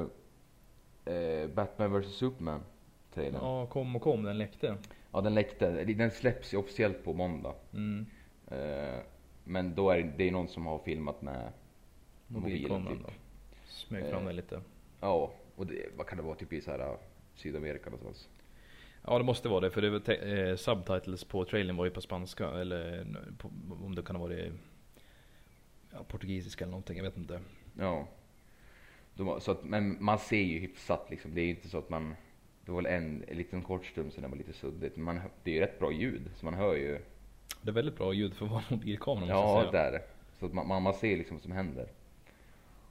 eh, 1.05 1.49
Batman 1.49 2.01
vs 2.01 2.15
Superman 2.15 2.61
trailern. 3.13 3.41
Ja. 3.41 3.59
Ja, 3.59 3.65
kom 3.65 3.95
och 3.95 4.01
kom, 4.01 4.23
den 4.23 4.37
läckte. 4.37 4.77
den 5.11 5.33
läckte. 5.33 5.83
Den 5.83 6.11
släpps 6.11 6.53
ju 6.53 6.57
officiellt 6.57 7.03
på 7.03 7.13
måndag. 7.13 7.53
Mm. 7.73 8.05
Eh, 8.47 8.99
men 9.43 9.75
då 9.75 9.89
är 9.89 9.97
det, 9.97 10.13
det 10.17 10.27
är 10.27 10.31
någon 10.31 10.47
som 10.47 10.65
har 10.65 10.79
filmat 10.79 11.21
med 11.21 11.51
mobilen 12.27 12.61
Mobilkameran 12.71 12.97
typ. 13.03 13.13
Smög 13.67 14.09
fram 14.09 14.19
Eh. 14.21 14.25
den 14.27 14.35
lite. 14.35 14.61
Ja, 15.01 15.33
och 15.55 15.67
det, 15.67 15.85
vad 15.97 16.07
kan 16.07 16.17
det 16.17 16.23
vara? 16.23 16.35
Typ 16.35 16.53
i 16.53 16.61
så 16.61 16.71
här 16.71 16.79
uh, 16.79 16.95
Sydamerika 17.35 17.89
någonstans. 17.89 18.29
Ja, 19.07 19.17
det 19.17 19.23
måste 19.23 19.49
vara 19.49 19.59
det. 19.59 19.71
För 19.71 19.81
det 19.81 19.89
var 19.89 20.27
eh, 20.49 20.55
subtitles 20.55 21.23
på 21.23 21.45
trailern 21.45 21.75
var 21.75 21.85
ju 21.85 21.91
på 21.91 22.01
spanska. 22.01 22.49
Eller 22.49 23.05
på, 23.37 23.51
om 23.85 23.95
det 23.95 24.01
kan 24.01 24.15
ha 24.15 24.23
varit 24.23 24.53
ja, 25.91 26.03
portugisiska 26.07 26.63
eller 26.63 26.71
någonting. 26.71 26.97
Jag 26.97 27.03
vet 27.03 27.17
inte. 27.17 27.39
Ja. 27.79 28.07
Har- 29.17 29.39
så 29.39 29.51
att, 29.51 29.63
men 29.63 30.03
man 30.03 30.19
ser 30.19 30.41
ju 30.41 30.59
hyfsat 30.59 31.07
liksom. 31.09 31.35
Det 31.35 31.41
är 31.41 31.45
ju 31.45 31.49
inte 31.49 31.69
så 31.69 31.77
att 31.77 31.89
man... 31.89 32.15
Det 32.65 32.71
var 32.71 32.81
väl 32.81 32.85
en, 32.93 33.23
en 33.27 33.37
liten 33.37 33.61
kort 33.61 33.85
stund 33.85 34.13
sedan 34.13 34.21
det 34.23 34.27
var 34.29 34.37
lite 34.37 34.53
suddigt. 34.53 34.95
Men 34.95 35.05
man, 35.05 35.19
det 35.43 35.51
är 35.51 35.55
ju 35.55 35.61
rätt 35.61 35.79
bra 35.79 35.91
ljud. 35.91 36.21
Så 36.35 36.45
man 36.45 36.53
hör 36.53 36.75
ju... 36.75 36.99
Det 37.61 37.69
är 37.69 37.73
väldigt 37.73 37.97
bra 37.97 38.13
ljud 38.13 38.33
för 38.33 38.45
att 38.45 38.51
vara 38.51 38.63
mobilkamera 38.69 39.19
måste 39.19 39.33
Ja, 39.33 39.63
jag 39.63 39.71
säga. 39.71 39.91
där. 39.91 40.01
Så 40.39 40.45
att 40.45 40.53
man, 40.53 40.67
man, 40.67 40.81
man 40.83 40.93
ser 40.93 41.17
liksom 41.17 41.37
vad 41.37 41.41
som 41.43 41.51
händer. 41.51 41.87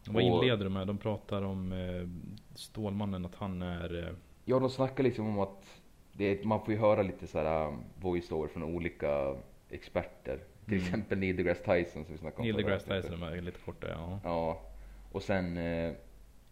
Vad 0.07 0.23
inleder 0.23 0.65
de 0.65 0.73
med? 0.73 0.87
De 0.87 0.99
pratar 0.99 1.43
om 1.43 1.73
eh, 1.73 2.09
Stålmannen, 2.55 3.25
att 3.25 3.35
han 3.35 3.63
är... 3.63 4.03
Eh, 4.09 4.15
Ja, 4.45 4.59
de 4.59 4.71
snackar 4.71 5.05
liksom 5.05 5.27
om 5.27 5.39
att 5.39 5.81
det 6.13 6.25
är, 6.25 6.45
man 6.45 6.65
får 6.65 6.75
ju 6.75 6.81
höra 6.81 7.03
lite 7.03 7.27
så 7.27 7.39
här 7.39 7.67
um, 7.69 7.85
voice-over 8.01 8.49
från 8.49 8.63
olika 8.63 9.37
experter. 9.71 10.39
Till 10.65 10.75
Mm. 10.75 10.85
exempel 10.87 11.19
Neil 11.19 11.37
deGrasse 11.37 11.65
Tyson 11.65 12.05
som 12.05 12.13
vi 12.15 12.19
snackade 12.19 12.41
om 12.41 12.45
Neil 12.47 12.57
deGrasse. 12.57 13.03
Tyson 13.03 13.23
är 13.23 13.41
lite 13.41 13.59
kortare, 13.61 13.91
ja. 13.93 14.21
Ja, 14.25 14.61
och 15.13 15.23
sen 15.23 15.57
eh, 15.57 15.93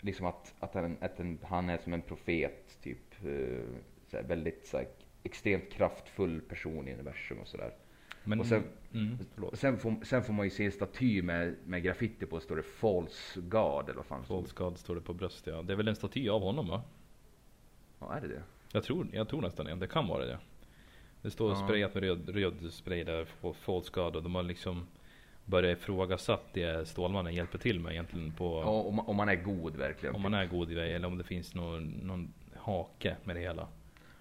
liksom 0.01 0.27
att, 0.27 0.55
att, 0.61 0.75
han, 0.75 0.97
att 1.01 1.21
en, 1.21 1.39
han 1.43 1.69
är 1.69 1.79
som 1.79 1.93
en 1.93 2.03
profet, 2.03 2.79
typ. 2.83 3.25
Eh, 3.25 3.65
så 4.07 4.17
här, 4.17 4.25
väldigt 4.25 4.67
så 4.67 4.77
här, 4.77 4.87
extremt 5.23 5.71
kraftfull 5.73 6.41
person 6.41 6.89
i 6.89 6.93
universum 6.95 7.39
och 7.39 7.49
sådär. 7.49 7.75
Men, 8.25 8.41
Och 8.41 8.47
sen- 8.47 8.65
mm. 8.95 9.19
Sen 9.53 9.79
får, 9.79 10.05
sen 10.05 10.23
får 10.23 10.33
man 10.33 10.47
ju 10.47 10.51
se 10.51 10.65
en 10.65 10.73
staty 10.73 11.23
med, 11.23 11.55
med 11.67 11.83
graffiti 11.83 12.27
på, 12.27 12.41
står 12.41 12.57
det 12.57 12.63
False 12.63 13.41
God 13.41 13.85
eller 13.85 13.95
vad 13.95 14.07
fan? 14.07 14.25
False 14.25 14.53
God 14.57 14.79
står 14.79 14.95
det 14.95 15.01
på 15.01 15.13
bröstet, 15.15 15.55
ja. 15.55 15.63
Det 15.63 15.73
är 15.73 15.77
väl 15.77 15.89
en 15.89 15.97
staty 15.97 16.29
av 16.29 16.41
honom 16.43 16.69
va? 16.69 16.83
Ja, 17.99 18.15
är 18.15 18.21
det 18.21 18.29
det? 18.29 18.43
Jag 18.73 18.85
tror, 18.85 19.07
jag 19.13 19.29
tror 19.29 19.41
nästan 19.43 19.67
det. 19.67 19.75
Det 19.75 19.87
kan 19.87 20.07
vara 20.09 20.25
det. 20.27 20.39
Det 21.23 21.31
står 21.31 21.51
Ja. 21.51 21.57
sprayat 21.57 21.95
med 21.95 22.03
röd, 22.03 22.29
röd 22.29 22.73
spray 22.73 23.05
där 23.05 23.27
på 23.41 23.53
False 23.55 23.91
God 23.93 24.17
och 24.17 24.23
de 24.23 24.35
har 24.35 24.43
liksom 24.43 24.87
börjat 25.45 25.79
ifrågasatt 25.79 26.45
det 26.53 26.89
Stålmannen 26.89 27.35
hjälper 27.35 27.59
till 27.59 27.81
med 27.81 27.93
egentligen 27.93 28.33
på 28.33 28.45
Ja, 28.65 28.71
om, 28.71 28.95
man- 28.95 29.07
om 29.07 29.17
man 29.17 29.29
är 29.29 29.35
god 29.37 29.77
verkligen. 29.77 30.15
om 30.15 30.23
man 30.23 30.35
är 30.35 30.47
god 30.47 30.71
i 30.73 30.75
det 30.75 30.87
eller 30.93 31.09
om 31.09 31.19
det 31.19 31.25
finns 31.25 31.55
någon, 31.55 31.87
någon 31.91 32.33
hake 32.57 33.17
med 33.25 33.37
det 33.37 33.41
hela. 33.41 33.69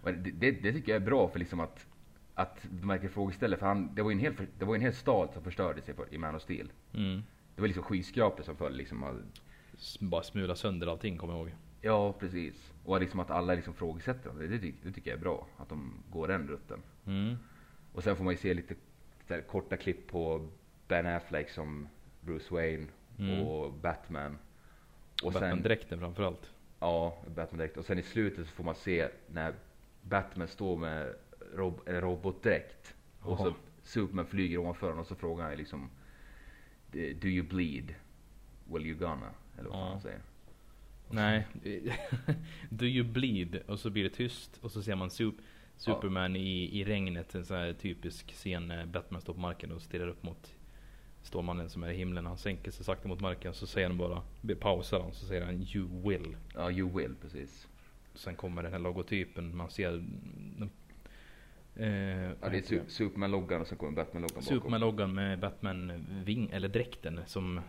Det, 0.04 0.12
det, 0.12 0.52
det 0.52 0.74
tycker 0.74 0.92
jag 0.92 1.02
är 1.02 1.06
bra 1.06 1.28
för 1.28 1.40
liksom 1.40 1.60
att, 1.60 1.86
att 2.42 2.68
de 2.72 2.88
verkligen 2.88 3.14
frågeställer. 3.14 3.58
För 3.58 3.66
han, 3.66 3.96
det 3.96 4.02
var 4.02 4.12
en 4.12 4.20
hel, 4.20 4.34
det 4.60 4.66
var 4.66 4.76
en 4.76 4.82
hel 4.82 4.94
stad 4.94 5.30
som 5.34 5.44
förstördes 5.44 5.90
i, 6.10 6.18
Man 6.18 6.36
of 6.36 6.42
Steel. 6.42 6.72
Mm. 6.94 7.24
Det 7.56 7.62
var 7.62 7.68
liksom 7.68 7.84
skyskrapor 7.84 8.44
som 8.44 8.56
föll 8.56 8.76
liksom. 8.76 9.24
Bara 10.00 10.24
smula 10.24 10.56
sönder 10.56 10.88
allting 10.88 11.18
kommer 11.18 11.34
jag 11.34 11.42
ihåg. 11.42 11.56
Ja, 11.82 12.14
precis. 12.14 12.74
Och 12.86 13.00
liksom 13.00 13.20
att 13.20 13.32
alla 13.32 13.54
liksom 13.54 13.74
frågesätter. 13.74 14.32
Det, 14.40 14.48
det, 14.48 14.74
det 14.84 14.92
tycker 14.92 15.12
jag 15.12 15.18
är 15.18 15.22
bra. 15.24 15.48
Att 15.58 15.70
de 15.70 15.94
går 16.12 16.28
den 16.28 16.48
rutten. 16.48 16.80
Mm. 17.06 17.36
Och 17.94 18.04
sen 18.04 18.16
får 18.16 18.24
man 18.24 18.34
ju 18.34 18.38
se 18.38 18.54
lite 18.54 18.76
här, 19.28 19.42
korta 19.42 19.78
klipp 19.78 20.08
på 20.08 20.48
Ben 20.88 21.06
Affleck 21.08 21.50
som 21.50 21.88
Bruce 22.22 22.54
Wayne 22.54 22.88
Mm. 23.20 23.42
och 23.48 23.74
Batman. 23.74 24.38
Och 25.24 25.32
Batman-dräkten 25.32 26.00
framförallt. 26.00 26.52
ja, 26.80 27.18
Batman 27.36 27.58
direkt. 27.58 27.78
Och 27.78 27.86
sen 27.86 28.00
i 28.00 28.04
slutet 28.04 28.48
så 28.48 28.52
får 28.54 28.64
man 28.64 28.76
se 28.76 29.08
när 29.28 29.54
Batman 30.02 30.48
står 30.48 30.78
med 30.78 31.16
rob, 31.56 31.82
robotdräkt. 31.86 32.96
Och 33.20 33.38
så. 33.38 33.54
Superman 33.84 34.26
flyger 34.26 34.58
ovanför 34.58 34.88
honom 34.88 35.00
och 35.02 35.08
så 35.08 35.16
frågar 35.16 35.44
han 35.46 35.58
liksom 35.58 35.90
Do 36.92 37.28
you 37.28 37.48
bleed? 37.48 37.96
Well 38.66 38.86
you 38.86 38.98
gonna? 39.00 39.32
Eller 39.60 39.70
vad 39.70 39.80
Ja. 39.80 39.90
han 39.90 40.02
säger. 40.02 40.20
Nej. 41.10 41.48
Do 42.70 42.86
you 42.86 43.08
bleed? 43.08 43.62
Och 43.68 43.80
så 43.80 43.90
blir 43.90 44.04
det 44.04 44.10
tyst 44.10 44.58
och 44.62 44.72
så 44.72 44.84
ser 44.84 44.96
man 44.96 45.10
Sup 45.10 45.36
Superman 45.78 46.36
i, 46.36 46.80
i 46.80 46.84
regnet. 46.84 47.36
En 47.36 47.46
sån 47.46 47.58
här 47.58 47.74
typisk 47.74 48.32
scen 48.32 48.68
när 48.68 48.86
Batman 48.86 49.22
står 49.22 49.34
på 49.34 49.40
marken 49.40 49.72
och 49.72 49.82
stirrar 49.82 50.08
upp 50.08 50.24
mot 50.24 50.54
Stålmannen 51.24 51.70
som 51.70 51.84
är 51.84 51.90
i 51.92 51.96
himlen. 51.98 52.26
Han 52.26 52.38
sänker 52.38 52.72
sig 52.72 52.86
sakta 52.86 53.08
mot 53.08 53.22
marken. 53.22 53.54
Så 53.54 53.68
säger 53.68 53.88
han 53.88 53.98
bara, 53.98 54.22
pausar 54.60 55.02
han 55.02 55.14
så 55.14 55.26
säger 55.26 55.46
han 55.46 55.62
You 55.76 56.10
will. 56.10 56.36
Ja, 56.56 56.72
you 56.72 56.98
will, 56.98 57.16
precis. 57.22 57.68
Sen 58.14 58.36
kommer 58.36 58.64
den 58.64 58.72
här 58.72 58.80
logotypen. 58.80 59.58
Man 59.58 59.70
ser 59.70 59.92
den, 59.92 60.70
eh, 61.76 61.88
Ja, 61.88 62.50
det 62.50 62.58
är 62.58 62.62
Su- 62.62 62.88
Superman-loggan 62.88 63.62
och 63.62 63.68
sen 63.68 63.78
kommer 63.78 63.92
Batman-loggan 64.04 64.28
bakom. 64.36 64.42
Superman-loggan 64.44 65.14
med 65.16 65.40
Batman-ving, 65.40 66.50
eller 66.54 66.68
dräkten 66.68 67.20
som, 67.26 67.62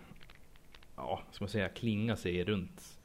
ja, 0.97 1.23
ska 1.33 1.45
man 1.45 1.49
säga, 1.49 1.69
klingar 1.69 2.17
sig 2.17 2.45
runt 2.45 2.99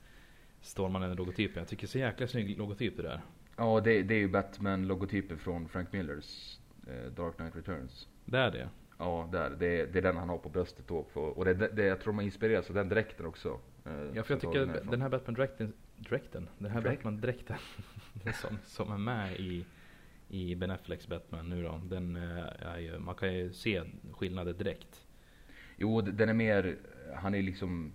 Stålmannen-logotypen. 0.61 1.57
Jag 1.59 1.67
tycker 1.67 1.81
det 1.81 1.87
är 1.87 1.91
så 1.91 1.97
jäkla 1.99 2.27
snygg 2.27 2.57
logotyp 2.57 2.97
det 2.97 3.03
där. 3.03 3.21
Ja, 3.57 3.79
det, 3.79 4.01
det 4.03 4.13
är 4.13 4.19
ju 4.19 4.27
Batman-logotypen 4.27 5.37
från 5.37 5.67
Frank 5.67 5.91
Millers 5.93 6.59
eh, 6.87 7.11
Dark 7.11 7.35
Knight 7.37 7.55
Returns. 7.55 8.07
Det 8.25 8.37
är 8.37 8.51
det. 8.51 8.69
Ja, 8.99 9.29
där. 9.31 9.49
Det, 9.59 9.81
är- 9.81 9.87
det 9.87 9.97
är 9.99 10.03
den 10.03 10.17
han 10.17 10.29
har 10.29 10.37
på 10.37 10.49
bröstet 10.49 10.87
då. 10.87 11.03
På, 11.03 11.21
och 11.21 11.45
det, 11.45 11.53
det, 11.53 11.67
det, 11.67 11.83
jag 11.85 11.99
tror 12.01 12.13
de 12.13 12.17
har 12.17 12.23
inspirerats 12.25 12.69
av 12.69 12.75
den 12.75 12.89
dräkten 12.89 13.25
också. 13.25 13.59
eh, 13.85 13.91
Ja, 14.13 14.23
för 14.23 14.33
jag 14.33 14.41
tycker 14.41 14.65
den 14.91 15.01
här 15.01 15.09
Batman-dräkten, 15.09 15.73
dräkten, 15.97 16.49
den 16.57 16.71
här 16.71 16.81
Dräkt? 16.81 17.03
Batman-dräkten 17.03 17.57
som, 18.41 18.57
som 18.65 18.91
är 18.91 18.97
med 18.97 19.35
i, 19.39 19.65
i 20.29 20.55
Ben 20.55 20.71
Afflecks 20.71 21.07
Batman 21.07 21.49
nu 21.49 21.63
då. 21.63 21.81
Den 21.89 22.15
eh, 22.15 22.45
är 22.67 22.77
ju, 22.77 22.99
man 22.99 23.15
kan 23.15 23.33
ju 23.33 23.53
se 23.53 23.81
skillnader 24.11 24.53
direkt. 24.53 25.05
Jo, 25.77 26.01
den 26.01 26.29
är 26.29 26.33
mer, 26.33 26.75
han 27.15 27.35
är 27.35 27.41
liksom, 27.41 27.91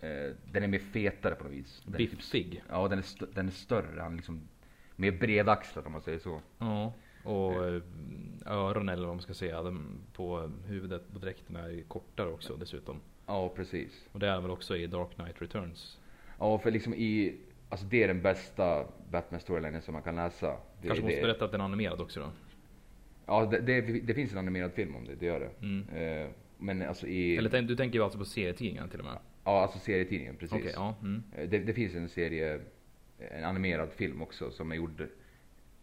eh, 0.00 0.32
den 0.52 0.62
är 0.62 0.66
mer 0.68 0.78
fetare 0.78 1.34
på 1.34 1.44
något 1.44 1.52
vis. 1.52 1.82
Den 1.86 1.96
typ- 1.96 2.10
Biffig. 2.10 2.62
Ja, 2.68 2.88
den 2.88 2.98
är, 2.98 3.02
st- 3.02 3.26
den 3.34 3.46
är 3.46 3.52
större. 3.52 4.00
Han 4.00 4.12
är 4.12 4.16
liksom 4.16 4.40
mer 4.96 5.12
bredaxlad 5.12 5.86
om 5.86 5.92
man 5.92 6.02
säger 6.02 6.18
så. 6.18 6.40
Ja. 6.58 6.92
Och 7.24 7.64
eh, 7.66 7.82
öronen 8.46 8.88
eller 8.88 9.06
vad 9.06 9.16
man 9.16 9.22
ska 9.22 9.34
säga, 9.34 9.62
de, 9.62 9.98
på 10.12 10.50
huvudet 10.66 11.12
på 11.12 11.18
dräkten 11.18 11.56
är 11.56 11.82
kortare 11.82 12.28
också 12.28 12.56
dessutom. 12.56 13.00
Ja, 13.26 13.48
precis. 13.48 14.06
Och 14.12 14.20
det 14.20 14.28
är 14.28 14.40
väl 14.40 14.50
också 14.50 14.76
i 14.76 14.86
Dark 14.86 15.14
Knight 15.14 15.42
Returns. 15.42 15.98
Ja, 16.38 16.58
för 16.58 16.70
liksom 16.70 16.94
i, 16.94 17.36
alltså 17.68 17.86
det 17.86 18.02
är 18.02 18.08
den 18.08 18.22
bästa 18.22 18.86
Batman-storylinen 19.10 19.80
som 19.80 19.94
man 19.94 20.02
kan 20.02 20.16
läsa. 20.16 20.56
Det, 20.80 20.86
Kanske 20.88 21.04
måste 21.04 21.16
det, 21.16 21.22
berätta 21.22 21.44
att 21.44 21.52
den 21.52 21.60
är 21.60 21.64
animerad 21.64 22.00
också 22.00 22.20
då. 22.20 22.30
Ja, 23.26 23.46
det, 23.46 23.60
det, 23.60 23.80
det 23.80 24.14
finns 24.14 24.32
en 24.32 24.38
animerad 24.38 24.72
film 24.72 24.96
om 24.96 25.04
det, 25.04 25.14
det 25.14 25.26
gör 25.26 25.40
det. 25.40 25.66
Mm. 25.66 25.88
Eh, 25.88 26.30
men 26.58 26.82
alltså 26.82 27.06
i, 27.06 27.36
Eller 27.36 27.62
du 27.62 27.76
tänker 27.76 27.98
ju 27.98 28.04
alltså 28.04 28.18
på 28.18 28.24
serietidningarna 28.24 28.88
till 28.88 28.98
och 29.00 29.04
med? 29.06 29.18
ja 29.44 29.62
alltså 29.62 29.78
serietidningen 29.78 30.36
precis. 30.36 30.58
Okej, 30.58 30.72
ja. 30.74 30.94
Mm. 31.02 31.22
Eh, 31.36 31.48
Det, 31.48 31.58
det 31.58 31.72
finns 31.74 31.94
en 31.94 32.08
serie, 32.08 32.60
en 33.18 33.44
animerad 33.44 33.92
film 33.92 34.22
också 34.22 34.50
som 34.50 34.72
är 34.72 34.76
gjord 34.76 35.08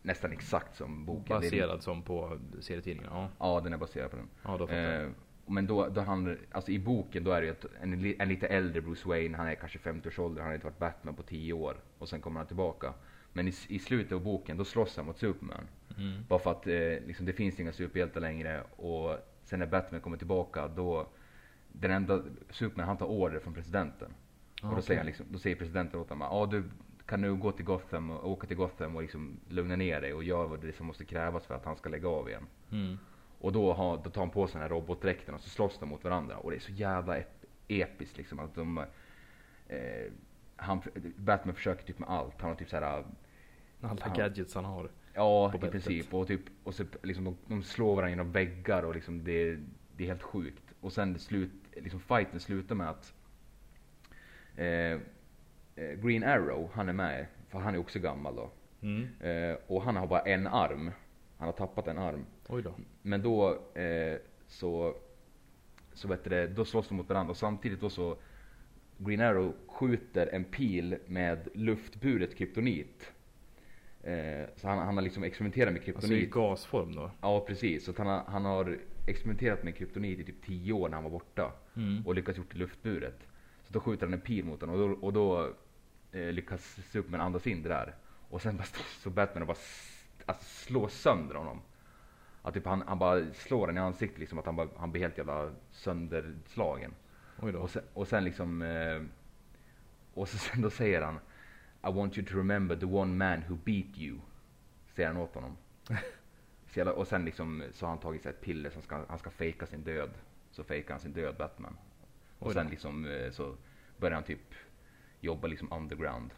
nästan 0.01 0.31
exakt 0.31 0.75
som 0.75 1.05
boken. 1.05 1.23
Baserad 1.41 1.83
som 1.83 2.01
på 2.01 2.39
serietidningarna? 2.59 3.15
Ja, 3.39 3.55
Ja, 3.55 3.61
den 3.63 3.73
är 3.73 3.77
baserad 3.77 4.11
på 4.11 4.17
den. 4.17 4.29
ja 4.43 4.57
då. 4.57 4.67
Eh, 4.67 5.09
Men 5.45 5.67
då, 5.67 5.87
då 5.87 6.01
han, 6.01 6.37
alltså 6.51 6.71
i 6.71 6.79
boken 6.79 7.23
då 7.23 7.31
är 7.31 7.41
det 7.41 7.47
ett, 7.47 7.65
en, 7.81 8.15
en 8.19 8.29
lite 8.29 8.47
äldre 8.47 8.81
Bruce 8.81 9.09
Wayne, 9.09 9.37
han 9.37 9.47
är 9.47 9.55
kanske 9.55 9.79
50-årsåldern, 9.79 10.41
han 10.41 10.47
har 10.47 10.53
inte 10.53 10.65
varit 10.65 10.79
Batman 10.79 11.15
på 11.15 11.23
10 11.23 11.53
år 11.53 11.77
och 11.97 12.09
sen 12.09 12.21
kommer 12.21 12.39
han 12.39 12.47
tillbaka. 12.47 12.93
Men 13.33 13.47
i, 13.47 13.53
i 13.67 13.79
slutet 13.79 14.11
av 14.11 14.23
boken 14.23 14.57
då 14.57 14.65
slåss 14.65 14.97
han 14.97 15.05
mot 15.05 15.17
Superman. 15.17 15.67
Mm. 15.97 16.25
Bara 16.27 16.39
för 16.39 16.51
att 16.51 16.67
eh, 16.67 17.07
liksom, 17.07 17.25
det 17.25 17.33
finns 17.33 17.59
inga 17.59 17.71
superhjältar 17.71 18.21
längre 18.21 18.63
och 18.75 19.17
sen 19.43 19.59
när 19.59 19.67
Batman 19.67 20.01
kommer 20.01 20.17
tillbaka 20.17 20.67
då, 20.67 21.07
den 21.71 21.91
enda, 21.91 22.21
Superman 22.49 22.87
han 22.87 22.97
tar 22.97 23.05
order 23.05 23.39
från 23.39 23.53
presidenten. 23.53 24.13
Ah, 24.61 24.67
och 24.67 24.71
då 24.71 24.71
okej. 24.71 24.83
säger, 24.83 24.99
han 24.99 25.07
liksom, 25.07 25.25
då 25.29 25.39
säger 25.39 25.55
presidenten 25.55 25.99
åt 25.99 26.09
honom, 26.09 26.27
ja 26.31 26.45
du 26.45 26.63
kan 27.05 27.21
nu 27.21 27.35
gå 27.35 27.51
till 27.51 27.65
Gotham 27.65 28.09
och 28.09 28.31
åka 28.31 28.47
till 28.47 28.57
Gotham 28.57 28.95
och 28.95 29.01
liksom 29.01 29.39
lugna 29.49 29.75
ner 29.75 30.01
dig 30.01 30.13
och 30.13 30.23
göra 30.23 30.47
vad 30.47 30.61
det 30.61 30.75
som 30.75 30.87
måste 30.87 31.05
krävas 31.05 31.45
för 31.45 31.55
att 31.55 31.65
han 31.65 31.75
ska 31.75 31.89
lägga 31.89 32.09
av 32.09 32.29
igen. 32.29 32.47
Mm. 32.71 32.97
Och 33.43 33.51
då, 33.51 33.73
har, 33.73 33.97
då 34.03 34.09
tar 34.09 34.21
han 34.21 34.29
på 34.29 34.47
sig 34.47 34.53
den 34.53 34.61
här 34.61 34.69
robotdräkten 34.69 35.35
och 35.35 35.41
så 35.41 35.49
slåss 35.49 35.77
de 35.79 35.89
mot 35.89 36.03
varandra. 36.03 36.37
Och 36.37 36.51
det 36.51 36.57
är 36.57 36.59
så 36.59 36.71
jävla 36.71 37.17
ep- 37.17 37.45
episkt 37.67 38.17
liksom 38.17 38.39
att 38.39 38.55
de... 38.55 38.77
Eh, 39.67 40.11
han, 40.55 40.81
Batman 41.17 41.55
försöker 41.55 41.85
typ 41.85 41.99
med 41.99 42.09
allt. 42.09 42.41
Han 42.41 42.49
har 42.49 42.55
typ 42.55 42.69
såhär... 42.69 42.83
Alla 43.81 43.99
Ja. 44.05 44.13
gadgets 44.17 44.55
han 44.55 44.65
har. 44.65 44.89
Ja, 45.13 45.47
i 45.55 45.57
princip. 45.71 46.13
Och, 46.13 46.27
typ, 46.27 46.41
och 46.63 46.75
så 46.75 46.83
liksom 47.03 47.23
de, 47.25 47.37
de 47.47 47.63
slår 47.63 47.87
varandra 47.95 48.09
genom 48.09 48.31
väggar 48.31 48.83
och 48.83 48.95
liksom 48.95 49.23
det, 49.23 49.57
det 49.97 50.03
är 50.03 50.07
helt 50.07 50.21
sjukt. 50.23 50.63
Och 50.81 50.93
sen 50.93 51.19
slut, 51.19 51.51
liksom 51.75 51.99
fighten 51.99 52.39
slutar 52.39 52.75
med 52.75 52.89
att 52.89 53.13
eh, 54.55 54.65
eh, 54.65 54.99
Green 56.03 56.23
Arrow, 56.23 56.69
han 56.73 56.89
är 56.89 56.93
med. 56.93 57.25
För 57.49 57.59
han 57.59 57.75
är 57.75 57.79
också 57.79 57.99
gammal 57.99 58.35
då. 58.35 58.51
Mm. 58.81 59.07
Eh, 59.19 59.57
och 59.67 59.81
han 59.83 59.95
har 59.95 60.07
bara 60.07 60.21
en 60.21 60.47
arm. 60.47 60.91
Han 61.37 61.45
har 61.47 61.53
tappat 61.53 61.87
en 61.87 61.97
arm. 61.97 62.25
Oj 62.47 62.61
då. 62.63 62.73
Men 63.01 63.21
då 63.21 63.49
eh, 63.75 64.17
så, 64.47 64.95
så 65.93 66.07
vet 66.07 66.23
du 66.23 66.29
det, 66.29 66.47
då 66.47 66.65
slåss 66.65 66.87
de 66.87 66.95
mot 66.95 67.09
varandra 67.09 67.31
och 67.31 67.37
samtidigt 67.37 67.81
då 67.81 67.89
så 67.89 68.17
Green 68.97 69.21
Arrow 69.21 69.53
skjuter 69.67 70.27
en 70.27 70.43
pil 70.43 70.97
med 71.07 71.47
luftburet 71.53 72.35
kryptonit. 72.35 73.11
Eh, 74.03 74.45
så 74.55 74.67
han, 74.67 74.77
han 74.77 74.95
har 74.95 75.01
liksom 75.01 75.23
experimenterat 75.23 75.73
med 75.73 75.81
Alltså 75.81 75.91
i 75.91 76.09
kryptonit. 76.09 76.31
gasform 76.31 76.95
då. 76.95 77.11
ja 77.21 77.45
precis, 77.47 77.85
så 77.85 77.93
han, 77.97 78.07
har, 78.07 78.23
han 78.27 78.45
har 78.45 78.79
experimenterat 79.07 79.63
med 79.63 79.75
kryptonit 79.75 80.19
i 80.19 80.23
typ 80.23 80.45
10 80.45 80.73
år 80.73 80.89
när 80.89 80.95
han 80.95 81.03
var 81.03 81.11
borta. 81.11 81.51
Mm. 81.75 82.07
Och 82.07 82.15
lyckats 82.15 82.37
gjort 82.37 82.51
det 82.51 82.57
luftburet. 82.57 83.19
Så 83.63 83.73
då 83.73 83.79
skjuter 83.79 84.05
han 84.05 84.13
en 84.13 84.21
pil 84.21 84.45
mot 84.45 84.61
honom 84.61 84.75
och 84.81 84.89
då, 84.89 84.95
och 84.95 85.13
då 85.13 85.53
eh, 86.11 86.31
lyckas 86.31 86.79
Superman 86.91 87.21
andas 87.21 87.47
in 87.47 87.63
det 87.63 87.69
där. 87.69 87.95
Och 88.29 88.41
sen 88.41 88.57
bara 88.57 88.67
så 89.03 89.09
Batman 89.09 89.41
och 89.41 89.47
bara 89.47 89.57
alltså, 90.25 90.65
slår 90.65 90.87
sönder 90.87 91.35
honom. 91.35 91.61
Att 92.43 92.53
typ 92.53 92.65
han, 92.65 92.83
han 92.87 92.99
bara 92.99 93.33
slår 93.33 93.67
den 93.67 93.77
i 93.77 93.79
ansiktet 93.79 94.19
liksom, 94.19 94.39
att 94.39 94.45
han, 94.45 94.55
bara, 94.55 94.67
han 94.77 94.91
blir 94.91 95.01
helt 95.01 95.17
jävla 95.17 95.51
sönderslagen. 95.71 96.93
Och 97.55 97.69
sen, 97.69 97.83
och 97.93 98.07
sen 98.07 98.23
liksom, 98.23 98.61
eh, 98.61 99.01
och 100.13 100.29
så, 100.29 100.37
sen 100.37 100.61
då 100.61 100.69
säger 100.69 101.01
han 101.01 101.19
I 101.87 101.91
want 101.97 102.17
you 102.17 102.27
to 102.27 102.37
remember 102.37 102.75
the 102.75 102.85
one 102.85 103.13
man 103.15 103.43
who 103.47 103.55
beat 103.55 103.97
you. 103.97 104.19
Säger 104.95 105.07
han 105.09 105.17
åt 105.17 105.35
honom. 105.35 105.57
Så 106.71 106.79
jävla, 106.79 106.93
och 106.93 107.07
sen 107.07 107.25
liksom 107.25 107.63
så 107.71 107.85
har 107.85 107.89
han 107.89 107.99
tagit 107.99 108.23
sig 108.23 108.29
ett 108.29 108.41
piller 108.41 108.69
som 108.69 108.81
ska, 108.81 109.05
han 109.07 109.19
ska 109.19 109.29
fejka 109.29 109.65
sin 109.65 109.83
död. 109.83 110.09
Så 110.51 110.63
fejkar 110.63 110.93
han 110.93 111.01
sin 111.01 111.13
död 111.13 111.35
Batman. 111.37 111.77
Och 112.39 112.53
sen 112.53 112.67
liksom 112.67 113.05
eh, 113.05 113.31
så 113.31 113.55
börjar 113.97 114.15
han 114.15 114.23
typ 114.23 114.53
jobba 115.19 115.47
liksom 115.47 115.71
underground. 115.71 116.31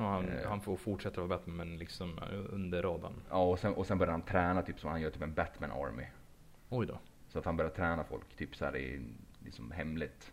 Ja, 0.00 0.10
han, 0.10 0.28
eh. 0.28 0.48
han 0.48 0.60
får 0.60 0.76
fortsätta 0.76 1.20
vara 1.20 1.28
Batman 1.28 1.56
men 1.56 1.78
liksom 1.78 2.18
eh, 2.18 2.54
under 2.54 2.82
radarn. 2.82 3.14
Ja 3.30 3.50
och 3.50 3.58
sen, 3.58 3.74
och 3.74 3.86
sen 3.86 3.98
börjar 3.98 4.12
han 4.12 4.22
träna 4.22 4.62
typ 4.62 4.80
som 4.80 4.90
han 4.90 5.00
gör 5.00 5.10
typ 5.10 5.22
en 5.22 5.34
Batman 5.34 5.70
Army. 5.70 6.04
Oj 6.68 6.86
då. 6.86 6.98
Så 7.28 7.38
att 7.38 7.44
han 7.44 7.56
börjar 7.56 7.70
träna 7.70 8.04
folk 8.04 8.36
typ 8.36 8.56
så 8.56 8.64
här 8.64 8.76
i, 8.76 9.00
liksom 9.44 9.70
hemligt. 9.70 10.32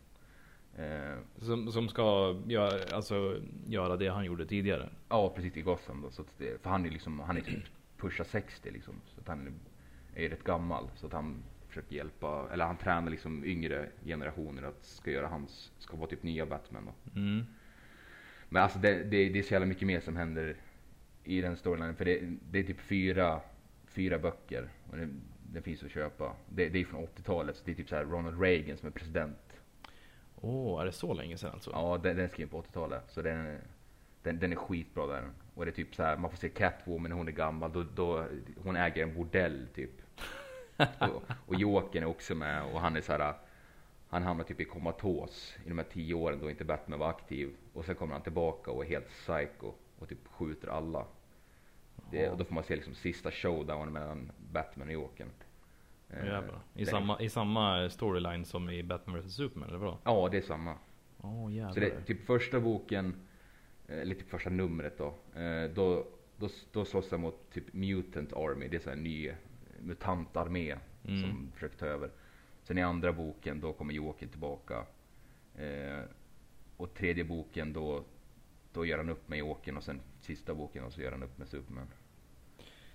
Eh, 0.78 1.18
Som, 1.42 1.72
som 1.72 1.90
ska 1.90 2.36
göra, 2.48 2.96
alltså, 2.96 3.38
göra 3.66 3.98
det 3.98 4.08
han 4.08 4.26
gjorde 4.26 4.46
tidigare. 4.46 4.90
Ja, 5.10 5.30
precis 5.30 5.58
i 5.58 5.62
Gotham 5.62 6.02
då. 6.02 6.12
Så 6.12 6.24
det, 6.38 6.62
för 6.62 6.70
han 6.70 6.86
är 6.86 6.90
liksom, 6.90 7.20
han 7.20 7.38
är 7.38 7.42
typ 7.42 7.64
pusha 7.98 8.24
60 8.24 8.72
liksom. 8.72 8.94
Så 9.06 9.22
att 9.22 9.28
han 9.28 9.60
är 10.16 10.22
ju 10.22 10.30
rätt 10.30 10.44
gammal. 10.44 10.90
Så 10.96 11.08
att 11.08 11.14
han 11.14 11.44
försöker 11.68 11.96
hjälpa, 11.96 12.48
eller 12.52 12.66
han 12.66 12.78
tränar 12.78 13.12
liksom 13.12 13.46
yngre 13.46 13.90
generationer 14.06 14.64
att 14.64 14.86
ska 14.86 15.12
göra 15.12 15.28
hans, 15.28 15.72
ska 15.78 15.98
vara 15.98 16.10
typ 16.10 16.24
nya 16.24 16.46
Batman 16.46 16.86
då. 16.86 17.20
Mm. 17.20 17.46
Men 18.50 18.64
alltså 18.64 18.80
det, 18.80 19.04
det, 19.04 19.30
det 19.30 19.40
är 19.40 19.44
så 19.44 19.54
jävla 19.54 19.68
mycket 19.68 19.88
mer 19.88 20.00
som 20.00 20.16
händer 20.16 20.56
i 21.24 21.42
den 21.42 21.58
storylinen. 21.58 21.96
För 21.96 22.06
det, 22.06 22.20
det 22.52 22.60
är 22.60 22.64
typ 22.64 22.82
fyra, 22.82 23.42
fyra 23.88 24.20
böcker. 24.20 24.70
Och 24.92 24.98
det, 24.98 25.10
det 25.54 25.62
finns 25.62 25.84
att 25.84 25.92
köpa. 25.92 26.36
Det, 26.50 26.70
det 26.70 26.80
är 26.80 26.86
från 26.86 27.08
80-talet. 27.08 27.56
Så 27.56 27.62
det 27.66 27.72
är 27.72 27.76
typ 27.76 27.90
så 27.90 27.96
här 27.96 28.04
Ronald 28.04 28.42
Reagan 28.42 28.78
som 28.78 28.88
är 28.88 28.92
president. 28.92 29.38
Åh, 30.36 30.82
är 30.82 30.86
det 30.86 30.92
så 30.92 31.14
länge 31.14 31.38
sedan 31.38 31.52
alltså? 31.54 31.72
Ja, 31.72 32.00
den, 32.04 32.18
den 32.18 32.30
skriven 32.30 32.50
på 32.50 32.62
80-talet. 32.62 33.04
Så 33.08 33.22
den, 33.22 33.58
den, 34.24 34.40
den 34.40 34.52
är 34.52 34.56
skitbra 34.56 35.08
där. 35.08 35.30
Och 35.54 35.66
det 35.66 35.72
är 35.72 35.76
typ 35.76 35.96
så 35.96 36.04
här, 36.04 36.18
man 36.18 36.32
får 36.32 36.38
se 36.38 36.50
Catwoman 36.50 37.10
när 37.10 37.18
hon 37.18 37.28
är 37.28 37.32
gammal. 37.32 37.74
Då, 37.74 37.84
då, 37.96 38.26
hon 38.64 38.76
äger 38.76 39.04
en 39.04 39.14
bordell 39.14 39.68
typ. 39.76 39.92
och, 41.00 41.24
och 41.46 41.56
Jokern 41.56 42.04
är 42.04 42.08
också 42.08 42.36
med 42.36 42.64
och 42.64 42.82
han 42.82 42.96
är 42.96 43.02
så 43.02 43.12
här. 43.12 43.34
Han 44.10 44.24
hamnar 44.24 44.44
typ 44.44 44.60
i 44.60 44.66
komatos 44.66 45.56
i 45.66 45.70
de 45.70 45.78
här 45.78 45.86
tio 45.86 46.14
åren 46.14 46.40
då 46.42 46.50
inte 46.50 46.66
Batman 46.66 47.00
var 47.00 47.10
aktiv. 47.10 47.56
Och 47.74 47.86
sen 47.86 47.96
kommer 47.96 48.14
han 48.14 48.22
tillbaka 48.22 48.72
och 48.72 48.86
är 48.86 48.90
helt 48.90 49.08
psycho 49.10 49.74
och 50.00 50.10
typ 50.10 50.28
skjuter 50.28 50.68
alla. 50.68 51.06
Det, 52.12 52.30
och 52.30 52.38
då 52.38 52.46
får 52.46 52.56
man 52.56 52.64
se 52.64 52.76
liksom 52.76 52.94
sista 52.96 53.32
showdown 53.32 53.92
mellan 53.94 54.32
Batman 54.52 54.88
och 54.88 54.94
Jokern. 54.94 55.30
Eh, 56.10 56.26
jävlar. 56.26 56.60
I, 56.76 56.86
samma, 56.86 57.22
I 57.22 57.30
samma 57.30 57.90
storyline 57.90 58.46
som 58.46 58.70
i 58.70 58.84
Batman 58.84 59.22
vs 59.22 59.36
Superman, 59.36 59.70
eller 59.70 59.78
vadå? 59.80 59.98
Ja, 60.04 60.28
det 60.32 60.38
är 60.38 60.42
samma. 60.42 60.76
Jävlar. 61.52 61.74
Så 61.74 61.80
det 61.80 62.02
typ 62.02 62.26
första 62.26 62.60
boken, 62.60 63.16
eh, 63.88 64.00
eller 64.00 64.16
typ 64.16 64.30
första 64.30 64.50
numret 64.50 64.98
då, 64.98 65.06
eh, 65.42 65.70
då, 65.76 66.06
då, 66.38 66.50
då 66.72 66.86
slåss 66.86 67.12
han 67.12 67.22
mot 67.22 67.52
typ 67.52 67.74
Mutant 67.74 68.34
Army, 68.34 68.68
det 68.68 68.78
är 68.78 68.80
så 68.80 68.90
här 68.90 68.98
en 68.98 69.04
ny 69.04 69.32
mutantarmé 69.80 70.78
Mm. 71.08 71.22
som 71.22 71.52
försöker 71.54 71.78
ta 71.78 71.86
över. 71.86 72.10
Sen 72.68 72.78
i 72.78 72.82
andra 72.82 73.14
boken 73.14 73.62
då 73.62 73.74
kommer 73.74 73.94
Joker 73.94 74.28
tillbaka. 74.28 74.86
Eh, 75.56 76.00
och 76.78 76.94
tredje 76.94 77.24
boken 77.24 77.74
då, 77.74 78.04
då 78.74 78.86
gör 78.86 78.98
han 78.98 79.10
upp 79.10 79.28
med 79.30 79.40
Jokern 79.40 79.78
och 79.78 79.84
sen 79.84 80.02
sista 80.22 80.54
boken 80.54 80.84
och 80.84 80.94
så 80.94 81.02
gör 81.02 81.12
han 81.12 81.24
upp 81.24 81.38
med 81.38 81.48
Superman. 81.48 81.88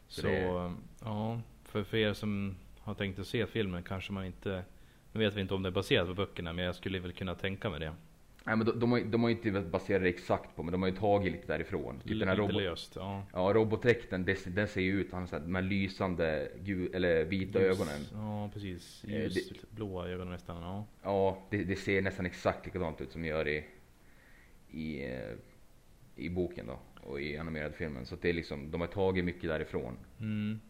Så, 0.08 0.20
Så 0.20 0.26
det- 0.26 0.74
ja. 1.00 1.40
För, 1.64 1.84
för 1.84 1.96
er 1.96 2.12
som 2.12 2.56
har 2.78 2.94
tänkt 2.94 3.18
att 3.18 3.26
se 3.26 3.46
filmen 3.46 3.82
kanske 3.82 4.12
man 4.12 4.24
inte 4.24 4.64
Nu 5.12 5.20
vet 5.20 5.34
vi 5.34 5.40
inte 5.40 5.54
om 5.54 5.62
det 5.62 5.68
är 5.68 5.70
baserat 5.70 6.06
på 6.08 6.14
böckerna 6.14 6.52
men 6.52 6.64
jag 6.64 6.74
skulle 6.74 6.98
väl 7.00 7.12
kunna 7.12 7.34
tänka 7.34 7.70
mig 7.70 7.80
det. 7.80 7.94
Nej 8.44 8.56
men 8.56 8.66
de, 8.66 8.80
de, 8.80 8.92
har, 8.92 9.00
de 9.00 9.22
har 9.22 9.30
ju 9.30 9.36
inte 9.36 9.60
baserat 9.60 10.02
det 10.02 10.08
exakt 10.08 10.56
på 10.56 10.62
men 10.62 10.72
de 10.72 10.82
har 10.82 10.88
ju 10.88 10.96
tagit 10.96 11.32
lite 11.32 11.46
därifrån. 11.46 12.00
Typ 12.00 12.18
den 12.18 12.28
här 12.28 12.36
robot, 12.36 12.54
löst, 12.54 12.96
ja. 12.96 13.26
Ja, 13.32 13.52
robotdräkten, 13.54 14.24
det- 14.24 14.54
den 14.56 14.68
ser 14.68 14.80
ju 14.80 15.00
ut, 15.00 15.12
han 15.12 15.20
har 15.20 15.26
så 15.26 15.36
här, 15.36 15.42
de 15.42 15.54
här 15.54 15.62
lysande 15.62 16.48
gul, 16.62 16.94
eller 16.94 17.24
vita 17.24 17.58
Ljus- 17.58 17.64
ögonen. 17.80 18.00
Ja 18.14 18.50
precis. 18.52 19.04
Eh, 19.04 19.10
Ljus, 19.22 19.48
det- 19.48 19.70
blåa 19.76 20.08
ögon 20.08 20.30
nästan. 20.30 20.62
Ja. 20.62 20.84
Ja, 21.02 21.42
det, 21.50 21.64
det 21.64 21.76
ser 21.76 22.02
nästan 22.02 22.26
exakt 22.26 22.66
likadant 22.66 23.00
ut 23.00 23.12
som 23.12 23.22
det 23.22 23.28
gör 23.28 23.48
i, 23.48 23.64
i, 24.70 25.04
eh, 25.12 25.32
i 26.16 26.28
boken 26.30 26.66
då. 26.66 26.78
Och 27.00 27.20
i 27.20 27.36
animerade 27.38 27.72
filmen. 27.74 28.06
Så 28.06 28.14
att 28.14 28.22
det 28.22 28.28
är 28.28 28.32
liksom, 28.34 28.70
de 28.70 28.80
har 28.80 28.88
tagit 28.88 29.24
mycket 29.24 29.42
därifrån. 29.48 29.96
Mm. 30.20 30.60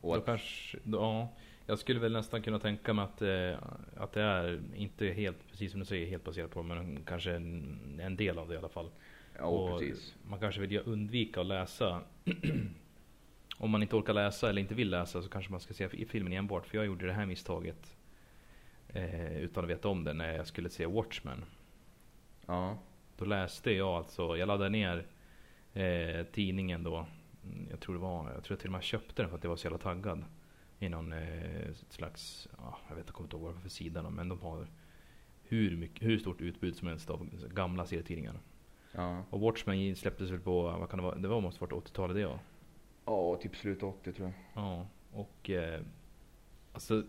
Och 0.00 0.14
Då 0.14 0.20
att, 0.20 0.26
kanske, 0.26 0.78
ja. 0.84 1.28
Jag 1.66 1.78
skulle 1.78 2.00
väl 2.00 2.12
nästan 2.12 2.42
kunna 2.42 2.58
tänka 2.58 2.92
mig 2.92 3.04
att, 3.04 3.22
eh, 3.22 3.68
att 3.96 4.12
det 4.12 4.22
är 4.22 4.62
inte 4.74 5.06
helt, 5.06 5.48
precis 5.50 5.70
som 5.70 5.80
du 5.80 5.86
säger, 5.86 6.06
helt 6.06 6.24
baserat 6.24 6.50
på 6.50 6.62
men 6.62 7.04
kanske 7.04 7.32
en, 7.32 8.00
en 8.02 8.16
del 8.16 8.38
av 8.38 8.48
det 8.48 8.54
i 8.54 8.58
alla 8.58 8.68
fall. 8.68 8.90
ja, 9.38 9.44
Och 9.44 9.78
precis. 9.78 10.14
Man 10.22 10.40
kanske 10.40 10.60
vill 10.60 10.80
undvika 10.84 11.40
att 11.40 11.46
läsa 11.46 12.00
Om 13.62 13.70
man 13.70 13.82
inte 13.82 13.96
orkar 13.96 14.14
läsa 14.14 14.48
eller 14.48 14.60
inte 14.60 14.74
vill 14.74 14.90
läsa 14.90 15.22
så 15.22 15.28
kanske 15.28 15.50
man 15.50 15.60
ska 15.60 15.74
se 15.74 15.88
i 15.92 16.04
filmen 16.04 16.32
enbart. 16.32 16.66
För 16.66 16.78
jag 16.78 16.86
gjorde 16.86 17.06
det 17.06 17.12
här 17.12 17.26
misstaget 17.26 17.96
eh, 18.88 19.36
utan 19.36 19.64
att 19.64 19.70
veta 19.70 19.88
om 19.88 20.04
det 20.04 20.12
när 20.12 20.34
jag 20.36 20.46
skulle 20.46 20.70
se 20.70 20.86
Watchmen. 20.86 21.44
Ja, 22.46 22.78
Då 23.16 23.24
läste 23.24 23.72
jag 23.72 23.88
alltså, 23.88 24.36
jag 24.36 24.46
laddade 24.46 24.70
ner 24.70 25.06
eh, 25.72 26.26
tidningen 26.26 26.82
då. 26.82 27.06
Jag 27.70 27.80
tror 27.80 27.94
det 27.94 28.00
var, 28.00 28.32
jag 28.34 28.44
tror 28.44 28.54
jag 28.54 28.60
till 28.60 28.68
och 28.68 28.72
med 28.72 28.82
köpte 28.82 29.22
den 29.22 29.28
för 29.28 29.36
att 29.36 29.44
jag 29.44 29.50
var 29.50 29.56
så 29.56 29.66
jävla 29.66 29.78
taggad. 29.78 30.24
I 30.82 30.88
någon 30.88 31.12
eh, 31.12 31.72
slags, 31.88 32.48
ja, 32.58 32.78
jag 32.88 32.96
vet 32.96 33.06
jag 33.06 33.14
kommer 33.14 33.26
inte 33.26 33.36
ihåg 33.36 33.42
vad 33.42 33.50
det 33.50 33.54
var 33.54 33.62
för 33.62 33.68
sida 33.68 34.10
men 34.10 34.28
de 34.28 34.40
har 34.40 34.66
hur, 35.42 35.76
mycket, 35.76 36.06
hur 36.06 36.18
stort 36.18 36.40
utbud 36.40 36.76
som 36.76 36.88
helst 36.88 37.10
av 37.10 37.28
gamla 37.54 37.86
serietidningar. 37.86 38.34
ja. 38.92 39.24
Och 39.30 39.40
Watchmen 39.40 39.96
släpptes 39.96 40.30
väl 40.30 40.40
på, 40.40 40.62
vad 40.62 40.90
kan 40.90 40.98
det 40.98 41.02
vara? 41.02 41.14
Det 41.14 41.28
var 41.28 41.40
måste 41.40 41.60
varit 41.60 41.72
80-talet 41.72 42.16
det 42.16 42.20
ja. 42.20 42.38
Ja, 43.04 43.38
typ 43.42 43.56
slut 43.56 43.82
80 43.82 44.12
tror 44.12 44.28
jag. 44.28 44.64
Ja, 44.64 44.86
och 45.12 45.50
eh, 45.50 45.80
alltså 46.72 47.02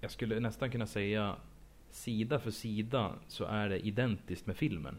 jag 0.00 0.10
skulle 0.10 0.40
nästan 0.40 0.70
kunna 0.70 0.86
säga 0.86 1.36
sida 1.90 2.38
för 2.38 2.50
sida 2.50 3.14
så 3.26 3.44
är 3.44 3.68
det 3.68 3.86
identiskt 3.86 4.46
med 4.46 4.56
filmen. 4.56 4.98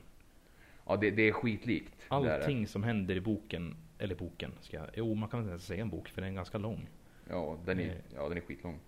Ja, 0.86 0.98
det, 0.98 1.12
det 1.12 1.28
är 1.28 1.32
skitlikt. 1.32 1.94
det 2.10 2.16
är 2.16 2.22
det. 2.22 2.36
Allting 2.36 2.68
som 2.68 2.84
händer 2.84 3.16
i 3.16 3.22
boken, 3.22 3.76
eller 3.98 4.16
boken, 4.16 4.52
ska 4.62 4.78
jag, 4.78 4.88
jo 4.96 5.16
man 5.16 5.30
kan 5.30 5.40
inte 5.40 5.50
ens 5.50 5.66
säga 5.66 5.82
en 5.82 5.90
bok 5.90 6.10
för 6.10 6.22
den 6.22 6.32
är 6.32 6.36
ganska 6.36 6.58
lång. 6.58 6.90
Ja, 7.30 7.58
den 7.66 7.80
är, 7.80 7.84
Eh. 7.90 7.96
ja, 8.16 8.30
den 8.30 8.38
är 8.38 8.42
skitlång. 8.42 8.80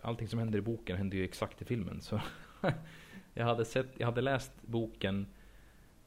allting 0.00 0.28
som 0.28 0.38
händer 0.38 0.58
i 0.58 0.62
boken 0.62 0.96
händer 0.96 1.16
ju 1.18 1.24
exakt 1.24 1.62
i 1.62 1.64
filmen. 1.64 2.00
Så 2.00 2.20
jag, 3.34 3.44
hade 3.44 3.64
sett, 3.64 3.86
jag 3.96 4.06
hade 4.06 4.20
läst 4.20 4.52
boken, 4.62 5.26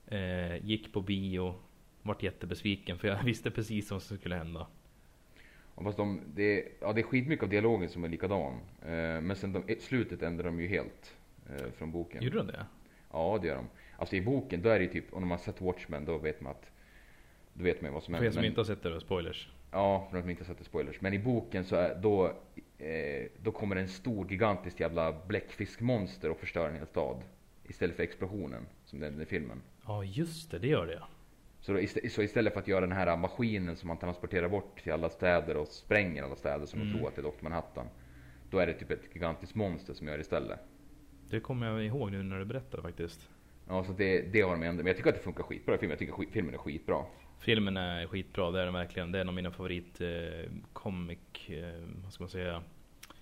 eh, 0.08 0.66
gick 0.66 0.94
på 0.94 1.02
bio, 1.02 1.56
vart 2.02 2.24
jättebesviken 2.24 2.98
för 3.00 3.08
jag 3.08 3.24
visste 3.26 3.52
precis 3.52 3.92
vad 3.92 4.02
som 4.04 4.18
skulle 4.18 4.36
hända. 4.36 4.68
Och 5.76 5.84
fast 5.84 5.98
de, 5.98 6.22
det, 6.36 6.68
ja, 6.82 6.94
det 6.94 7.02
är 7.02 7.04
skitmycket 7.04 7.44
av 7.44 7.50
dialogen 7.50 7.90
som 7.90 8.04
är 8.04 8.10
likadan. 8.10 8.54
Eh, 8.82 9.22
men 9.22 9.36
sen 9.36 9.54
de, 9.54 9.76
slutet 9.80 10.22
ändrar 10.22 10.46
de 10.46 10.60
ju 10.60 10.68
helt 10.68 11.16
eh, 11.50 11.72
från 11.72 11.92
boken. 11.92 12.24
Gjorde 12.24 12.38
de 12.38 12.48
det? 12.48 12.66
Ja, 13.12 13.40
det 13.42 13.48
gör 13.48 13.56
de. 13.56 13.68
Alltså 13.98 14.16
i 14.16 14.22
boken, 14.22 14.62
då 14.62 14.70
är 14.70 14.80
det 14.80 14.86
ju 14.86 14.92
typ, 14.92 15.14
om 15.14 15.22
man 15.22 15.32
har 15.32 15.38
sett 15.38 15.62
Watchmen, 15.62 16.06
då 16.06 16.18
vet 16.18 16.42
man 16.42 16.52
att 16.52 16.72
då 17.54 17.64
vet 17.64 17.82
man 17.82 17.90
ju 17.90 17.94
vad 17.94 18.04
som 18.04 18.12
För 18.14 18.18
er 18.18 18.22
händer. 18.22 18.32
som 18.34 18.42
Men- 18.42 18.48
inte 18.50 18.60
har 18.60 18.66
sett 18.66 18.84
det 18.84 18.90
då, 18.90 19.00
spoilers. 19.00 19.50
Ja, 19.76 20.08
för 20.10 20.18
de 20.18 20.22
som 20.22 20.30
inte 20.30 20.44
har 20.44 20.48
sett 20.48 20.58
det 20.58 20.64
spoilers. 20.64 21.02
Men 21.02 21.14
i 21.14 21.20
boken 21.20 21.64
så 21.64 21.76
är, 21.76 21.96
då, 21.96 22.26
eh, 22.78 23.26
då 23.44 23.52
kommer 23.52 23.76
en 23.76 23.88
stor 23.88 24.32
gigantisk 24.32 24.80
jävla 24.80 25.16
bläckfiskmonster 25.28 26.30
och 26.32 26.38
förstör 26.38 26.70
en 26.70 26.76
hel 26.76 26.88
stad. 26.88 27.22
Istället 27.68 27.96
för 27.96 28.04
explosionen, 28.04 28.66
som 28.86 29.04
är 29.04 29.22
i 29.22 29.26
filmen. 29.26 29.62
Ja 29.86 30.04
just 30.04 30.52
det, 30.52 30.60
det 30.60 30.68
gör 30.68 30.88
det. 30.88 31.02
Så, 31.60 31.72
då, 31.74 31.80
ist- 31.80 32.10
så 32.10 32.22
istället 32.22 32.54
för 32.54 32.60
att 32.60 32.68
göra 32.68 32.82
den 32.82 32.92
här 32.92 33.18
maskinen 33.18 33.76
som 33.76 33.88
man 33.88 33.98
transporterar 33.98 34.50
bort 34.50 34.84
till 34.84 34.92
alla 34.92 35.10
städer 35.10 35.58
och 35.58 35.68
spränger 35.68 36.24
alla 36.24 36.36
städer 36.36 36.66
som 36.66 36.82
Mm. 36.82 36.94
de 36.94 36.98
tror 37.00 37.08
att 37.10 37.16
det 37.16 37.22
är 37.22 37.24
Dr. 37.24 37.32
Manhattan. 37.44 37.88
Då 38.50 38.58
är 38.60 38.68
det 38.68 38.74
typ 38.74 38.92
ett 38.92 39.02
gigantiskt 39.16 39.56
monster 39.56 39.94
som 39.94 40.08
gör 40.08 40.18
det 40.18 40.22
istället. 40.22 40.60
Det 41.30 41.40
kommer 41.40 41.68
jag 41.68 41.86
ihåg 41.86 42.12
nu 42.12 42.24
när 42.24 42.40
du 42.40 42.46
berättar 42.46 42.82
faktiskt. 42.82 43.30
Ja, 43.68 43.84
så 43.84 43.92
det, 43.94 44.22
det 44.22 44.42
har 44.42 44.52
de 44.52 44.64
ändrat. 44.64 44.76
Men 44.84 44.88
jag 44.88 44.98
tycker 44.98 45.10
att 45.10 45.16
det 45.16 45.22
funkar 45.22 45.44
skitbra 45.44 45.76
i 45.76 45.78
filmen. 45.78 45.92
Jag 45.92 46.00
tycker 46.00 46.14
skit, 46.14 46.30
filmen 46.32 46.54
är 46.54 46.58
skitbra. 46.58 47.06
Filmen 47.40 47.78
är 47.78 48.08
skitbra, 48.08 48.52
det 48.52 48.62
är 48.62 48.66
den 48.66 48.74
verkligen. 48.74 49.12
Det 49.12 49.18
är 49.20 49.22
en 49.22 49.28
av 49.30 49.36
mina 49.36 49.52
favorit 49.52 50.02
eh, 50.02 50.52
comic, 50.74 51.20
eh, 51.48 51.82
vad 52.04 52.14
ska 52.14 52.24
man 52.24 52.30
säga, 52.30 52.64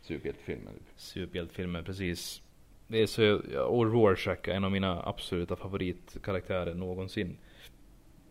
Superhjältefilmen. 0.01 0.73
Typ. 0.73 0.83
superhjältefilmer. 0.95 1.81
Precis. 1.81 2.41
Det 2.87 2.97
är 2.97 3.05
så, 3.07 3.35
och 3.65 3.85
Rorschach 3.93 4.47
är 4.47 4.53
en 4.53 4.63
av 4.63 4.71
mina 4.71 5.03
absoluta 5.05 5.55
favoritkaraktärer 5.55 6.73
någonsin. 6.73 7.37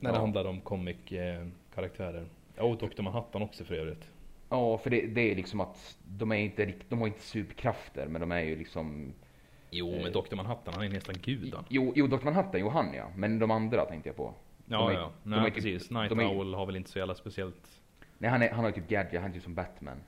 När 0.01 0.11
det 0.11 0.17
Ja. 0.17 0.21
handlar 0.21 0.45
om 0.45 0.61
comic 0.61 1.13
eh, 1.13 1.47
karaktärer. 1.75 2.27
Ja, 2.57 2.63
och 2.63 2.77
Dr. 2.79 3.03
Manhattan 3.03 3.43
också 3.43 3.65
för 3.65 3.75
övrigt. 3.75 4.11
Ja, 4.49 4.79
för 4.79 4.91
det, 4.91 5.07
det 5.07 5.21
är 5.33 5.37
liksom 5.37 5.61
att 5.61 5.99
de 6.09 6.33
är 6.33 6.37
inte 6.37 6.73
de 6.89 6.99
har 7.01 7.07
inte 7.07 7.21
superkrafter, 7.23 8.07
men 8.07 8.21
de 8.21 8.33
är 8.33 8.41
ju 8.43 8.57
liksom 8.57 9.13
Jo, 9.71 9.93
Eh. 9.95 10.03
men 10.03 10.13
Dr. 10.13 10.35
Manhattan, 10.37 10.75
han 10.75 10.85
är 10.85 10.89
nästan 10.89 11.15
gud 11.23 11.55
han. 11.55 11.65
Jo, 11.69 11.93
jo 11.97 12.07
Dr. 12.07 12.25
Manhattan, 12.25 12.61
jo 12.61 12.69
han 12.69 12.95
ja. 12.95 13.11
Men 13.17 13.39
de 13.39 13.51
andra 13.51 13.85
tänkte 13.85 14.09
jag 14.09 14.17
på. 14.17 14.35
Ja, 14.67 14.91
är- 14.91 14.95
ja. 14.95 15.13
Nej, 15.23 15.45
typ- 15.45 15.55
precis. 15.55 15.91
Night 15.91 16.13
är- 16.13 16.17
Owl 16.37 16.55
har 16.55 16.67
väl 16.67 16.77
inte 16.77 16.91
så 16.91 16.99
jävla 16.99 17.15
speciellt. 17.15 17.81
Nej, 18.19 18.31
han, 18.31 18.43
är, 18.43 18.51
han 18.53 18.65
har 18.65 18.71
typ 18.71 18.89
gadget, 18.89 19.21
han 19.23 19.31
är 19.31 19.35
typ 19.35 19.43
som 19.43 19.55
Batman. 19.55 19.99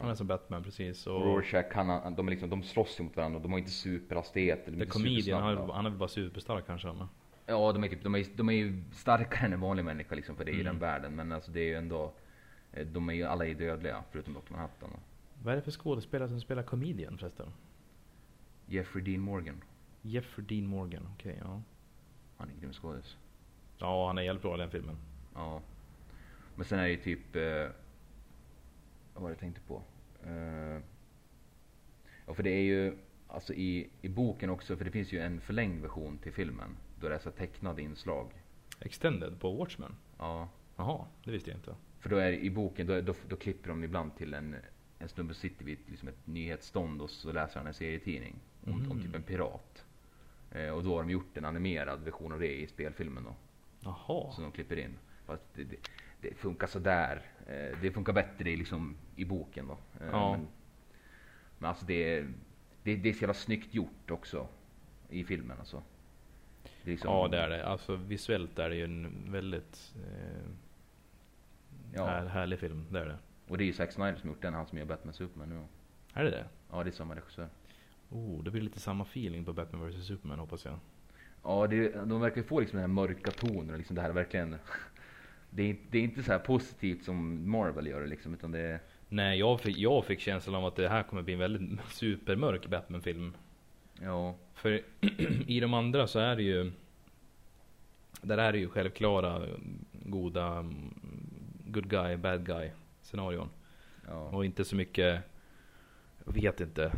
Han 0.00 0.10
är 0.10 0.14
som 0.14 0.26
Batman, 0.26 0.62
precis. 0.62 1.06
Och 1.06 1.24
Rorschach, 1.24 1.66
han, 1.74 2.14
de, 2.14 2.26
är 2.26 2.30
liksom, 2.30 2.50
de 2.50 2.62
slåss 2.62 3.00
mot 3.00 3.16
varandra 3.16 3.36
och 3.36 3.42
de 3.42 3.52
har 3.52 3.58
inte 3.58 3.70
superhastighet. 3.70 4.68
Eller 4.68 4.84
The 4.84 4.90
Comedian, 4.90 5.42
han 5.42 5.50
är, 5.50 5.54
supersnabba. 5.54 5.74
han 5.76 5.86
är 5.86 5.90
väl 5.90 5.98
bara 5.98 6.08
superstark 6.08 6.66
kanske. 6.66 6.88
Men. 6.92 7.06
Ja, 7.46 7.72
de 7.72 7.84
är, 7.84 7.88
typ, 7.88 8.02
de, 8.02 8.14
är, 8.14 8.26
de 8.36 8.48
är 8.48 8.52
ju 8.52 8.82
starkare 8.92 9.46
än 9.46 9.52
en 9.52 9.60
vanlig 9.60 9.84
människa 9.84 10.14
liksom, 10.14 10.36
för 10.36 10.44
det 10.44 10.50
är 10.50 10.54
i 10.54 10.60
Mm. 10.60 10.66
den 10.66 10.78
världen. 10.78 11.12
Men 11.16 11.32
alltså 11.32 11.50
det 11.50 11.60
är 11.60 11.64
ju 11.64 11.74
ändå, 11.74 12.12
eh, 12.72 12.86
de 12.86 13.08
är 13.08 13.12
ju 13.14 13.24
alla 13.24 13.46
är 13.46 13.54
dödliga, 13.54 14.04
förutom 14.10 14.34
Dr. 14.34 14.40
Manhattan. 14.52 14.90
Vad 15.42 15.52
är 15.52 15.56
det 15.56 15.62
för 15.62 15.70
skådespelare 15.70 16.28
som 16.28 16.40
spelar 16.40 16.62
Comedian 16.62 17.18
förresten? 17.18 17.46
Jeffrey 18.66 19.04
Dean 19.04 19.20
Morgan, 19.20 19.62
Jeffrey 20.02 20.46
Dean 20.46 20.66
Morgan, 20.66 21.08
okej 21.14 21.38
ja. 21.44 21.62
han 22.36 22.48
är 22.48 22.52
en 22.52 22.60
grym 22.60 22.72
skådis. 22.72 23.16
Ja, 23.82 24.06
han 24.06 24.18
är 24.18 24.22
jävligt 24.22 24.42
bra 24.42 24.54
i 24.54 24.58
den 24.58 24.70
filmen. 24.70 24.96
Ja. 25.34 25.60
Men 26.56 26.64
sen 26.64 26.78
är 26.78 26.82
det 26.82 26.90
ju 26.90 26.96
typ... 26.96 27.36
Eh, 27.36 27.68
vad 29.14 29.22
var 29.22 29.28
det 29.28 29.32
jag 29.32 29.38
tänkte 29.38 29.60
på? 29.60 29.82
Eh, 30.26 30.80
ja, 32.26 32.34
för 32.34 32.42
det 32.42 32.50
är 32.50 32.62
ju... 32.62 32.96
Alltså 33.28 33.54
i, 33.54 33.90
i 34.02 34.08
boken 34.08 34.50
också, 34.50 34.76
för 34.76 34.84
det 34.84 34.90
finns 34.90 35.12
ju 35.12 35.20
en 35.20 35.40
förlängd 35.40 35.82
version 35.82 36.18
till 36.18 36.32
filmen. 36.32 36.76
Då 37.00 37.08
det 37.08 37.14
är 37.14 37.18
så 37.18 37.30
tecknade 37.30 37.82
inslag. 37.82 38.30
Extended 38.80 39.40
på 39.40 39.52
Watchmen? 39.52 39.94
Ja. 40.18 40.48
Jaha, 40.76 41.04
det 41.24 41.30
visste 41.30 41.50
jag 41.50 41.58
inte. 41.58 41.74
För 42.00 42.10
då 42.10 42.16
är 42.16 42.32
i 42.32 42.50
boken, 42.50 42.86
då, 42.86 43.00
då, 43.00 43.14
då 43.28 43.36
klipper 43.36 43.68
de 43.68 43.84
ibland 43.84 44.16
till 44.16 44.34
en, 44.34 44.56
en 44.98 45.08
snubbe 45.08 45.34
sitter 45.34 45.64
vid 45.64 45.78
liksom 45.86 46.08
ett 46.08 46.26
nyhetsstånd 46.26 47.02
och 47.02 47.10
så 47.10 47.32
läser 47.32 47.58
han 47.58 47.66
en 47.66 47.74
serietidning. 47.74 48.34
Om, 48.66 48.72
om 48.72 48.80
Mhm. 48.96 49.02
typ 49.02 49.14
en 49.14 49.22
pirat. 49.22 49.84
Eh, 50.50 50.68
och 50.68 50.84
då 50.84 50.94
har 50.94 51.02
de 51.02 51.10
gjort 51.10 51.36
en 51.36 51.44
animerad 51.44 52.00
version 52.04 52.32
av 52.32 52.40
det 52.40 52.60
i 52.60 52.66
spelfilmen 52.66 53.24
då. 53.24 53.34
Jaha. 53.84 54.32
som 54.32 54.42
de 54.44 54.52
klipper 54.52 54.76
in. 54.78 54.98
Fast 55.26 55.42
det, 55.54 55.64
det, 55.64 55.76
det 56.20 56.34
funkar 56.34 56.66
sådär. 56.66 57.22
Eh, 57.46 57.78
det 57.82 57.90
funkar 57.92 58.12
bättre 58.12 58.50
i, 58.50 58.56
liksom, 58.56 58.96
i 59.16 59.24
boken 59.24 59.66
då. 59.66 59.72
Eh, 60.04 60.10
Ja. 60.10 60.32
Men, 60.32 60.46
men 61.58 61.68
alltså 61.68 61.86
det, 61.86 62.20
det, 62.82 62.96
det 62.96 63.08
är 63.08 63.12
så 63.12 63.20
jävla 63.20 63.34
snyggt 63.34 63.74
gjort 63.74 64.10
också. 64.10 64.46
I 65.08 65.24
filmen 65.24 65.58
alltså. 65.58 65.82
Det 66.84 66.90
liksom, 66.90 67.10
Ja, 67.12 67.28
det 67.28 67.38
är 67.38 67.48
det. 67.48 67.66
Alltså 67.66 67.96
visuellt 67.96 68.58
är 68.58 68.68
det 68.70 68.76
ju 68.76 68.84
en 68.84 69.32
väldigt 69.32 69.94
eh, 69.96 70.48
Ja. 71.94 72.06
här, 72.06 72.26
härlig 72.26 72.58
film. 72.58 72.86
Det 72.90 73.00
är 73.00 73.06
det. 73.06 73.18
Och 73.48 73.58
det 73.58 73.64
är 73.64 73.66
ju 73.66 73.72
Zack 73.72 73.92
Snyder 73.92 74.16
som 74.16 74.28
gjort 74.30 74.42
den, 74.42 74.54
han 74.54 74.66
som 74.66 74.78
gör 74.78 74.84
Batman 74.84 75.14
Superman 75.14 75.48
nu. 75.48 75.62
Är 76.14 76.24
det 76.24 76.30
det? 76.30 76.44
Ja, 76.70 76.84
det 76.84 76.90
är 76.90 76.92
samma 76.92 77.14
regissör. 77.16 77.48
Oh, 78.10 78.42
det 78.44 78.50
blir 78.50 78.62
lite 78.62 78.80
samma 78.80 79.04
feeling 79.04 79.44
på 79.44 79.52
Batman 79.52 79.90
vs 79.90 80.06
Superman 80.06 80.38
hoppas 80.38 80.64
jag. 80.64 80.78
Ja, 81.42 81.66
det, 81.66 81.88
de 82.04 82.20
verkar 82.20 82.42
få 82.42 82.60
liksom 82.60 82.76
den 82.76 82.90
här 82.90 82.94
mörka 82.94 83.30
tonen. 83.30 83.78
Liksom 83.78 83.96
det 83.96 84.02
här 84.02 84.08
är 84.08 84.14
verkligen... 84.14 84.56
Det 85.50 85.70
är, 85.70 85.76
det 85.90 85.98
är 85.98 86.02
inte 86.02 86.22
så 86.22 86.32
här 86.32 86.38
positivt 86.38 87.04
som 87.04 87.50
Marvel 87.50 87.86
gör 87.86 88.06
liksom, 88.06 88.34
utan 88.34 88.52
det 88.52 88.58
är... 88.58 88.80
Nej, 89.08 89.38
jag 89.38 89.60
fick, 89.60 89.78
jag 89.78 90.04
fick 90.04 90.20
känslan 90.20 90.54
av 90.54 90.66
att 90.66 90.76
det 90.76 90.88
här 90.88 91.02
kommer 91.02 91.22
bli 91.22 91.32
en 91.34 91.40
väldigt 91.40 91.80
supermörk 91.90 92.66
Batman-film. 92.66 93.34
Ja, 94.00 94.34
För 94.54 94.80
i 95.46 95.60
de 95.60 95.74
andra 95.74 96.06
så 96.06 96.18
är 96.18 96.36
det 96.36 96.42
ju 96.42 96.72
Där 98.22 98.38
är 98.38 98.52
det 98.52 98.58
ju 98.58 98.68
självklara 98.68 99.46
goda 99.92 100.48
mm, 100.58 100.94
Good 101.66 101.88
guy, 101.88 102.16
bad 102.16 102.46
guy 102.46 102.70
scenarion. 103.02 103.48
ja. 104.08 104.14
Och 104.14 104.44
inte 104.44 104.64
så 104.64 104.76
mycket 104.76 105.22
Jag 106.24 106.32
vet 106.32 106.60
inte 106.60 106.92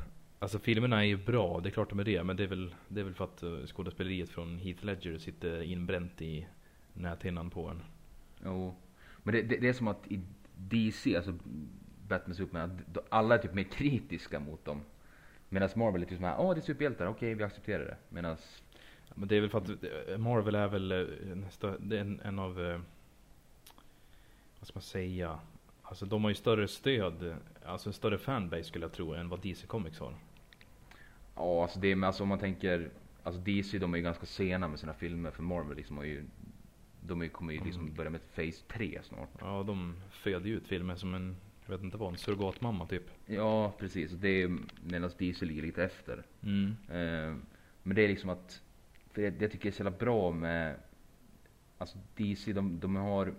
Alltså 0.44 0.58
filmerna 0.58 1.00
är 1.04 1.06
ju 1.06 1.16
bra, 1.16 1.60
det 1.60 1.68
är 1.68 1.70
klart 1.70 1.90
de 1.90 1.98
är 1.98 2.04
det. 2.04 2.24
Men 2.24 2.36
det 2.36 2.42
är 2.42 2.46
väl, 2.46 2.74
det 2.88 3.00
är 3.00 3.04
väl 3.04 3.14
för 3.14 3.24
att 3.24 3.42
eh, 3.42 3.66
skådespeleriet 3.66 4.30
från 4.30 4.58
Heath 4.58 4.84
Ledger 4.84 5.18
sitter 5.18 5.62
inbränt 5.62 6.22
i 6.22 6.46
näthinnan 6.92 7.50
på 7.50 7.68
en. 7.68 7.82
Jo. 8.44 8.74
Men 9.22 9.34
det, 9.34 9.42
det, 9.42 9.56
det 9.56 9.68
är 9.68 9.72
som 9.72 9.88
att 9.88 10.06
i 10.08 10.20
DC, 10.56 11.16
alltså 11.16 11.34
Batman 12.08 12.34
Superman, 12.34 12.80
alla 13.08 13.34
är 13.34 13.38
typ 13.38 13.54
mer 13.54 13.62
kritiska 13.62 14.40
mot 14.40 14.64
dem. 14.64 14.80
Medan 15.48 15.68
Marvel 15.76 16.02
är 16.02 16.06
typ 16.06 16.18
såhär, 16.18 16.36
åh 16.38 16.54
det 16.54 16.60
är 16.60 16.62
superhjältar, 16.62 17.06
okej 17.06 17.34
vi 17.34 17.44
accepterar 17.44 17.84
det. 17.84 17.96
Medan, 18.08 18.36
Men 19.14 19.28
det 19.28 19.36
är 19.36 19.40
väl 19.40 19.50
för 19.50 19.58
att 19.58 19.68
eh, 20.08 20.18
Marvel 20.18 20.54
är 20.54 20.68
väl 20.68 20.92
eh, 20.92 21.06
nästa, 21.34 21.78
det 21.78 21.96
är 21.96 22.00
en, 22.00 22.20
en 22.20 22.38
av 22.38 22.54
Vad 24.58 24.68
ska 24.68 24.74
man 24.74 24.82
säga? 24.82 25.38
Alltså 25.82 26.06
de 26.06 26.24
har 26.24 26.30
ju 26.30 26.34
större 26.34 26.68
stöd, 26.68 27.36
alltså 27.64 27.88
en 27.88 27.92
större 27.92 28.18
fanbase 28.18 28.64
skulle 28.64 28.84
jag 28.84 28.92
tro 28.92 29.14
än 29.14 29.28
vad 29.28 29.40
DC 29.40 29.66
Comics 29.66 29.98
har. 29.98 30.14
Ja 31.36 31.62
alltså 31.62 31.78
det 31.80 31.96
men 31.96 32.04
alltså 32.06 32.22
om 32.22 32.28
man 32.28 32.38
tänker, 32.38 32.90
alltså 33.22 33.40
DC 33.40 33.78
de 33.78 33.94
är 33.94 33.98
ju 33.98 34.04
ganska 34.04 34.26
sena 34.26 34.68
med 34.68 34.78
sina 34.78 34.94
filmer 34.94 35.30
för 35.30 35.42
Marvel 35.42 35.76
liksom 35.76 35.96
har 35.96 36.04
ju, 36.04 36.24
de 37.00 37.28
kommer 37.28 37.52
ju 37.52 37.64
liksom 37.64 37.82
Mm. 37.82 37.94
börja 37.94 38.10
med 38.10 38.34
Phase 38.34 38.64
3 38.68 39.00
snart. 39.02 39.30
Ja, 39.40 39.62
de 39.62 39.94
föder 40.10 40.46
ju 40.48 40.56
ut 40.56 40.68
filmer 40.68 40.96
som 40.96 41.14
en, 41.14 41.36
jag 41.66 41.70
vet 41.76 41.82
inte 41.84 41.96
vad, 41.96 42.12
en 42.12 42.18
surrogatmamma 42.18 42.86
typ. 42.86 43.10
Ja 43.26 43.72
precis, 43.78 44.10
det 44.10 44.28
är 44.28 44.58
medan 44.84 45.10
DC 45.18 45.44
ligger 45.44 45.62
lite 45.62 45.84
efter. 45.84 46.22
Mm. 46.42 46.76
Eh, 46.88 47.36
men 47.82 47.96
det 47.96 48.02
är 48.02 48.08
liksom 48.08 48.30
att, 48.30 48.62
för 49.12 49.22
det, 49.22 49.30
det 49.30 49.48
tycker 49.48 49.66
jag 49.66 49.72
är 49.72 49.76
så 49.76 49.82
jävla 49.82 49.98
bra 49.98 50.30
med, 50.30 50.76
alltså 51.78 51.98
DC, 52.16 52.52
de, 52.52 52.80
de 52.80 52.96
har, 52.96 53.34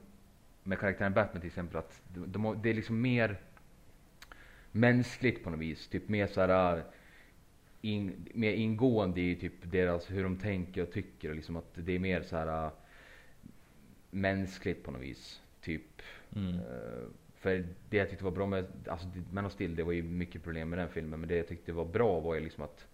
med 0.64 0.80
karaktären 0.80 1.14
Batman 1.14 1.42
till 1.42 1.48
exempel, 1.48 1.78
att 1.78 2.02
de, 2.14 2.32
de 2.32 2.46
har, 2.46 2.56
det 2.56 2.70
är 2.70 2.74
liksom 2.74 3.02
mer 3.02 3.38
mänskligt 4.72 5.44
på 5.44 5.50
något 5.50 5.60
vis. 5.60 5.88
Typ 5.88 6.10
mer 6.10 6.28
såhär, 6.28 6.84
in, 7.86 8.30
mer 8.34 8.52
ingående 8.54 9.21
i 9.21 9.36
typ 9.36 9.54
deras, 9.63 10.12
hur 10.12 10.24
de 10.24 10.38
tänker 10.38 10.82
och 10.82 10.91
tycker. 10.91 11.30
Och 11.30 11.36
liksom 11.36 11.56
att 11.56 11.71
det 11.74 11.91
är 11.95 12.00
mer 12.00 12.21
så 12.21 12.38
här 12.38 12.71
mänskligt 14.12 14.84
på 14.84 14.91
något 14.91 15.02
vis. 15.02 15.41
Typ. 15.62 16.02
Mm. 16.36 16.56
Eh, 16.56 17.08
för 17.36 17.65
det 17.89 17.98
jag 17.98 18.10
tyckte 18.10 18.26
var 18.26 18.32
bra 18.32 18.45
med, 18.45 18.65
alltså 18.88 19.08
Man 19.32 19.45
of 19.45 19.54
Steel, 19.54 19.76
det 19.76 19.84
var 19.84 19.91
ju 19.91 20.04
mycket 20.04 20.43
problem 20.43 20.69
med 20.69 20.80
den 20.80 20.89
filmen. 20.89 21.19
Men 21.19 21.30
det 21.30 21.36
jag 21.36 21.48
tyckte 21.48 21.74
var 21.74 21.86
bra 21.86 22.19
var 22.19 22.36
ju 22.36 22.41
liksom 22.41 22.63
att 22.63 22.88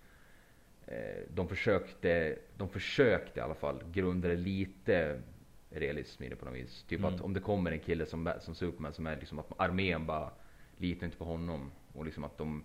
eh, 0.88 1.24
de 1.34 1.48
försökte, 1.48 2.38
de 2.58 2.70
försökte 2.70 3.40
i 3.40 3.44
alla 3.44 3.56
fall 3.56 3.84
grunda 3.94 4.28
det 4.28 4.36
lite 4.36 5.22
realism 5.70 6.24
i 6.24 6.30
det 6.30 6.36
på 6.36 6.46
något 6.46 6.56
vis. 6.56 6.84
Typ 6.88 7.00
Mm. 7.00 7.14
att 7.14 7.22
om 7.22 7.34
det 7.34 7.40
kommer 7.40 7.72
en 7.72 7.80
kille 7.80 8.06
som, 8.06 8.34
som 8.42 8.56
Superman 8.56 8.94
som 8.94 9.08
är 9.08 9.16
liksom 9.16 9.40
att 9.40 9.52
armén 9.58 10.06
bara 10.06 10.32
litar 10.78 11.06
inte 11.06 11.18
på 11.18 11.26
honom. 11.26 11.72
Och 11.94 12.06
liksom 12.06 12.24
att 12.24 12.38
de 12.38 12.64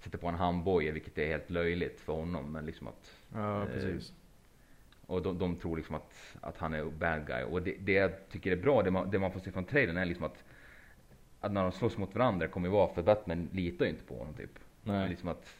sätter 0.00 0.18
på 0.18 0.26
en 0.28 0.34
handboja 0.34 0.92
vilket 0.92 1.18
är 1.18 1.26
helt 1.26 1.50
löjligt 1.50 2.00
för 2.00 2.12
honom. 2.12 2.52
Men 2.52 2.66
liksom 2.66 2.88
att 2.88 3.16
Ja, 3.34 3.62
Eh, 3.62 3.66
precis. 3.68 4.12
och 5.06 5.22
de, 5.22 5.38
de 5.38 5.56
tror 5.56 5.76
liksom 5.76 5.94
att, 5.94 6.36
att 6.40 6.56
han 6.58 6.74
är 6.74 6.84
bad 6.84 7.26
guy. 7.26 7.42
Och 7.44 7.62
det, 7.62 7.76
det 7.80 7.92
jag 7.92 8.28
tycker 8.30 8.52
är 8.52 8.56
bra, 8.56 8.82
det 8.82 8.90
man, 8.90 9.10
det 9.10 9.18
man 9.18 9.32
får 9.32 9.40
se 9.40 9.50
från 9.52 9.64
trailern 9.64 9.96
är 9.96 10.04
liksom 10.04 10.24
att, 10.24 10.44
att 11.40 11.52
när 11.52 11.62
de 11.62 11.72
slåss 11.72 11.96
mot 11.98 12.14
varandra 12.14 12.48
kommer 12.48 12.68
ju 12.68 12.72
vara 12.72 12.94
för 12.94 13.02
Batman 13.02 13.48
litar 13.52 13.84
ju 13.84 13.90
inte 13.90 14.04
på 14.04 14.18
honom 14.18 14.34
typ. 14.34 14.58
Nej. 14.82 15.08
Liksom 15.08 15.28
att, 15.28 15.56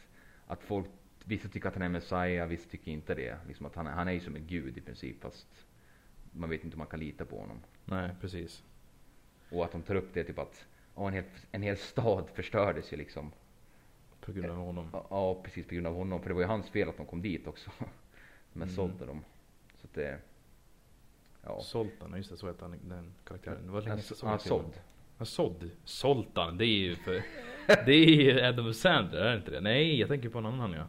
att 0.47 0.63
folk, 0.63 0.87
vissa 1.25 1.47
tycker 1.49 1.67
att 1.67 1.73
han 1.73 1.83
är 1.83 1.89
Messiah, 1.89 2.47
vissa 2.47 2.69
tycker 2.69 2.91
inte 2.91 3.15
det. 3.15 3.37
Liksom 3.47 3.65
att 3.65 3.75
han, 3.75 3.85
han 3.85 4.07
är 4.07 4.11
ju 4.11 4.19
som 4.19 4.35
en 4.35 4.47
gud 4.47 4.77
i 4.77 4.81
princip 4.81 5.21
fast 5.21 5.47
man 6.31 6.49
vet 6.49 6.63
inte 6.63 6.75
om 6.75 6.79
man 6.79 6.87
kan 6.87 6.99
lita 6.99 7.25
på 7.25 7.39
honom. 7.39 7.57
Nej, 7.85 8.09
precis. 8.21 8.63
Och 9.49 9.65
att 9.65 9.71
de 9.71 9.81
tar 9.81 9.95
upp 9.95 10.13
det 10.13 10.23
typ 10.23 10.39
att 10.39 10.65
ja, 10.95 11.07
en, 11.07 11.13
hel, 11.13 11.23
en 11.51 11.61
hel 11.61 11.77
stad 11.77 12.29
förstördes 12.33 12.93
ju 12.93 12.97
liksom. 12.97 13.31
På 14.21 14.31
grund 14.31 14.51
av 14.51 14.57
honom. 14.57 14.89
Ja, 14.93 15.05
Ja, 15.09 15.41
precis 15.43 15.67
på 15.67 15.73
grund 15.73 15.87
av 15.87 15.95
honom. 15.95 16.21
För 16.21 16.27
det 16.29 16.33
var 16.33 16.41
ju 16.41 16.47
hans 16.47 16.69
fel 16.69 16.89
att 16.89 16.97
de 16.97 17.05
kom 17.05 17.21
dit 17.21 17.47
också. 17.47 17.71
Men 18.53 18.63
Mm. 18.67 18.75
sålde 18.75 19.05
dem. 19.05 19.23
Så 19.75 19.87
att 19.87 19.93
det... 19.93 20.19
Ja. 21.43 21.61
Zoltan, 21.61 22.13
just 22.17 22.29
det, 22.29 22.37
så 22.37 22.47
hette 22.47 22.65
han 22.65 22.75
den 22.83 23.13
karaktären. 23.23 23.65
Det 23.65 23.71
var 23.71 23.81
länge 23.81 24.01
sedan 24.01 24.17
Han 24.21 24.31
jag 24.31 24.41
såg. 24.41 24.63
Ja, 25.17 25.25
sådd. 25.25 25.69
Zoltan, 25.83 26.57
det 26.57 26.65
är 26.65 26.77
ju 26.79 26.95
för... 26.95 27.23
det 27.85 27.91
är 27.93 28.05
ju 28.05 28.41
Adam 28.41 28.73
Sandler, 28.73 29.19
är 29.21 29.31
det 29.31 29.37
inte 29.37 29.51
det? 29.51 29.61
Nej, 29.61 29.99
jag 29.99 30.09
tänker 30.09 30.29
på 30.29 30.37
en 30.37 30.45
annan 30.45 30.71
ja. 30.73 30.85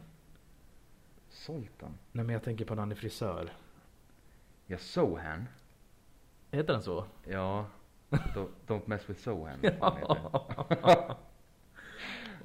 Zoltan? 1.29 1.97
Nej 2.11 2.25
men 2.25 2.33
jag 2.33 2.43
tänker 2.43 2.65
på 2.65 2.73
en 2.73 2.79
annan 2.79 2.95
frisör. 2.97 3.49
Ja, 4.65 4.77
Sohan. 4.77 5.45
Heter 6.51 6.73
den 6.73 6.83
så? 6.83 7.05
Ja. 7.29 7.65
Don't, 8.09 8.49
don't 8.67 8.81
mess 8.85 9.09
with 9.09 9.19
Sohan. 9.21 9.59
vad 9.79 11.15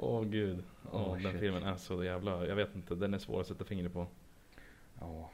Åh 0.00 0.24
gud. 0.24 0.62
Åh, 0.92 1.12
Oh, 1.12 1.22
den 1.22 1.32
shit. 1.32 1.40
filmen 1.40 1.62
är 1.62 1.76
så 1.76 2.04
jävla, 2.04 2.46
jag 2.46 2.56
vet 2.56 2.74
inte, 2.76 2.94
den 2.94 3.14
är 3.14 3.18
svår 3.18 3.40
att 3.40 3.46
sätta 3.46 3.64
fingret 3.64 3.92
på. 3.92 4.06
Ja. 5.00 5.30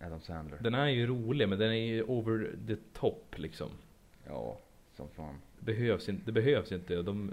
Adam 0.00 0.20
Sandler. 0.20 0.58
Den 0.60 0.74
är 0.74 0.86
ju 0.86 1.06
rolig 1.06 1.48
men 1.48 1.58
den 1.58 1.70
är 1.70 1.74
ju 1.74 2.02
over 2.02 2.56
the 2.66 2.76
top 2.92 3.34
liksom. 3.36 3.68
Ja, 4.26 4.58
som 4.96 5.08
fan. 5.08 5.34
Det 5.58 5.64
behövs 5.64 6.08
inte, 6.08 6.22
det 6.26 6.32
behövs 6.32 6.72
inte. 6.72 7.02
De 7.02 7.32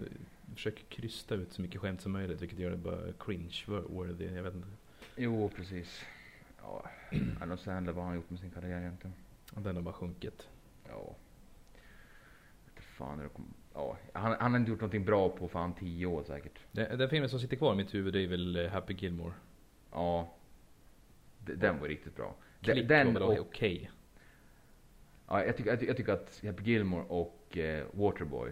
försöker 0.55 0.83
krysta 0.83 1.35
ut 1.35 1.53
så 1.53 1.61
mycket 1.61 1.81
skämt 1.81 2.01
som 2.01 2.11
möjligt 2.11 2.41
vilket 2.41 2.59
gör 2.59 2.71
det 2.71 2.77
bara 2.77 3.11
cringe-worthy. 3.11 4.35
Jag 4.35 4.43
vet 4.43 4.55
inte. 4.55 4.67
Jo, 5.15 5.49
precis. 5.55 6.01
Ja, 6.61 6.83
Adam 7.41 7.57
Sandler, 7.57 7.93
vad 7.93 8.03
har 8.03 8.09
han 8.09 8.15
gjort 8.15 8.29
med 8.29 8.39
sin 8.39 8.51
karriär 8.51 8.79
egentligen? 8.79 9.13
Den 9.55 9.75
har 9.75 9.83
bara 9.83 9.93
sjunkit. 9.93 10.47
Ja. 10.89 11.15
Vet 12.75 12.83
fan 12.83 13.17
hur 13.17 13.23
det 13.23 13.29
kom... 13.33 13.53
Ja, 13.79 13.97
han, 14.13 14.35
han 14.39 14.51
har 14.51 14.59
inte 14.59 14.71
gjort 14.71 14.79
någonting 14.81 15.05
bra 15.05 15.29
på 15.29 15.47
fan 15.47 15.73
tio 15.73 16.05
år 16.05 16.23
säkert. 16.23 16.59
Den, 16.71 16.97
den 16.97 17.09
filmen 17.09 17.29
som 17.29 17.39
sitter 17.39 17.57
kvar 17.57 17.73
i 17.73 17.75
mitt 17.75 17.93
huvud 17.93 18.15
är 18.15 18.27
väl 18.27 18.55
eh, 18.55 18.69
Happy 18.71 18.93
Gilmore. 18.93 19.33
Ja. 19.91 20.33
D- 21.39 21.53
Den 21.55 21.79
var 21.79 21.87
riktigt 21.87 22.15
bra. 22.15 22.35
Klick 22.61 22.87
den 22.89 23.13
var 23.13 23.39
okej. 23.39 23.91
ja, 25.27 25.43
jag, 25.45 25.57
tycker, 25.57 25.69
jag, 25.69 25.83
jag 25.83 25.97
tycker 25.97 26.13
att 26.13 26.41
Happy 26.45 26.63
Gilmore 26.63 27.03
och 27.07 27.57
eh, 27.57 27.85
Waterboy. 27.91 28.51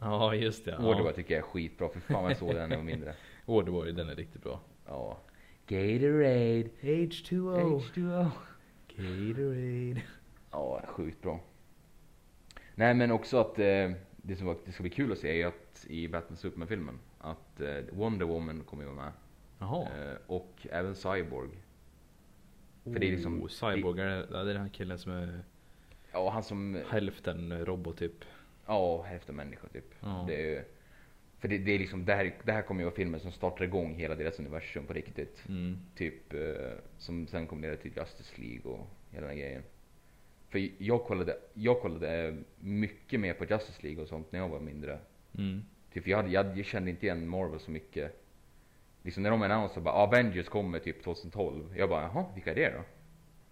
Ja 0.00 0.34
just 0.34 0.64
det. 0.64 0.70
Waterboy 0.70 1.06
Ja. 1.06 1.12
tycker 1.12 1.34
jag 1.34 1.38
är 1.38 1.48
skitbra. 1.48 1.88
För 1.88 2.00
fan 2.00 2.22
vad 2.22 2.30
jag 2.30 2.38
såg 2.38 2.54
den 2.54 2.68
när 2.68 2.76
jag 2.76 2.82
var 2.82 2.84
mindre. 2.90 3.14
Waterboy, 3.46 3.92
den 3.92 4.08
är 4.08 4.14
riktigt 4.16 4.42
bra. 4.42 4.60
Ja. 4.86 5.18
Gatorade. 5.66 6.68
H2O. 6.80 7.80
H2O. 7.94 8.30
Gatorade. 8.96 10.02
Ja, 10.50 10.82
sjukt 10.86 11.22
bra. 11.22 11.40
Nej 12.74 12.94
men 12.94 13.10
också 13.10 13.38
att 13.40 13.58
eh, 13.58 13.90
det 14.22 14.36
som 14.36 14.46
var, 14.46 14.56
det 14.64 14.72
ska 14.72 14.82
bli 14.82 14.90
kul 14.90 15.12
att 15.12 15.18
se 15.18 15.30
är 15.30 15.34
ju 15.34 15.44
att 15.44 15.86
i 15.88 16.08
Batman 16.08 16.36
Superman-filmen 16.36 16.98
att 17.18 17.60
eh, 17.60 17.76
Wonder 17.92 18.26
Woman 18.26 18.64
kommer 18.64 18.82
ju 18.84 18.90
vara 18.90 19.04
med. 19.04 19.12
Jaha. 19.58 19.82
Eh, 19.82 20.16
och 20.26 20.66
även 20.70 20.94
Cyborg. 20.94 21.50
för 22.84 22.98
det 22.98 23.06
är 23.06 23.10
liksom- 23.10 23.42
Oh, 23.42 23.48
Cyborg, 23.48 24.00
är 24.00 24.06
det, 24.06 24.38
är 24.38 24.44
den 24.44 24.56
här 24.62 24.68
killen 24.68 24.98
som 24.98 25.12
är 25.12 25.40
Ja, 26.12 26.30
han 26.30 26.42
som, 26.42 26.78
hälften 26.88 27.64
robot 27.64 27.96
typ. 27.98 28.24
ja, 28.66 29.02
hälften 29.02 29.36
människa 29.36 29.68
typ. 29.68 29.94
Ja. 30.00 30.24
Det 30.28 30.34
är 30.34 30.46
ju, 30.46 30.62
för 31.38 31.48
det, 31.48 31.58
det 31.58 31.72
är 31.72 31.78
liksom, 31.78 32.04
det 32.04 32.14
här, 32.14 32.34
det 32.44 32.52
här 32.52 32.62
kommer 32.62 32.80
ju 32.80 32.84
vara 32.84 32.94
filmen 32.94 33.20
som 33.20 33.32
startar 33.32 33.64
igång 33.64 33.94
hela 33.94 34.14
deras 34.14 34.38
universum 34.38 34.86
på 34.86 34.92
riktigt. 34.92 35.44
Mm. 35.48 35.78
Typ, 35.96 36.32
eh, 36.34 36.72
som 36.98 37.26
sen 37.26 37.46
kommer 37.46 37.62
leda 37.62 37.76
till 37.76 37.92
Justice 37.96 38.40
League 38.40 38.72
och 38.72 38.86
hela 39.10 39.26
den 39.26 39.36
här 39.36 39.42
grejen. 39.44 39.62
För 40.50 40.70
jag 40.78 41.04
kollade, 41.04 41.36
jag 41.54 41.80
kollade 41.80 42.36
mycket 42.58 43.20
mer 43.20 43.34
på 43.34 43.44
Justice 43.44 43.82
League 43.82 44.02
och 44.02 44.08
sånt 44.08 44.32
när 44.32 44.38
jag 44.38 44.48
var 44.48 44.60
mindre. 44.60 44.98
Mm. 45.38 45.62
Typ 45.92 46.06
jag, 46.06 46.16
hade, 46.16 46.30
jag, 46.30 46.58
jag 46.58 46.66
kände 46.66 46.90
inte 46.90 47.06
igen 47.06 47.28
Marvel 47.28 47.60
så 47.60 47.70
mycket. 47.70 48.24
Liksom 49.02 49.22
när 49.22 49.30
de 49.30 49.42
annonserade 49.42 49.80
bara 49.80 49.94
Avengers 49.94 50.48
kommer 50.48 50.78
typ 50.78 51.04
2012. 51.04 51.74
Jag 51.76 51.88
bara 51.88 52.02
jaha, 52.02 52.24
vilka 52.34 52.50
är 52.50 52.54
det 52.54 52.70
då? 52.76 52.82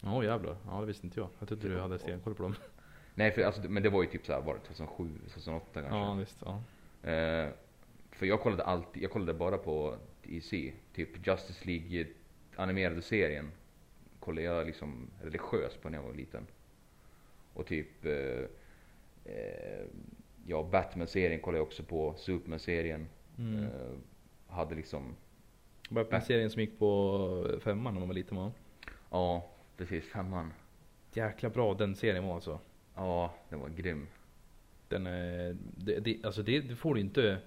Ja 0.01 0.25
jävlar, 0.25 0.57
ja 0.67 0.81
det 0.81 0.87
visste 0.87 1.07
inte 1.07 1.21
jag. 1.21 1.29
Jag 1.39 1.49
trodde 1.49 1.69
du 1.69 1.81
hade 1.81 1.99
stenkoll 1.99 2.35
på 2.35 2.43
dem. 2.43 2.55
Nej 3.15 3.31
för 3.31 3.43
alltså, 3.43 3.63
men 3.69 3.83
det 3.83 3.91
var 3.91 4.03
ju 4.03 4.09
typ 4.09 4.27
såhär, 4.27 4.41
var 4.41 4.55
det 4.55 4.61
2007, 4.61 5.11
2008 5.29 5.67
kanske? 5.73 5.99
Ja 5.99 6.15
visst, 6.15 6.43
ja. 6.45 6.63
Eh, 7.11 7.49
för 8.11 8.27
jag 8.27 8.41
kollade 8.41 8.65
alltid, 8.65 9.03
jag 9.03 9.11
kollade 9.11 9.35
bara 9.35 9.59
på 9.59 9.97
DC. 10.23 10.73
Typ 10.95 11.27
Justice 11.27 11.65
League 11.67 12.07
animerade 12.57 13.03
serien. 13.03 13.51
Kollade 14.21 14.43
jag 14.43 14.67
liksom 14.67 15.11
religiöst 15.23 15.83
på 15.83 15.89
när 15.89 15.99
jag 15.99 16.03
var 16.03 16.15
liten. 16.15 16.47
Och 17.53 17.67
typ, 17.67 18.05
eh, 18.05 18.45
eh, 19.25 19.85
ja 20.47 20.69
Batman-serien 20.73 21.41
kollade 21.41 21.59
jag 21.59 21.67
också 21.67 21.83
på. 21.83 22.15
Superman-serien. 22.17 23.09
Mm. 23.39 23.65
Eh, 23.65 23.71
hade 24.47 24.75
liksom, 24.75 25.17
Batman-serien 25.89 26.51
som 26.51 26.61
gick 26.61 26.79
på 26.79 27.59
femman 27.61 27.95
när 27.95 28.01
man 28.01 28.09
var 28.09 28.15
liten 28.15 28.37
va? 28.37 28.53
ja 29.11 29.51
precis, 29.77 30.05
femman. 30.05 30.53
Jäkla 31.13 31.51
bra 31.51 31.75
den 31.75 31.97
serien 31.97 32.25
var 32.25 32.35
alltså. 32.35 32.61
Ja, 32.95 33.35
den 33.49 33.61
var 33.61 33.69
grym. 33.69 34.07
Den 34.89 35.07
är, 35.07 35.57
det, 35.77 36.01
det, 36.01 36.25
alltså 36.25 36.43
det, 36.43 36.61
det 36.61 36.77
får 36.77 36.95
du 36.95 37.01
inte, 37.01 37.39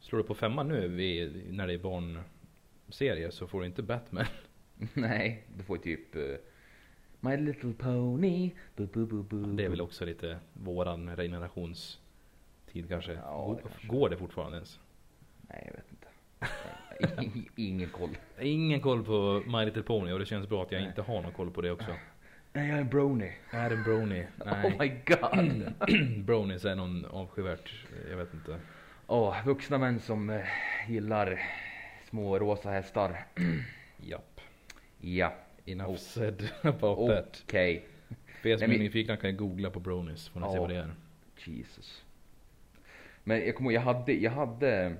slår 0.00 0.18
du 0.18 0.24
på 0.24 0.34
femman 0.34 0.68
nu 0.68 0.88
vid, 0.88 1.54
när 1.54 1.66
det 1.66 1.74
är 1.74 1.78
barnserier 1.78 3.30
så 3.30 3.46
får 3.46 3.60
du 3.60 3.66
inte 3.66 3.82
Batman. 3.82 4.26
Nej, 4.94 5.46
du 5.56 5.64
får 5.64 5.76
typ 5.76 6.16
eh, 6.16 6.36
My 7.24 7.36
little 7.36 7.72
pony, 7.72 8.50
bu, 8.76 8.86
bu, 8.86 9.06
bu, 9.06 9.22
bu, 9.22 9.56
Det 9.56 9.64
är 9.64 9.68
väl 9.68 9.80
också 9.80 10.04
lite 10.04 10.38
våran 10.52 11.16
generationstid 11.16 12.88
kanske. 12.88 13.12
Ja, 13.12 13.54
det 13.56 13.68
kanske. 13.68 13.86
Går 13.86 14.08
det 14.08 14.16
fortfarande 14.16 14.56
ens? 14.56 14.78
Nej, 15.40 15.62
jag 15.66 15.72
vet 15.72 15.90
inte. 15.90 16.06
Ing- 17.22 17.48
Ingen 17.56 17.88
koll. 17.88 18.10
Ingen 18.40 18.80
koll 18.80 19.04
på 19.04 19.42
My 19.46 19.64
Little 19.64 19.82
Pony 19.82 20.12
och 20.12 20.18
det 20.18 20.26
känns 20.26 20.48
bra 20.48 20.62
att 20.62 20.72
jag 20.72 20.78
Nej. 20.80 20.88
inte 20.88 21.02
har 21.02 21.22
någon 21.22 21.32
koll 21.32 21.50
på 21.50 21.60
det 21.60 21.70
också. 21.70 21.90
Nej, 22.52 22.68
jag 22.68 22.76
är 22.76 22.80
en 22.80 22.88
brony. 22.88 23.30
Adam 23.52 23.82
Brony. 23.82 24.24
Oh 24.40 24.46
Nej. 24.46 24.76
my 24.78 24.88
god. 25.14 25.72
Bronies 26.24 26.64
är 26.64 26.74
någon 26.74 27.04
avskyvärt, 27.04 27.72
jag 28.10 28.16
vet 28.16 28.34
inte. 28.34 28.56
Åh, 29.06 29.46
vuxna 29.46 29.78
män 29.78 30.00
som 30.00 30.30
eh, 30.30 30.40
gillar 30.88 31.40
små 32.08 32.38
rosa 32.38 32.70
hästar. 32.70 33.24
Japp. 33.96 34.40
Ja, 35.00 35.32
Enough 35.66 35.90
Oh. 35.90 35.96
said 35.96 36.48
about 36.62 37.08
that. 37.08 37.42
okej. 37.46 37.84
För 38.42 38.48
er 38.48 38.56
som 38.56 38.70
är 38.70 38.78
nyfikna 38.78 39.16
kan 39.16 39.36
googla 39.36 39.70
på 39.70 39.80
Bronies, 39.80 40.28
får 40.28 40.40
ni 40.40 40.46
se 40.46 40.54
Ja. 40.54 40.60
vad 40.60 40.70
det 40.70 40.76
är. 40.76 40.94
Jesus. 41.44 42.04
Men 43.24 43.46
jag 43.46 43.56
kommer 43.56 43.70
ihåg, 43.70 43.76
jag 43.76 43.94
hade, 43.94 44.12
jag 44.12 44.30
hade 44.30 44.96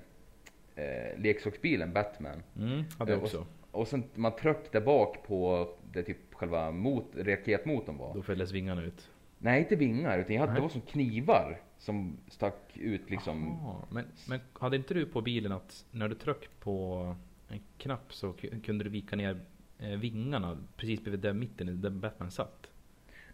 eh, 0.74 1.18
leksaksbilen 1.20 1.92
Batman. 1.92 2.42
Mm, 2.58 2.84
hade 2.98 3.12
jag 3.12 3.18
Eh, 3.18 3.24
också. 3.24 3.46
Och 3.70 3.88
sen 3.88 4.04
man 4.14 4.36
tryckte 4.36 4.80
bak 4.80 5.26
på 5.26 5.68
det 5.92 6.02
typ 6.02 6.34
själva 6.34 6.70
mot, 6.70 7.06
raketmotorn 7.16 7.96
var. 7.98 8.14
Då 8.14 8.22
fälldes 8.22 8.52
vingarna 8.52 8.82
ut. 8.82 9.08
Nej, 9.38 9.60
inte 9.60 9.76
vingar, 9.76 10.18
utan 10.18 10.34
jag 10.34 10.40
hade, 10.40 10.52
Nej. 10.52 10.58
det 10.60 10.62
var 10.62 10.68
som 10.68 10.80
knivar 10.80 11.60
som 11.78 12.16
stack 12.28 12.76
ut 12.76 13.10
liksom. 13.10 13.52
Aha, 13.52 13.84
men, 13.90 14.04
men 14.28 14.40
hade 14.52 14.76
inte 14.76 14.94
du 14.94 15.06
på 15.06 15.20
bilen 15.20 15.52
att 15.52 15.84
när 15.90 16.08
du 16.08 16.14
tryckte 16.14 16.48
på 16.60 17.16
en 17.48 17.60
knapp 17.78 18.12
så 18.14 18.32
ku- 18.32 18.60
kunde 18.62 18.84
du 18.84 18.90
vika 18.90 19.16
ner 19.16 19.40
vingarna 19.88 20.58
precis 20.76 21.00
bredvid 21.00 21.20
där 21.20 21.32
mitten 21.32 21.80
där 21.80 21.90
Batman 21.90 22.30
satt? 22.30 22.70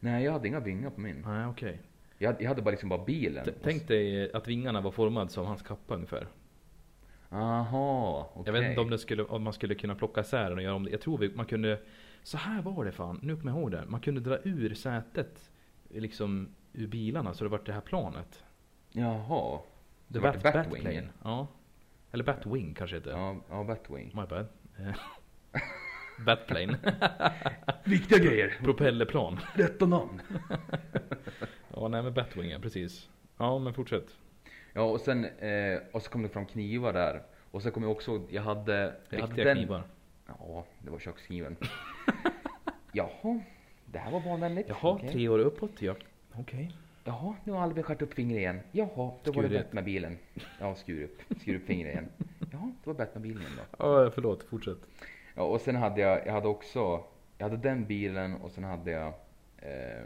Nej, 0.00 0.24
jag 0.24 0.32
hade 0.32 0.48
inga 0.48 0.60
vingar 0.60 0.90
på 0.90 1.00
min. 1.00 1.20
Nej, 1.26 1.46
okej. 1.46 1.80
Jag, 2.18 2.32
hade- 2.32 2.42
jag 2.44 2.48
hade 2.48 2.62
bara 2.62 2.70
liksom 2.70 2.88
bara 2.88 3.04
bilen. 3.04 3.44
T- 3.44 3.52
Tänk 3.62 3.88
dig 3.88 4.32
att 4.32 4.48
vingarna 4.48 4.80
var 4.80 4.90
formade 4.90 5.28
som 5.30 5.46
hans 5.46 5.62
kappa 5.62 5.94
ungefär. 5.94 6.26
Aha, 7.30 8.30
okej. 8.34 8.42
Jag 8.46 8.52
vet 8.60 8.68
inte 8.70 8.80
om, 8.80 8.90
det 8.90 8.98
skulle, 8.98 9.22
om 9.22 9.42
man 9.42 9.52
skulle 9.52 9.74
kunna 9.74 9.94
plocka 9.94 10.20
isär 10.20 10.48
den 10.48 10.58
och 10.58 10.62
göra 10.64 10.74
om 10.74 10.84
det. 10.84 10.90
Jag 10.90 11.00
tror 11.00 11.18
vi, 11.18 11.28
man 11.34 11.46
kunde, 11.46 11.80
så 12.22 12.36
här 12.36 12.62
var 12.62 12.84
det 12.84 12.92
fan, 12.92 13.18
nu 13.22 13.36
kommer 13.36 13.52
jag 13.52 13.60
ihåg 13.60 13.70
det. 13.70 13.84
Man 13.88 14.00
kunde 14.00 14.20
dra 14.20 14.38
ur 14.44 14.74
sätet 14.74 15.50
liksom 15.88 16.48
ur 16.72 16.86
bilarna 16.86 17.34
så 17.34 17.44
det 17.44 17.50
var 17.50 17.60
det 17.64 17.72
här 17.72 17.80
planet. 17.80 18.44
Jaha. 18.92 19.60
Det 20.08 20.18
vart 20.18 20.34
Bat, 20.34 20.42
det 20.42 20.52
Batwing? 20.52 20.84
Batplane. 20.84 21.08
Ja. 21.22 21.46
Eller 22.12 22.24
Batwing 22.24 22.74
kanske 22.74 22.96
heter. 22.96 23.10
Ja, 23.10 23.36
ja 23.50 23.64
Batwing. 23.64 24.06
My 24.14 24.26
bad. 24.26 24.46
Batplane. 26.26 26.78
Viktiga 27.84 28.18
grejer. 28.18 28.58
Propellerplan. 28.62 29.40
Rätta 29.54 29.86
namn. 29.86 30.22
Ja, 31.80 31.88
nej 31.88 32.02
men 32.02 32.14
Batwing 32.14 32.50
ja, 32.50 32.58
precis. 32.58 33.08
Ja, 33.36 33.58
men 33.58 33.74
fortsätt. 33.74 34.16
Ja, 34.72 34.82
och 34.82 35.00
sen, 35.00 35.24
eh, 35.24 35.78
och 35.92 36.02
så 36.02 36.10
kom 36.10 36.22
det 36.22 36.28
fram 36.28 36.46
knivar 36.46 36.92
där. 36.92 37.22
Och 37.50 37.62
sen 37.62 37.72
kom 37.72 37.82
jag 37.82 37.92
också, 37.92 38.22
jag 38.30 38.42
hade... 38.42 38.94
Jag 39.10 39.20
hade 39.20 39.32
Riktiga 39.32 39.54
knivar. 39.54 39.82
Ja, 40.26 40.64
det 40.78 40.90
var 40.90 40.98
kökskniven. 40.98 41.56
Jaha, 42.92 43.40
det 43.84 43.98
här 43.98 44.10
var 44.12 44.20
barnvänligt. 44.20 44.68
Jaha, 44.68 44.92
Okej. 44.92 45.08
tre 45.12 45.28
år 45.28 45.38
uppåt. 45.38 45.82
Ja. 45.82 45.94
Okej. 46.32 46.72
Jaha, 47.04 47.34
nu 47.44 47.52
har 47.52 47.62
Albin 47.62 47.82
skärt 47.82 48.02
upp 48.02 48.14
fingret 48.14 48.38
igen. 48.38 48.60
Jaha, 48.72 48.88
då 48.96 49.32
var 49.32 49.42
det 49.42 49.48
Skurit. 49.48 49.64
bort 49.64 49.72
med 49.72 49.84
bilen. 49.84 50.18
Ja, 50.60 50.74
skur 50.74 51.04
upp. 51.04 51.40
Skur 51.40 51.54
upp 51.56 51.66
fingret 51.66 51.92
igen. 51.92 52.08
Ja, 52.52 52.70
det 52.84 52.90
var 52.90 52.94
Batman-bilen 52.94 53.40
igen 53.42 53.52
då. 53.56 53.62
Ja, 53.78 54.10
förlåt, 54.10 54.42
fortsätt. 54.42 54.78
Ja, 55.38 55.44
och 55.44 55.60
sen 55.60 55.76
hade 55.76 56.00
jag, 56.00 56.26
jag 56.26 56.32
hade 56.32 56.48
också, 56.48 57.04
jag 57.38 57.48
hade 57.48 57.56
den 57.68 57.86
bilen 57.86 58.34
och 58.34 58.50
sen 58.50 58.64
hade 58.64 58.90
jag 58.90 59.12
eh, 59.58 60.02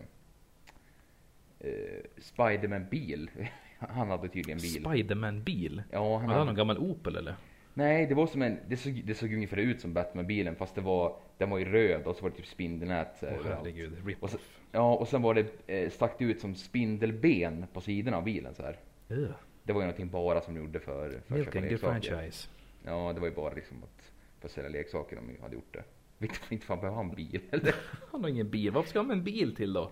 eh, 1.60 1.70
Spiderman-bil. 2.18 3.30
Han 3.78 4.10
hade 4.10 4.28
tydligen 4.28 4.58
bil. 4.58 4.84
Spiderman-bil? 4.84 5.82
ja, 5.90 6.12
han 6.18 6.20
Hade 6.22 6.32
hade, 6.32 6.44
någon 6.44 6.54
gammal 6.54 6.78
Opel 6.78 7.16
eller? 7.16 7.34
nej, 7.74 8.06
det 8.06 8.14
var 8.14 8.26
som 8.26 8.42
en, 8.42 8.58
det 8.68 8.76
såg, 8.76 9.02
det 9.04 9.14
såg 9.14 9.32
ungefär 9.34 9.56
ut 9.56 9.80
som 9.80 9.92
Batman-bilen 9.94 10.54
fast 10.54 10.74
det 10.74 10.80
var, 10.80 11.16
den 11.38 11.50
var 11.50 11.58
ju 11.58 11.64
röd 11.64 12.02
och 12.06 12.16
så 12.16 12.22
var 12.22 12.30
det 12.30 12.36
typ 12.36 12.46
spindelnät 12.46 13.18
Åh 13.22 13.28
överallt. 13.28 13.58
herregud, 13.58 13.92
Och 14.02 14.06
rip-off. 14.08 14.30
så- 14.30 14.38
Ja, 14.72 14.94
och 14.94 15.08
sen 15.08 15.22
var 15.22 15.34
det, 15.34 15.46
eh, 15.66 15.90
stack 15.90 16.18
det 16.18 16.24
ut 16.24 16.40
som 16.40 16.54
spindelben 16.54 17.66
på 17.72 17.80
sidorna 17.80 18.16
av 18.16 18.24
bilen 18.24 18.54
så 18.54 18.62
här. 18.62 18.76
Ugh. 19.08 19.30
Det 19.64 19.72
var 19.72 19.80
ju 19.80 19.86
någonting 19.86 20.08
bara 20.10 20.40
som 20.40 20.54
de 20.54 20.60
gjorde 20.60 20.80
för, 20.80 21.20
för 21.28 21.76
franchise. 21.76 22.48
Ja, 22.84 23.12
det 23.14 23.20
var 23.20 23.28
ju 23.28 23.34
bara 23.34 23.54
liksom 23.54 23.76
att, 23.82 24.11
för 24.42 24.48
att 24.48 24.52
sälja 24.52 24.70
leksaker 24.70 25.16
de 25.16 25.42
hade 25.42 25.54
gjort 25.54 25.74
det. 25.74 25.84
Vilket 26.18 26.52
inte 26.52 26.66
fan 26.66 26.80
behöver 26.80 26.96
ha 26.96 27.04
en 27.04 27.14
bil 27.14 27.40
eller? 27.50 27.74
Han 28.10 28.22
har 28.22 28.28
ingen 28.28 28.50
bil, 28.50 28.70
varför 28.70 28.90
ska 28.90 28.98
han 28.98 29.06
med 29.06 29.16
en 29.16 29.24
bil 29.24 29.56
till 29.56 29.72
då? 29.72 29.90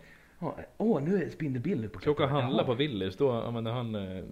Åh, 0.77 1.03
nu 1.03 1.23
är 1.23 1.31
spindelbilen 1.31 1.85
uppe 1.85 1.95
på 1.95 2.01
Ska 2.01 2.11
åka 2.11 2.23
och 2.25 2.29
klockan. 2.29 2.45
handla 2.45 2.65
på 2.65 2.75
Willys, 2.75 3.17
då 3.17 3.33
använder 3.33 3.73
han 3.73 3.95
eh, 3.95 4.25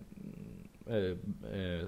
eh, 0.87 1.17
eh, 1.53 1.87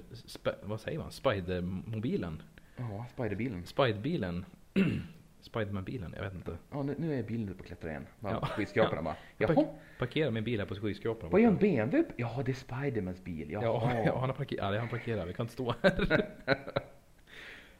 vad 0.63 0.81
säger 0.81 0.99
man? 0.99 1.11
Spidermobilen? 1.11 2.41
Ja, 2.75 3.05
spiderbilen. 3.13 3.65
Spiderbilen? 3.65 4.45
Spiderman-bilen? 5.41 6.13
Jag 6.17 6.23
vet 6.23 6.33
inte. 6.33 6.57
Ja, 6.71 6.83
nu, 6.83 6.95
nu 6.97 7.19
är 7.19 7.23
bilen 7.23 7.49
uppe 7.49 7.57
på 7.57 7.63
klättra 7.63 7.89
igen. 7.89 8.07
Ja. 8.19 8.29
Ja. 8.31 8.45
Skyskraporna 8.45 9.01
bara. 9.01 9.15
Jag 9.37 9.49
Jaha, 9.49 9.65
Parkerar 9.99 10.31
min 10.31 10.43
bil 10.43 10.59
här 10.59 10.67
på 10.67 10.75
skyskrapan. 10.75 11.29
vad 11.29 11.41
gör 11.41 11.47
en 11.47 11.57
BMW? 11.57 12.03
Ja, 12.15 12.41
det 12.45 12.51
är 12.51 12.55
Spidermans 12.55 13.23
bil. 13.23 13.51
Jaha. 13.51 13.63
Ja, 13.63 14.03
ja, 14.05 14.19
han 14.19 14.29
har 14.29 14.35
parkerat, 14.35 14.73
ja, 14.73 14.79
han 14.79 14.89
parkerar, 14.89 15.25
vi 15.25 15.33
kan 15.33 15.43
inte 15.43 15.53
stå 15.53 15.75
här. 15.81 16.25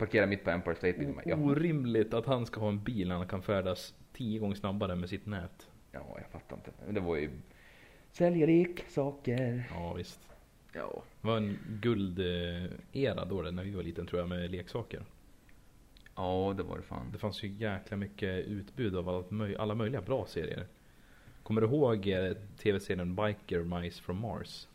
Parkerar 0.02 0.28
mitt 0.28 0.44
på 0.44 0.50
Empire 0.50 0.76
State 0.76 0.94
Building. 0.94 1.20
Ja. 1.26 1.36
Orimligt 1.36 2.14
att 2.14 2.26
han 2.26 2.46
ska 2.46 2.60
ha 2.60 2.70
en 2.70 2.84
bil 2.84 3.08
när 3.08 3.16
han 3.16 3.28
kan 3.28 3.42
färdas 3.42 3.94
tio 4.14 4.40
gånger 4.40 4.56
snabbare 4.56 4.96
med 4.96 5.10
sitt 5.10 5.26
nät. 5.26 5.68
ja, 5.92 6.18
jag 6.18 6.32
fattar 6.32 6.56
inte. 6.56 6.72
Men 6.86 6.96
det 6.96 7.02
var 7.02 7.16
ju 7.16 7.30
sälja 8.12 8.46
leksaker. 8.46 9.64
Ja 9.74 9.94
visst. 9.94 10.20
Ja. 10.74 11.04
Det 11.22 11.28
var 11.28 11.38
en 11.38 11.58
guldera 11.82 13.26
då 13.26 13.42
det, 13.42 13.52
när 13.52 13.64
vi 13.64 13.72
var 13.72 13.84
liten 13.84 14.08
tror 14.08 14.20
jag 14.20 14.30
med 14.30 14.52
leksaker. 14.52 15.06
Ja, 16.16 16.54
det 16.58 16.64
var 16.64 16.78
det 16.78 16.84
fan. 16.84 17.12
Det 17.12 17.18
fanns 17.18 17.44
ju 17.44 17.48
jäkla 17.48 17.98
mycket 17.98 18.46
utbud 18.46 18.96
av 18.96 19.26
alla 19.60 19.76
möjliga 19.76 20.02
bra 20.02 20.26
serier. 20.26 20.68
Kommer 21.44 21.62
du 21.62 21.68
ihåg 21.68 22.08
eh, 22.08 22.32
tv-serien 22.58 23.16
Biker 23.16 23.60
Mice 23.60 24.02
from 24.02 24.18
Mars? 24.18 24.68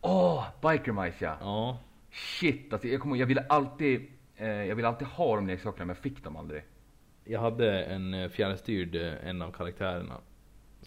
Åh, 0.00 0.46
Biker 0.62 0.92
Mice 0.92 1.24
ja. 1.24 1.36
Ja, 1.40 1.78
Shit, 2.10 2.72
alltså 2.72 2.88
jag 2.88 3.00
kommer 3.00 3.16
jag 3.16 3.26
ville 3.26 3.46
alltid, 3.48 4.06
jag 4.48 4.76
ville 4.76 4.88
alltid 4.88 5.08
ha 5.08 5.36
de 5.36 5.46
leksakerna 5.46 5.84
men 5.84 5.94
jag 5.96 6.02
fick 6.02 6.24
dem 6.24 6.36
aldrig. 6.36 6.62
jag 7.24 7.40
hade 7.40 7.82
en 7.84 8.14
eh, 8.14 8.28
fjärrstyrd, 8.28 8.94
eh, 8.96 9.28
en 9.28 9.42
av 9.42 9.52
karaktärerna. 9.52 10.14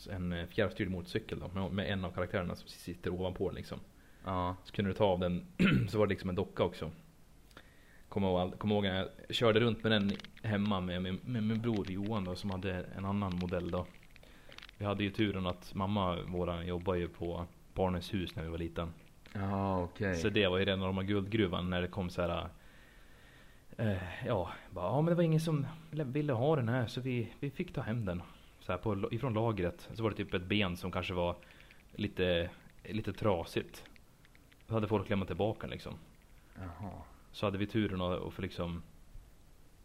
En 0.09 0.33
eh, 0.33 0.45
fjärrstyrd 0.47 0.89
motorcykel 0.89 1.39
då, 1.39 1.69
med- 1.69 1.91
en 1.91 2.05
av 2.05 2.11
karaktärerna 2.11 2.55
som 2.55 2.67
sitter 2.67 3.13
ovanpå 3.13 3.51
liksom. 3.51 3.79
Ja. 4.25 4.55
Så 4.63 4.73
kunde 4.73 4.91
du 4.91 4.95
ta 4.95 5.05
av 5.05 5.19
den, 5.19 5.45
så 5.89 5.97
var 5.99 6.05
det 6.07 6.09
liksom 6.09 6.29
en 6.29 6.35
docka 6.35 6.63
också. 6.63 6.91
Kommer 8.09 8.27
ihåg, 8.27 8.59
kommer 8.59 8.75
ihåg 8.75 8.85
jag 8.85 9.07
körde 9.29 9.59
runt 9.59 9.83
med 9.83 9.91
den 9.91 10.11
hemma 10.43 10.81
med, 10.81 11.01
med, 11.01 11.17
med 11.25 11.43
min 11.43 11.61
bror 11.61 11.91
Johan 11.91 12.23
då, 12.23 12.35
som 12.35 12.49
hade 12.49 12.85
en 12.97 13.05
annan 13.05 13.35
modell 13.41 13.71
då. 13.71 13.85
Vi 14.77 14.85
hade 14.85 15.03
ju 15.03 15.09
turen 15.09 15.47
att 15.47 15.73
mamma 15.75 16.21
våran 16.21 16.67
jobbade 16.67 16.99
ju 16.99 17.07
på 17.07 17.45
Barnens 17.73 18.13
hus 18.13 18.35
när 18.35 18.43
vi 18.43 18.49
var 18.49 18.57
liten. 18.57 18.93
Ja, 19.33 19.83
okej. 19.83 20.15
Så 20.15 20.29
det 20.29 20.47
var 20.47 20.57
ju 20.57 20.65
rena 20.65 20.85
rama 20.87 21.03
guldgruvan 21.03 21.69
när 21.69 21.81
det 21.81 21.87
kom 21.87 22.09
så 22.09 22.21
här. 22.21 22.47
Eh, 23.77 24.25
ja, 24.25 24.51
bara, 24.71 24.85
ja 24.85 25.01
men 25.01 25.05
det 25.05 25.15
var 25.15 25.23
ingen 25.23 25.39
som 25.39 25.67
ville 25.91 26.33
ha 26.33 26.55
den 26.55 26.69
här 26.69 26.87
så 26.87 27.01
vi, 27.01 27.33
vi 27.39 27.49
fick 27.49 27.73
ta 27.73 27.81
hem 27.81 28.05
den. 28.05 28.21
Så 28.59 28.71
här 28.71 28.79
på, 28.79 29.13
ifrån 29.13 29.33
lagret. 29.33 29.89
Så 29.93 30.03
var 30.03 30.09
det 30.09 30.15
typ 30.15 30.33
ett 30.33 30.45
ben 30.45 30.77
som 30.77 30.91
kanske 30.91 31.13
var 31.13 31.35
lite, 31.91 32.49
lite 32.83 33.13
trasigt. 33.13 33.83
Då 34.67 34.73
hade 34.73 34.87
folk 34.87 35.09
lämnat 35.09 35.27
tillbaka 35.27 35.61
den 35.61 35.69
liksom. 35.69 35.93
Jaha. 36.55 36.91
Så 37.31 37.45
hade 37.45 37.57
vi 37.57 37.67
turen 37.67 38.01
att, 38.01 38.21
att 38.21 38.33
få 38.33 38.41
liksom 38.41 38.83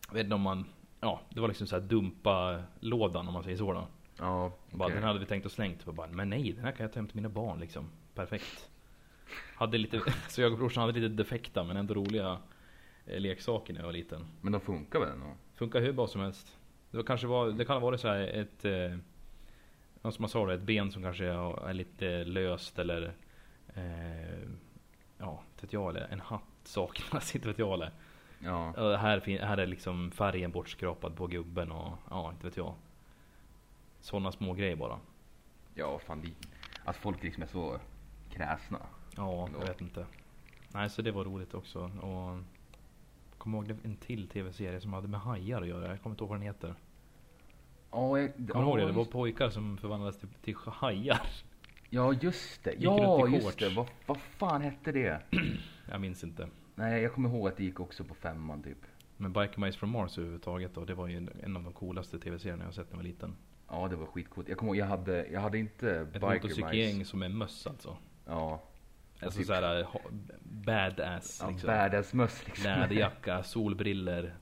Jag 0.09 0.15
vet 0.15 0.25
inte 0.25 0.35
om 0.35 0.41
man 0.41 0.65
Ja, 1.01 1.21
det 1.29 1.41
var 1.41 1.49
liksom 1.49 1.67
så 1.67 1.77
här 1.77 1.83
dumpa 1.83 2.63
lådan 2.81 3.29
om 3.29 3.35
man 3.35 3.43
säger 3.43 3.57
så 3.57 3.73
då. 3.73 3.87
Ja, 4.19 4.53
Bara, 4.71 4.85
okej. 4.85 4.95
Den 4.95 5.05
hade 5.05 5.19
vi 5.19 5.27
tänkt 5.27 5.47
att 5.47 5.53
slängt. 5.53 5.89
Och 5.89 5.95
bara, 5.95 6.07
men 6.07 6.31
nej, 6.31 6.53
den 6.53 6.65
här 6.65 6.73
kan 6.73 6.85
jag 6.85 6.93
ta 6.93 6.99
hem 6.99 7.07
till 7.07 7.17
mina 7.17 7.29
barn 7.29 7.61
liksom. 7.61 7.91
Perfekt. 8.15 8.69
Hade 9.55 9.79
lite, 9.79 10.01
så 10.29 10.41
jag 10.41 10.53
och 10.53 10.59
brorsan 10.59 10.81
hade 10.81 11.01
lite 11.01 11.15
defekta 11.15 11.65
men 11.65 11.77
ändå 11.77 11.95
roliga 11.95 12.39
leksaker 13.09 13.73
när 13.73 13.81
jag 13.81 13.87
var 13.87 13.93
liten. 13.93 14.27
Men 14.41 14.53
de 14.53 14.61
funkar 14.61 15.01
väl 15.01 15.09
ändå? 15.09 15.27
Funkar 15.55 15.81
hur 15.81 15.93
bra 15.93 16.07
som 16.07 16.21
helst. 16.21 16.57
Det, 16.91 17.03
kanske 17.03 17.27
var, 17.27 17.51
det 17.51 17.65
kan 17.65 17.77
ha 17.77 17.81
varit 17.81 18.01
så 18.01 18.09
här 18.09 18.21
ett 18.21 18.65
eh, 18.65 18.99
som 20.03 20.23
man 20.23 20.29
sa 20.29 20.53
ett 20.55 20.61
ben 20.61 20.93
som 20.93 21.03
kanske 21.03 21.25
är 21.25 21.73
lite 21.73 22.25
löst 22.25 22.79
eller 22.79 23.13
eh, 23.75 24.49
Ja, 25.19 25.43
vet 25.61 25.73
jag 25.73 25.91
eller 25.91 26.09
en 26.11 26.21
hatt 26.21 26.43
saknas, 26.65 27.35
inte 27.35 27.49
vet 27.49 27.59
jag 27.59 27.75
eller. 27.75 27.91
Ja. 28.39 28.97
Här, 28.97 29.39
här 29.45 29.57
är 29.59 29.67
liksom 29.67 30.11
färgen 30.11 30.51
bortskrapad 30.51 31.17
på 31.17 31.27
gubben 31.27 31.73
och 31.73 31.99
ja, 32.11 32.31
inte 32.31 32.47
vet 32.47 32.57
jag. 32.57 32.75
Sådana 34.01 34.33
små 34.33 34.53
grejer 34.53 34.77
bara. 34.77 34.99
Ja, 35.75 35.99
fan 35.99 36.21
det, 36.21 36.33
Att 36.85 36.97
folk 36.97 37.23
liksom 37.23 37.43
är 37.43 37.47
så 37.47 37.79
kräsna. 38.31 38.79
Ja, 39.17 39.49
jag 39.53 39.67
vet 39.67 39.81
inte. 39.81 40.07
Nej, 40.69 40.91
så 40.91 41.03
det 41.03 41.11
var 41.11 41.25
roligt 41.25 41.55
också. 41.55 41.81
Och 41.83 42.39
kommer 43.51 43.69
ihåg 43.69 43.79
en 43.85 43.97
till 43.97 44.29
tv-serie 44.29 44.81
som 44.81 44.93
hade 44.93 45.09
med 45.09 45.21
hajar 45.21 45.63
att 45.63 45.69
göra. 45.69 45.89
Jag 45.89 46.03
kommer 46.03 46.15
inte 46.15 46.25
ihåg 46.25 46.29
vad 46.29 46.39
den 46.39 46.47
heter. 46.47 46.75
Ja, 47.91 48.19
jag, 48.19 48.33
Kommer 48.49 48.65
du 48.65 48.71
ihåg 48.71 48.79
det? 48.79 48.87
Det 48.87 48.93
var 48.93 49.05
pojkar 49.05 49.51
som 49.51 49.79
förvandlades 49.79 50.19
till, 50.19 50.29
till 50.29 50.55
hajar. 50.57 51.21
Ja, 51.91 52.13
just 52.13 52.65
det. 52.65 52.73
Gick 52.73 52.83
Ja, 52.83 53.29
just 53.29 53.59
det. 53.59 53.69
Vad, 53.69 53.87
vad 54.07 54.19
fan 54.19 54.63
hette 54.63 54.93
det? 54.93 55.23
Jag 55.91 56.01
minns 56.01 56.25
inte. 56.25 56.49
Nej, 56.75 57.03
jag 57.03 57.13
kommer 57.13 57.29
ihåg 57.29 57.49
att 57.49 57.57
det 57.57 57.65
gick 57.65 57.81
också 57.81 58.05
på 58.05 58.15
femman 58.15 58.63
typ. 58.63 58.79
Men 59.17 59.33
Biker 59.33 59.61
Mice 59.61 59.79
from 59.79 59.91
Mars 59.91 60.19
överhuvudtaget 60.19 60.75
då. 60.75 60.85
Det 60.85 60.95
var 60.95 61.07
ju 61.07 61.29
en, 61.43 61.57
av 61.57 61.63
de 61.63 61.73
coolaste 61.73 62.19
tv-serierna 62.19 62.65
jag 62.65 62.75
sett 62.75 62.87
när 62.87 62.93
jag 62.93 62.97
var 62.97 63.05
liten. 63.05 63.37
Ja, 63.69 63.89
det 63.89 63.97
var 63.97 64.07
skitcoolt. 64.07 64.49
Jag 64.49 64.59
kommer 64.59 64.75
ihåg, 64.75 64.77
jag 64.77 64.87
hade, 64.87 65.27
jag 65.27 65.41
hade 65.41 65.59
inte 65.59 65.91
Ett 65.91 66.13
Biker 66.13 66.35
motorcykelgäng 66.35 66.99
Mice. 66.99 67.11
som 67.11 67.23
är 67.23 67.29
möss 67.29 67.67
alltså. 67.67 67.97
Ja. 68.27 68.63
Alltså 69.23 69.39
typ- 69.39 69.47
såhär 69.47 69.87
badass 70.43 71.39
ja 71.43 71.51
liksom. 71.51 71.67
Badass 71.67 72.15
möss 72.15 72.47
liksom. 72.47 72.65
Läderjacka, 72.65 73.43
solbriller. 73.43 74.35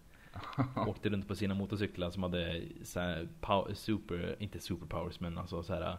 Åkte 0.87 1.09
runt 1.09 1.29
på 1.29 1.35
sina 1.35 1.55
motorcyklar 1.55 2.11
som 2.11 2.23
hade 2.23 2.63
så 2.83 3.01
här 3.01 3.29
pow- 3.41 3.75
super, 3.75 4.37
inte 4.39 4.61
superpowers 4.61 5.21
men 5.21 5.39
alltså 5.39 5.63
så 5.63 5.75
här 5.75 5.97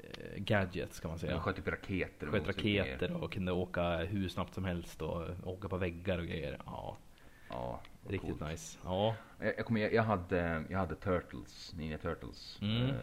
eh, 0.00 0.38
gadgets 0.42 1.00
kan 1.00 1.10
man 1.10 1.18
säga. 1.18 1.40
sköt 1.40 1.56
typ 1.56 1.68
raketer. 1.68 2.26
och 2.26 2.32
Sköt 2.32 2.48
raketer 2.48 3.12
och 3.24 3.32
kunde 3.32 3.52
åka 3.52 3.96
hur 3.96 4.28
snabbt 4.28 4.54
som 4.54 4.64
helst 4.64 5.02
och 5.02 5.24
åka 5.44 5.68
på 5.68 5.76
väggar 5.76 6.18
och 6.18 6.26
grejer. 6.26 6.58
Ja, 6.66 6.96
Ja, 7.50 7.80
riktigt 8.08 8.30
coolt. 8.38 8.50
nice. 8.50 8.78
Ja, 8.84 9.14
Jag, 9.40 9.54
jag, 9.58 9.66
kommer, 9.66 9.80
jag, 9.80 9.92
jag, 9.92 10.02
hade, 10.02 10.64
jag 10.70 10.78
hade 10.78 10.94
Turtles, 10.94 11.74
Ninja 11.76 11.98
Turtles. 11.98 12.58
Mm. 12.62 12.82
Eh, 12.86 12.94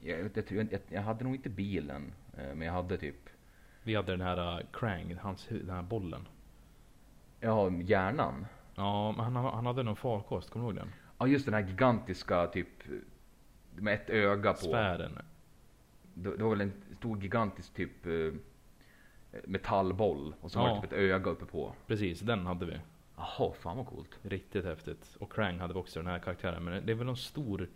jag, 0.00 0.30
jag, 0.50 0.78
jag 0.88 1.02
hade 1.02 1.24
nog 1.24 1.34
inte 1.34 1.48
bilen, 1.48 2.12
eh, 2.38 2.54
men 2.54 2.60
jag 2.66 2.72
hade 2.72 2.96
typ, 2.98 3.25
vi 3.86 3.94
hade 3.94 4.12
den 4.12 4.20
här 4.20 4.58
uh, 4.60 4.66
Krang, 4.72 5.16
hans, 5.22 5.46
den 5.48 5.70
här 5.70 5.82
bollen. 5.82 6.28
ja, 7.40 7.70
hjärnan. 7.70 8.46
Ja, 8.74 9.12
men 9.12 9.24
han, 9.24 9.44
han 9.54 9.66
hade 9.66 9.82
någon 9.82 9.96
farkost, 9.96 10.50
kommer 10.50 10.66
du 10.66 10.68
ihåg 10.72 10.76
den? 10.86 10.92
Ja, 11.18 11.26
just 11.26 11.44
den 11.44 11.54
här 11.54 11.60
gigantiska 11.66 12.46
typ, 12.46 12.68
med 13.74 13.94
ett 13.94 14.10
öga 14.10 14.52
på. 14.52 14.58
Sfären. 14.58 15.18
Det, 16.14 16.36
det 16.36 16.42
var 16.42 16.50
väl 16.50 16.60
en 16.60 16.72
stor 16.98 17.18
gigantisk 17.22 17.74
typ 17.74 18.06
eh, 18.06 18.32
metallboll 19.44 20.34
och 20.40 20.50
så 20.50 20.58
var 20.58 20.68
Ja. 20.68 20.74
det 20.74 20.80
typ 20.80 20.92
ett 20.92 20.98
öga 20.98 21.30
uppe 21.30 21.44
på. 21.44 21.72
Precis, 21.86 22.20
den 22.20 22.46
hade 22.46 22.66
vi. 22.66 22.78
Jaha, 23.16 23.52
fan 23.60 23.76
vad 23.76 23.86
coolt. 23.86 24.18
Riktigt 24.22 24.64
häftigt. 24.64 25.16
Och 25.20 25.32
Krang 25.32 25.58
hade 25.58 25.74
vi 25.74 25.80
också 25.80 25.98
den 26.00 26.06
här 26.10 26.18
karaktären. 26.18 26.64
Men 26.64 26.86
det 26.86 26.92
är 26.92 26.96
väl 26.96 27.06
någon 27.06 27.16
stor 27.16 27.68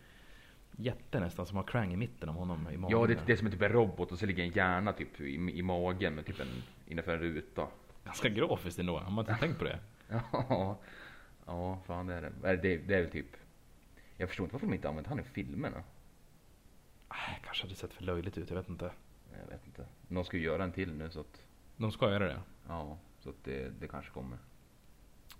jätte 0.83 1.21
nästan 1.21 1.47
som 1.47 1.57
har 1.57 1.65
Krang 1.65 1.93
i 1.93 1.97
mitten 1.97 2.29
av 2.29 2.35
honom 2.35 2.69
i 2.71 2.77
magen. 2.77 2.99
Ja, 3.01 3.07
det, 3.07 3.15
där. 3.15 3.23
det 3.27 3.33
är 3.33 3.37
som 3.37 3.47
en 3.47 3.53
typ 3.53 3.63
en 3.63 3.73
robot 3.73 4.13
och 4.13 4.19
så 4.19 4.27
ligger 4.27 4.45
en 4.45 4.51
hjärna 4.51 4.93
typ 4.93 5.21
i, 5.21 5.35
i 5.35 5.63
magen 5.63 6.15
med 6.15 6.27
typ 6.27 6.41
en, 6.41 6.63
innanför 6.87 7.13
en 7.13 7.21
ruta. 7.21 7.67
Ganska 8.05 8.29
grafiskt 8.29 8.79
ändå, 8.79 8.99
har 8.99 9.11
man 9.11 9.25
inte 9.25 9.41
tänkt 9.41 9.59
på 9.59 9.65
det? 9.65 9.79
Ja, 10.33 10.79
ja, 11.47 11.79
fan 11.87 12.07
det 12.07 12.15
är 12.15 12.23
det. 12.23 12.49
Är 12.49 12.57
Det, 12.57 12.77
det 12.77 12.95
är 12.95 13.03
väl 13.03 13.11
typ, 13.11 13.37
jag 14.17 14.29
förstår 14.29 14.45
inte 14.45 14.55
varför 14.55 14.67
de 14.67 14.75
inte 14.75 14.89
använt 14.89 15.07
han 15.07 15.21
i 15.21 15.23
filmerna. 15.23 15.83
Äh, 17.11 17.45
kanske 17.45 17.65
hade 17.65 17.75
sett 17.75 17.93
för 17.95 18.05
löjligt 18.05 18.39
ut, 18.39 18.51
jag 18.51 18.57
vet 18.57 18.69
inte. 18.69 18.91
Jag 19.41 19.51
vet 19.51 19.67
inte. 19.67 19.87
Någon 20.09 20.25
ska 20.25 20.37
ju 20.37 20.43
göra 20.43 20.65
en 20.65 20.73
till 20.73 20.93
nu 20.93 21.11
så 21.11 21.21
att, 21.21 21.45
De 21.77 21.93
ska 21.93 22.11
göra 22.11 22.27
det. 22.27 22.41
ja, 22.69 22.99
så 23.21 23.31
att 23.31 23.45
det, 23.45 23.81
det 23.81 23.89
kanske 23.89 24.11
kommer. 24.11 24.39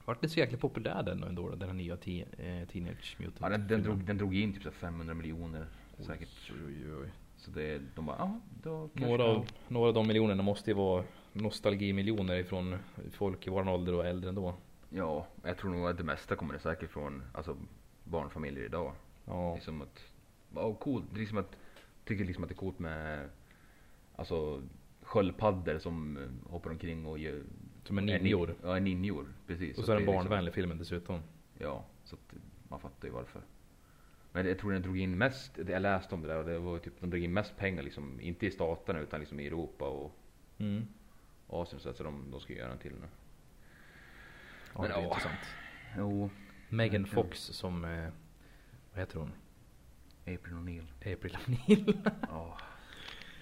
Vart 0.05 0.21
det 0.21 0.29
så 0.29 0.41
jäkla 0.41 0.59
populär 0.59 1.03
den 1.03 1.23
ändå, 1.23 1.49
den 1.49 1.69
här 1.69 1.77
nya 1.77 1.97
te, 1.97 2.21
eh, 2.21 2.69
Teenage 2.69 3.17
Mutant 3.19 3.41
Ja, 3.41 3.49
den, 3.49 3.69
den, 3.69 3.83
drog, 3.83 4.05
den 4.05 4.19
drog 4.19 4.35
in 4.35 4.53
typ 4.53 4.63
så 4.63 4.69
här 4.69 4.77
500 4.77 5.15
miljoner 5.15 5.67
säkert. 5.99 6.29
Oj, 6.51 6.87
oj, 6.87 6.95
oj. 7.03 7.11
Så 7.37 7.51
det, 7.51 7.81
de 7.95 8.07
bara, 8.07 8.41
då 8.63 8.91
Några, 8.93 9.25
av, 9.25 9.47
några 9.69 9.89
av 9.89 9.95
de 9.95 10.07
miljonerna 10.07 10.43
måste 10.43 10.71
ju 10.71 10.77
vara 10.77 11.05
nostalgimiljoner 11.33 12.37
ifrån 12.37 12.77
folk 13.13 13.47
i 13.47 13.51
våran 13.51 13.69
ålder 13.69 13.95
och 13.95 14.07
äldre 14.07 14.29
ändå. 14.29 14.55
Ja, 14.91 15.27
jag 15.43 15.59
tror 15.59 15.71
nog 15.71 15.87
att 15.87 15.97
det 15.97 16.05
mesta 16.05 16.37
kommer 16.37 16.55
det 16.55 16.61
säkert 16.61 16.91
från 16.91 17.23
alltså, 17.33 17.57
barnfamiljer 18.05 18.65
idag. 18.65 18.93
Ja, 19.25 19.55
Liksom 19.55 19.83
att, 19.83 20.05
ja 20.55 20.75
coolt, 20.75 21.05
det 21.11 21.17
är 21.17 21.21
liksom 21.21 21.39
att, 21.39 21.57
tycker 22.05 22.25
liksom 22.25 22.45
att 22.45 22.51
det 22.51 22.55
är 22.55 22.57
coolt 22.57 22.79
med 22.79 23.29
alltså 24.17 24.63
sköldpaddor 25.03 25.79
som 25.79 26.17
eh, 26.17 26.51
hoppar 26.53 26.71
omkring 26.71 27.07
och 27.07 27.19
gör 27.19 27.43
som 27.85 27.99
en 27.99 28.09
är 28.09 28.19
nin- 28.19 28.23
ninjor. 28.23 28.55
Ja, 28.63 28.79
ninjor, 28.79 29.27
precis. 29.47 29.79
Och 29.79 29.85
så 29.85 29.93
är 29.93 29.97
att 29.97 30.01
den 30.01 30.07
det 30.07 30.13
liksom- 30.13 30.29
barnvänlig 30.29 30.55
filmen 30.55 30.79
dessutom. 30.79 31.21
Ja, 31.59 31.85
så 32.05 32.17
att 32.17 32.35
man 32.69 32.81
fattar 32.81 33.09
ju 33.09 33.15
varför. 33.15 33.43
Men 34.33 34.47
jag 34.47 34.59
tror 34.59 34.73
den 34.73 34.83
drog 34.83 34.99
in 34.99 35.19
mest, 35.19 35.59
jag 35.69 35.83
läste 35.83 36.15
om 36.15 36.23
det 36.23 36.29
där 36.29 36.39
och 36.39 36.45
det 36.45 36.59
var 36.59 36.79
typ, 36.79 37.01
de 37.01 37.11
drog 37.11 37.23
in 37.23 37.33
mest 37.33 37.57
pengar 37.57 37.83
liksom, 37.83 38.21
inte 38.21 38.47
i 38.47 38.51
staterna 38.51 38.99
utan 39.01 39.21
liksom 39.21 39.41
i 39.41 39.47
Europa 39.47 39.89
och 39.89 40.17
Mm. 40.59 40.87
Asien 41.49 41.81
så 41.81 41.89
att 41.89 41.97
så 41.97 42.03
de, 42.05 42.31
de 42.31 42.41
ska 42.41 42.53
göra 42.53 42.73
en 42.73 42.79
till 42.79 42.93
nu. 42.93 43.07
Ja, 44.75 44.81
Men 44.81 44.91
det 44.91 44.97
är 44.97 45.01
ja. 45.01 45.07
intressant. 45.07 45.39
Jo, 45.99 46.31
Megan. 46.69 47.07
Fox 47.07 47.39
som, 47.41 47.85
eh, 47.85 48.09
vad 48.93 49.01
heter 49.01 49.19
hon? 49.19 49.33
April 50.23 50.55
O'Neil. 50.55 51.13
April 51.15 51.37
O'Neil. 51.47 52.11
Ja, 52.29 52.59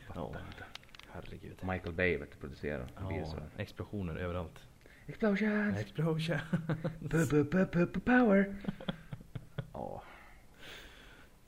fattar 0.06 0.20
Ja. 0.20 0.64
Herregud. 1.12 1.56
Michael 1.62 1.94
Bay 1.94 2.16
vet 2.16 2.32
du 2.32 2.38
producerar. 2.38 2.86
Ja, 2.96 3.26
explosioner 3.56 4.16
överallt. 4.16 4.68
Explosions! 5.06 5.78
Explosion. 5.78 6.38
Power! 8.04 8.56
Ja. 9.72 10.02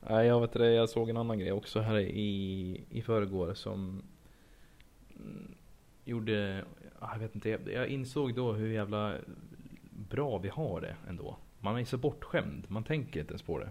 Nej, 0.00 0.26
jag 0.26 0.40
vet 0.40 0.52
det, 0.52 0.72
jag 0.72 0.88
såg 0.88 1.10
en 1.10 1.16
annan 1.16 1.38
grej 1.38 1.52
också 1.52 1.80
här 1.80 1.98
i, 1.98 2.84
i 2.90 3.02
förrgår 3.02 3.54
som 3.54 4.02
mm, 5.16 5.54
gjorde, 6.04 6.64
jag 7.00 7.18
vet 7.18 7.34
inte, 7.34 7.48
jag, 7.48 7.60
jag 7.72 7.88
insåg 7.88 8.34
då 8.34 8.52
hur 8.52 8.68
jävla 8.68 9.14
bra 9.90 10.38
vi 10.38 10.48
har 10.48 10.80
det 10.80 10.96
ändå. 11.08 11.36
Man 11.58 11.78
är 11.78 11.84
så 11.84 11.98
bortskämd, 11.98 12.64
man 12.68 12.84
tänker 12.84 13.20
inte 13.20 13.32
ens 13.32 13.42
på 13.42 13.58
det. 13.58 13.70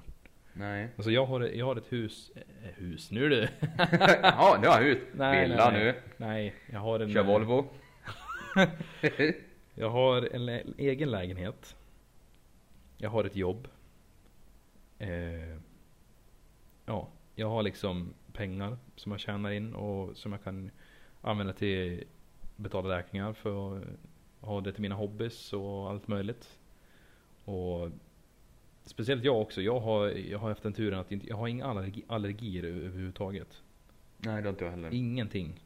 Nej. 0.53 0.89
Alltså 0.95 1.11
jag 1.11 1.25
har, 1.25 1.41
jag 1.41 1.65
har 1.65 1.75
ett 1.75 1.93
hus, 1.93 2.31
eh, 2.35 2.41
hus, 2.75 3.11
nu 3.11 3.29
det. 3.29 3.49
Jaha, 4.21 4.61
nu 4.61 4.67
har 4.67 4.81
jag 4.81 4.87
ut. 4.87 5.07
Nej, 5.13 5.49
Villa 5.49 5.71
nej, 5.71 5.83
nu. 5.83 5.95
Nej, 6.17 6.55
jag 6.71 6.79
har 6.79 6.99
en... 6.99 7.13
Kör 7.13 7.23
Volvo. 7.23 7.65
Jag 9.75 9.89
har 9.89 10.35
en 10.35 10.73
egen 10.77 11.11
lägenhet. 11.11 11.75
Jag 12.97 13.09
har 13.09 13.23
ett 13.23 13.35
jobb. 13.35 13.67
Eh, 14.97 15.57
ja, 16.85 17.09
jag 17.35 17.49
har 17.49 17.63
liksom 17.63 18.13
pengar 18.33 18.77
som 18.95 19.11
jag 19.11 19.21
tjänar 19.21 19.51
in 19.51 19.73
och 19.75 20.17
som 20.17 20.31
jag 20.31 20.43
kan 20.43 20.71
använda 21.21 21.53
till 21.53 22.03
betala 22.55 22.97
räkningar 22.97 23.33
för 23.33 23.77
att 23.77 23.83
ha 24.41 24.61
det 24.61 24.71
till 24.71 24.81
mina 24.81 24.95
hobbys 24.95 25.53
och 25.53 25.89
allt 25.89 26.07
möjligt. 26.07 26.59
Och 27.45 27.89
speciellt 28.89 29.23
jag 29.23 29.41
också. 29.41 29.61
Jag 29.61 29.79
har, 29.79 30.07
jag 30.07 30.39
har 30.39 30.49
haft 30.49 30.63
den 30.63 30.73
turen 30.73 30.99
att 30.99 31.11
inte, 31.11 31.27
jag 31.27 31.35
har 31.37 31.47
inga 31.47 31.65
allergi, 31.65 32.03
allergier 32.07 32.63
över- 32.63 32.81
överhuvudtaget. 32.81 33.61
Nej, 34.17 34.35
det 34.41 34.47
har 34.47 34.49
inte 34.49 34.63
jag 34.65 34.71
heller. 34.71 34.93
Ingenting. 34.93 35.63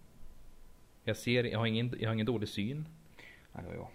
Jag 1.03 1.17
ser, 1.17 1.43
jag 1.43 1.59
har 1.59 1.65
ingen, 1.65 1.95
jag 1.99 2.09
har 2.09 2.13
ingen 2.13 2.25
dålig 2.25 2.49
syn. 2.49 2.85
Nej, 3.53 3.63
det 3.63 3.69
var 3.69 3.75
jag. 3.75 3.87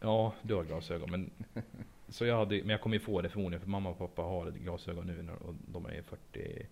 Ja, 0.00 0.34
du 0.42 0.54
har 0.54 0.64
glasögon 0.64 1.10
men 1.10 1.30
Så 2.08 2.24
jag 2.26 2.36
hade, 2.38 2.58
men 2.58 2.68
jag 2.68 2.80
kommer 2.80 2.96
ju 2.96 3.00
få 3.00 3.20
det 3.20 3.28
förmodligen 3.28 3.60
för 3.60 3.68
mamma 3.68 3.90
och 3.90 3.98
pappa 3.98 4.22
har 4.22 4.50
glasögon 4.50 5.06
nu 5.06 5.22
när- 5.22 5.42
och 5.42 5.54
de 5.72 5.86
är 5.86 6.02
40 6.02 6.66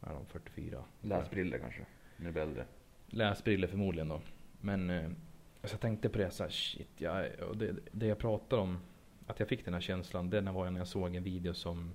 vad 0.00 0.10
är 0.10 0.14
de, 0.14 0.26
44 0.26 0.84
Läsbriller 1.02 1.58
kanske. 1.58 1.86
Du 2.16 2.30
blir 2.32 2.42
äldre. 2.42 2.64
Läsbriller 3.06 3.68
förmodligen 3.68 4.08
då 4.08 4.20
Men 4.60 4.90
alltså 4.90 5.74
jag 5.74 5.80
tänkte 5.80 6.08
på 6.08 6.18
det 6.18 6.30
så 6.30 6.42
här, 6.42 6.50
shit 6.50 6.88
jag, 6.96 7.26
och 7.48 7.56
det, 7.56 7.74
det 7.92 8.06
jag 8.06 8.18
pratar 8.18 8.58
om 8.58 8.78
Att 9.28 9.40
jag 9.40 9.48
fick 9.48 9.64
den 9.64 9.74
här 9.74 9.80
känslan 9.80 10.30
Det 10.30 10.40
var 10.40 10.70
när 10.70 10.80
jag 10.80 10.88
såg 10.88 11.14
en 11.16 11.22
video 11.22 11.54
som 11.54 11.94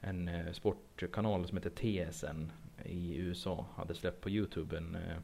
En 0.00 0.28
eh, 0.28 0.52
sportkanal 0.52 1.46
som 1.48 1.56
heter 1.58 1.70
TSN 2.10 2.50
I 2.84 3.16
USA 3.16 3.66
hade 3.76 3.94
släppt 3.94 4.20
på 4.20 4.30
Youtube 4.30 4.76
en 4.76 4.94
eh, 4.94 5.16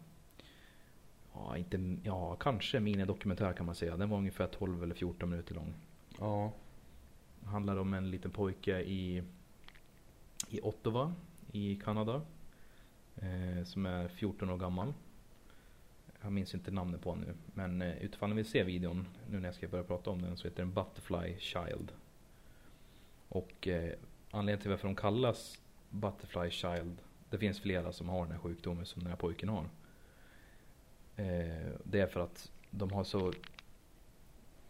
Ja, 1.35 1.57
inte, 1.57 1.97
ja 2.03 2.37
kanske 2.37 2.81
minidokumentär 2.81 3.53
kan 3.53 3.67
man 3.67 3.75
säga 3.75 3.97
Den 3.97 4.09
var 4.09 4.19
ungefär 4.19 4.47
12 4.47 4.83
eller 4.83 4.95
14 4.95 5.31
minuter 5.31 5.55
lång 5.55 5.75
Ja. 6.19 6.53
handlar 7.45 7.77
om 7.77 7.95
en 7.95 8.11
liten 8.11 8.31
pojke 8.31 8.81
i, 8.81 9.23
i 10.49 10.61
Ottawa 10.63 11.15
i 11.53 11.77
Kanada. 11.85 12.23
Eh, 13.17 13.65
som 13.65 13.87
är 13.87 14.09
14 14.09 14.51
år 14.51 14.59
gammal. 14.59 14.93
Jag 16.25 16.33
minns 16.33 16.55
inte 16.55 16.71
namnet 16.71 17.01
på 17.01 17.15
nu. 17.15 17.35
Men 17.55 17.83
eh, 17.83 18.03
utifall 18.03 18.29
ni 18.29 18.35
vill 18.35 18.45
se 18.45 18.63
videon 18.63 19.09
nu 19.31 19.41
när 19.41 19.49
jag 19.49 19.55
ska 19.55 19.69
börja 19.69 19.85
prata 19.85 20.11
om 20.11 20.23
den 20.23 20.37
så 20.37 20.49
heter 20.49 20.63
den 20.63 20.73
Butterfly 20.73 21.39
Child. 21.39 21.93
Och 23.29 23.69
eh, 23.69 23.93
anledningen 24.31 24.61
till 24.61 24.71
varför 24.71 24.89
de 24.89 24.97
kallas 24.97 25.61
Butterfly 25.91 26.51
Child. 26.51 26.99
Det 27.31 27.39
finns 27.39 27.61
flera 27.61 27.93
som 27.93 28.09
har 28.09 28.23
den 28.23 28.33
här 28.33 28.39
sjukdomen 28.39 28.87
som 28.87 29.03
den 29.03 29.11
här 29.11 29.17
pojken 29.17 29.49
har. 29.49 29.65
Eh, 31.17 31.73
det 31.85 32.01
är 32.01 32.07
för 32.07 32.21
att 32.21 32.53
de 32.71 32.93
har 32.93 33.05
så 33.05 33.33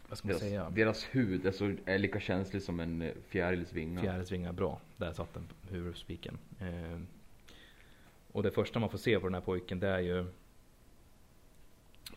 vad 0.09 0.17
ska 0.17 0.27
man 0.27 0.33
Deras, 0.33 0.41
säga? 0.41 0.69
deras 0.69 1.03
hud 1.03 1.45
är, 1.45 1.51
så, 1.51 1.75
är 1.85 1.97
lika 1.97 2.19
känslig 2.19 2.61
som 2.61 2.79
en 2.79 3.01
eh, 3.01 3.11
fjärils 3.27 3.73
vingar. 3.73 4.01
Fjärils 4.01 4.31
vingar, 4.31 4.53
bra. 4.53 4.81
Där 4.97 5.13
satt 5.13 5.33
den 5.33 5.47
huvudspiken. 5.69 6.37
Eh, 6.59 6.99
och 8.31 8.43
det 8.43 8.51
första 8.51 8.79
man 8.79 8.89
får 8.89 8.97
se 8.97 9.19
på 9.19 9.25
den 9.27 9.33
här 9.33 9.41
pojken 9.41 9.79
det 9.79 9.87
är 9.87 9.99
ju 9.99 10.25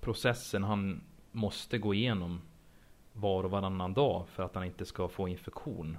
processen 0.01 0.65
han 0.65 1.01
måste 1.33 1.79
gå 1.79 1.95
igenom 1.95 2.41
var 3.13 3.45
och 3.45 3.51
varannan 3.51 3.95
dag 3.95 4.29
för 4.29 4.43
att 4.43 4.55
han 4.55 4.65
inte 4.65 4.85
ska 4.85 5.09
få 5.09 5.29
infektion. 5.29 5.99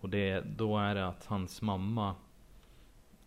Och 0.00 0.08
det, 0.08 0.40
då 0.40 0.78
är 0.78 0.94
det 0.94 1.06
att 1.06 1.26
hans 1.26 1.62
mamma 1.62 2.14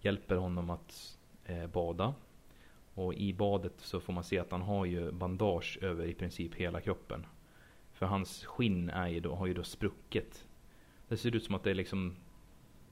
hjälper 0.01 0.36
honom 0.36 0.69
att 0.69 1.17
eh, 1.45 1.67
bada. 1.67 2.13
Och 2.93 3.13
i 3.13 3.34
badet 3.34 3.74
så 3.78 3.99
får 3.99 4.13
man 4.13 4.24
se 4.24 4.39
att 4.39 4.51
han 4.51 4.61
har 4.61 4.86
ju 4.86 5.11
bandage 5.11 5.80
över 5.82 6.05
i 6.05 6.13
princip 6.13 6.55
hela 6.55 6.82
kroppen. 6.82 7.26
För 7.91 8.05
hans 8.05 8.45
skinn 8.45 8.89
är 8.89 9.07
ju 9.07 9.19
då, 9.19 9.36
har 9.36 9.47
ju 9.47 9.53
då 9.53 9.63
spruckit. 9.63 10.47
Det 11.07 11.17
ser 11.17 11.36
ut 11.36 11.43
som 11.43 11.55
att 11.55 11.63
det 11.63 11.71
är 11.71 11.76
liksom 11.76 12.15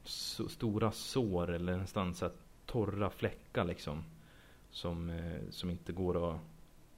så, 0.04 0.48
stora 0.48 0.92
sår 0.92 1.52
eller 1.52 1.78
nästan 1.78 2.14
så 2.14 2.26
här 2.26 2.34
torra 2.66 3.10
fläckar 3.10 3.66
liksom. 3.66 4.04
Som, 4.70 5.10
eh, 5.10 5.50
som 5.50 5.70
inte 5.70 5.94
går 5.94 6.30
att 6.30 6.40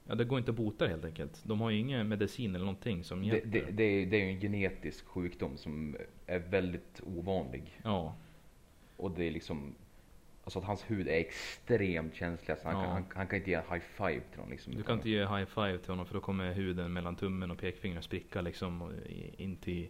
Ja 0.08 0.16
det 0.16 0.26
går 0.26 0.40
inte 0.40 0.52
att 0.52 0.58
bota 0.58 0.88
helt 0.88 1.06
enkelt. 1.06 1.42
De 1.46 1.62
har 1.62 1.70
ju 1.70 1.78
ingen 1.80 2.08
medicin 2.08 2.56
eller 2.56 2.66
någonting 2.66 3.04
som 3.04 3.24
hjälper. 3.24 3.48
det, 3.50 3.72
det, 3.72 3.84
är, 3.84 4.06
det 4.06 4.18
är 4.18 4.26
ju 4.26 4.30
en 4.32 4.40
genetisk 4.42 5.06
sjukdom 5.06 5.58
som 5.58 5.96
är 6.26 6.40
väldigt 6.40 7.02
ovanlig. 7.04 7.80
Ja, 7.84 8.16
Och 8.98 9.12
det 9.12 9.24
är 9.24 9.32
liksom 9.32 9.76
Alltså 10.46 10.60
att 10.60 10.66
hans 10.66 10.92
hud 10.92 11.08
är 11.08 11.12
extremt 11.20 12.16
känslig. 12.16 12.52
Alltså 12.52 12.68
han, 12.68 12.78
Ja. 12.78 12.84
kan, 12.84 12.94
han, 12.94 13.06
han 13.16 13.28
kan 13.28 13.38
inte 13.38 13.50
ge 13.50 13.56
en 13.56 13.64
high 13.74 13.84
five 13.98 14.22
till 14.32 14.40
någon 14.40 14.50
liksom. 14.50 14.76
du 14.76 14.84
kan 14.84 14.96
inte 14.96 15.10
ge 15.10 15.20
high 15.26 15.46
five 15.46 15.78
till 15.78 15.90
honom 15.90 16.06
för 16.06 16.14
då 16.14 16.20
kommer 16.22 16.52
huden 16.54 16.94
mellan 16.94 17.16
tummen 17.16 17.52
och 17.52 17.58
pekfingret 17.58 18.04
spricka 18.04 18.42
liksom 18.42 18.92
in 19.38 19.56
till 19.56 19.88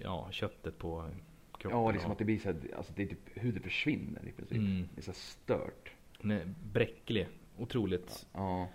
ja, 0.00 0.28
köttet 0.30 0.78
på 0.78 1.10
kroppen. 1.58 1.78
Ja, 1.80 1.90
liksom 1.90 2.10
och- 2.10 2.12
att 2.12 2.18
det 2.18 2.24
blir 2.24 2.38
så 2.38 2.48
här, 2.48 2.56
alltså 2.76 2.92
det 2.96 3.02
är 3.02 3.06
typ, 3.06 3.18
huden 3.34 3.62
försvinner 3.62 4.28
i 4.28 4.32
princip. 4.32 4.58
Mm. 4.58 4.88
Det 4.94 5.00
är 5.00 5.02
så 5.02 5.12
stört. 5.12 5.90
Den 6.20 6.30
är 6.30 6.54
bräcklig. 6.72 7.28
Otroligt 7.58 8.26
Ja 8.32 8.68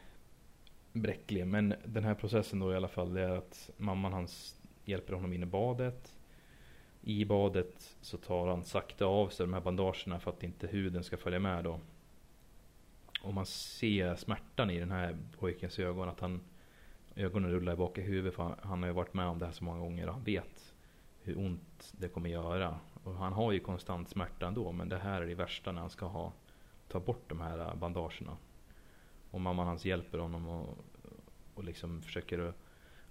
bräcklig. 0.94 1.48
Men 1.48 1.74
den 1.86 2.04
här 2.04 2.16
processen 2.16 2.60
då 2.60 2.74
i 2.74 2.76
alla 2.76 2.88
fall 2.88 3.14
det 3.14 3.22
är 3.22 3.30
att 3.30 3.70
mamman 3.78 4.14
hans 4.14 4.62
hjälper 4.86 5.14
honom 5.14 5.34
in 5.34 5.44
i 5.44 5.46
badet. 5.46 6.16
I 7.02 7.26
badet 7.26 7.98
så 8.02 8.18
tar 8.18 8.48
han 8.48 8.64
sakta 8.64 9.06
av 9.06 9.30
sig 9.30 9.46
de 9.46 9.54
här 9.54 9.62
bandagerna 9.62 10.20
för 10.20 10.32
att 10.32 10.44
inte 10.44 10.68
huden 10.68 11.04
ska 11.04 11.18
följa 11.18 11.40
med 11.40 11.64
då. 11.64 11.80
Och 13.22 13.34
man 13.34 13.46
ser 13.46 14.16
smärtan 14.16 14.70
i 14.70 14.80
den 14.80 14.92
här 14.92 15.18
pojkens 15.40 15.80
ögon. 15.80 16.10
Att 16.10 16.20
han 16.20 16.42
ögonen 17.16 17.52
rullar 17.52 17.76
bak 17.76 17.98
i 17.98 18.02
huvudet 18.02 18.36
för 18.36 18.44
han, 18.44 18.56
han 18.62 18.80
har 18.80 18.88
ju 18.88 18.94
varit 18.94 19.14
med 19.14 19.28
om 19.28 19.40
det 19.40 19.46
här 19.46 19.54
så 19.54 19.64
många 19.64 19.80
gånger. 19.80 20.08
och 20.08 20.14
Han 20.14 20.24
vet 20.24 20.74
hur 21.22 21.38
ont 21.38 21.94
det 21.98 22.08
kommer 22.08 22.30
göra. 22.30 22.80
Och 23.04 23.14
han 23.14 23.34
har 23.34 23.52
ju 23.52 23.60
konstant 23.60 24.10
smärta 24.10 24.48
ändå. 24.48 24.72
Men 24.72 24.90
det 24.90 24.98
här 24.98 25.22
är 25.22 25.26
det 25.26 25.36
värsta 25.36 25.72
när 25.72 25.82
han 25.82 25.90
ska 25.90 26.06
ha 26.06 26.34
ta 26.88 27.00
bort 27.00 27.30
de 27.30 27.42
här 27.42 27.76
bandagerna. 27.76 28.38
Och 29.32 29.42
mamman 29.42 29.68
hans 29.68 29.86
hjälper 29.86 30.18
honom 30.18 30.48
och, 30.48 30.78
och 31.54 31.64
liksom 31.64 32.02
försöker 32.02 32.54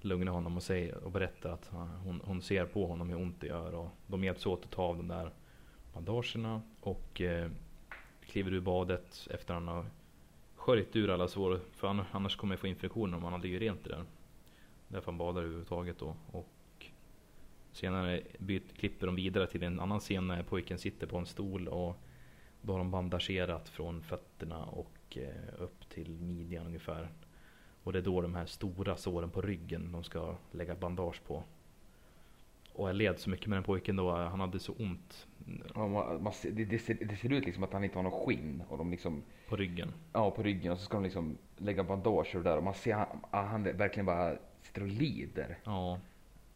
lugna 0.01 0.31
honom 0.31 0.57
och, 0.57 0.63
säga, 0.63 0.97
och 0.99 1.11
berätta 1.11 1.53
att 1.53 1.71
hon, 2.05 2.21
hon 2.25 2.43
ser 2.43 2.65
på 2.65 2.87
honom 2.87 3.09
hur 3.09 3.17
ont 3.17 3.41
det 3.41 3.47
gör. 3.47 3.75
Och 3.75 3.89
de 4.07 4.25
hjälps 4.25 4.47
åt 4.47 4.65
att 4.65 4.71
ta 4.71 4.83
av 4.83 4.97
de 4.97 5.09
där 5.09 5.31
bandagerna 5.95 6.63
och 6.81 7.21
eh, 7.21 7.51
kliver 8.21 8.53
ur 8.53 8.61
badet 8.61 9.29
efter 9.31 9.55
han 9.55 9.69
har 9.69 9.87
sköljt 10.57 10.97
ur 10.97 11.11
alla 11.11 11.29
sår. 11.29 11.61
För 11.73 11.89
annars, 11.89 12.07
annars 12.13 12.37
kommer 12.37 12.55
jag 12.55 12.61
få 12.61 12.67
infektioner 12.67 13.17
om 13.17 13.25
han 13.25 13.33
hade 13.33 13.49
gör 13.49 13.61
rent 13.61 13.85
det 13.85 13.91
där. 13.91 14.05
Därför 14.89 15.07
han 15.07 15.19
badar 15.19 15.43
överhuvudtaget 15.43 15.99
då. 15.99 16.17
Och 16.33 16.87
senare 17.73 18.23
byt, 18.39 18.77
klipper 18.77 19.07
de 19.07 19.15
vidare 19.15 19.47
till 19.47 19.63
en 19.63 19.81
annan 19.81 20.01
scen 20.01 20.27
när 20.27 20.43
pojken 20.43 20.79
sitter 20.79 21.07
på 21.07 21.19
en 21.19 21.27
stol 21.27 21.69
och 21.69 21.97
då 22.63 22.73
har 22.73 22.79
de 22.79 22.91
bandagerat 22.91 23.69
från 23.69 24.03
fötterna 24.03 24.65
och 24.65 24.91
eh, 25.17 25.63
upp 25.63 25.89
till 25.89 26.11
midjan 26.21 26.67
ungefär. 26.67 27.09
Och 27.85 27.93
det 27.93 27.99
är 27.99 28.03
då 28.03 28.21
de 28.21 28.35
här 28.35 28.47
stora 28.47 28.97
såren 28.97 29.31
på 29.31 29.41
ryggen 29.41 29.93
de 29.93 30.05
ska 30.05 30.37
lägga 30.53 30.75
bandage 30.75 31.23
på. 31.27 31.43
Och 32.73 32.89
jag 32.89 32.97
led 32.97 33.19
så 33.19 33.31
mycket 33.31 33.47
med 33.47 33.57
den 33.57 33.63
pojken 33.65 33.97
då, 33.97 34.11
han 34.17 34.41
hade 34.41 34.59
så 34.59 34.73
ont 34.79 35.27
Ja, 35.75 35.87
man, 35.89 36.23
man, 36.23 36.33
det, 36.43 36.65
det, 36.65 36.79
ser, 36.79 36.95
det 36.95 37.17
ser 37.17 37.33
ut 37.33 37.45
liksom 37.45 37.63
att 37.63 37.73
han 37.73 37.85
inte 37.85 37.99
har 37.99 38.03
någon 38.03 38.27
skinn 38.27 38.63
och 38.69 38.79
de 38.79 38.91
liksom, 38.91 39.23
på 39.49 39.57
ryggen. 39.57 39.93
ja 40.13 40.31
på 40.31 40.43
ryggen 40.43 40.73
och 40.73 40.79
så 40.79 40.85
ska 40.85 40.97
de 40.97 41.05
liksom 41.05 41.39
lägga 41.57 41.85
bandage 41.85 42.35
och 42.37 42.43
där 42.43 42.57
och 42.57 42.63
man 42.65 42.75
ser 42.75 42.95
han, 42.95 43.07
han 43.31 43.63
verkligen 43.63 44.07
bara 44.07 44.37
sitter 44.63 44.83
och 44.83 44.89
lider. 44.89 45.59
Ja, 45.65 46.01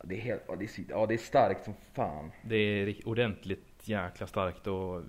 Det 0.05 0.14
är 0.14 0.20
helt, 0.20 0.42
ja 0.48 0.57
det 0.57 0.64
är, 0.64 0.84
ja 0.88 1.07
det 1.07 1.14
är 1.14 1.18
starkt 1.18 1.64
som 1.64 1.74
fan. 1.92 2.30
det 2.44 2.57
är 2.57 3.09
ordentligt 3.09 3.88
jäkla 3.88 4.26
starkt 4.26 4.66
och 4.66 5.02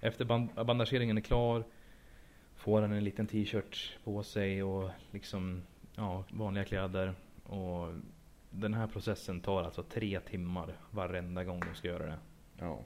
efter 0.00 0.24
band- 0.24 0.64
bandageringen 0.66 1.16
är 1.18 1.22
klar 1.22 1.64
får 2.60 2.82
han 2.82 2.92
en 2.92 3.04
liten 3.04 3.26
t-shirt 3.26 3.98
på 4.04 4.22
sig 4.22 4.62
och 4.62 4.90
liksom 5.10 5.62
ja, 5.96 6.24
vanliga 6.30 6.64
kläder. 6.64 7.14
Och 7.42 7.92
den 8.50 8.74
här 8.74 8.86
processen 8.86 9.40
tar 9.40 9.62
alltså 9.62 9.82
tre 9.82 10.20
timmar 10.20 10.76
varenda 10.90 11.44
gång 11.44 11.60
de 11.60 11.74
ska 11.74 11.88
göra 11.88 12.06
det. 12.06 12.18
Ja. 12.58 12.78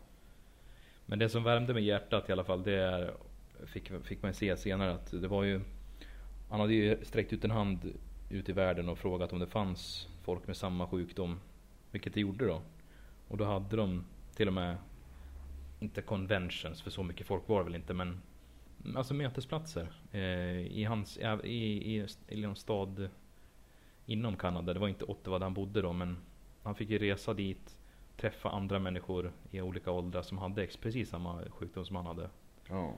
Men 1.07 1.19
det 1.19 1.29
som 1.29 1.45
värmde 1.45 1.75
mig 1.75 1.85
hjärtat 1.85 2.29
i 2.29 2.33
alla 2.33 2.45
fall, 2.45 2.63
det 2.63 2.75
är, 2.75 3.15
fick, 3.67 3.93
fick 4.05 4.23
man 4.23 4.35
se 4.35 4.57
senare 4.57 4.95
att 4.95 5.11
det 5.11 5.29
var 5.29 5.43
ju 5.43 5.61
Han 6.51 6.61
hade 6.61 6.75
ju 6.75 7.05
sträckt 7.05 7.33
ut 7.33 7.45
en 7.45 7.51
hand 7.51 7.93
ut 8.31 8.49
i 8.49 8.53
världen 8.53 8.89
och 8.89 8.99
frågat 8.99 9.33
om 9.33 9.39
det 9.39 9.47
fanns 9.47 10.09
folk 10.23 10.47
med 10.47 10.57
samma 10.57 10.87
sjukdom. 10.87 11.41
Vilket 11.91 12.15
det 12.15 12.21
gjorde 12.21 12.47
då. 12.47 12.63
Och 13.29 13.37
då 13.37 13.45
hade 13.45 13.77
de 13.77 14.05
till 14.37 14.49
och 14.49 14.55
med 14.55 14.77
Inte 15.81 16.03
conventions, 16.03 16.83
för 16.83 16.91
så 16.91 17.03
mycket 17.03 17.27
folk 17.27 17.49
var 17.49 17.59
det 17.59 17.65
väl 17.65 17.75
inte 17.75 17.95
men 17.95 18.21
Alltså 18.97 19.15
mötesplatser 19.15 19.93
eh, 20.13 20.59
i 20.59 20.85
hans, 20.85 21.19
i, 21.19 21.49
i, 21.49 21.99
i, 21.99 22.07
i 22.29 22.41
någon 22.43 22.57
stad 22.57 23.09
Inom 24.07 24.37
Kanada, 24.37 24.75
det 24.75 24.81
var 24.81 24.89
inte 24.89 25.05
Ottawa 25.05 25.39
där 25.39 25.47
han 25.47 25.55
bodde 25.55 25.83
då 25.83 25.93
men 25.93 26.17
Han 26.63 26.75
fick 26.75 26.91
ju 26.91 26.99
resa 26.99 27.35
dit 27.35 27.79
Träffa 28.17 28.51
andra 28.51 28.79
människor 28.79 29.33
i 29.51 29.61
olika 29.61 29.91
åldrar 29.91 30.23
som 30.23 30.39
hade 30.39 30.67
precis 30.67 31.09
samma 31.09 31.43
sjukdom 31.51 31.85
som 31.85 31.97
han 31.97 32.07
hade 32.07 32.31
Ja. 32.69 32.95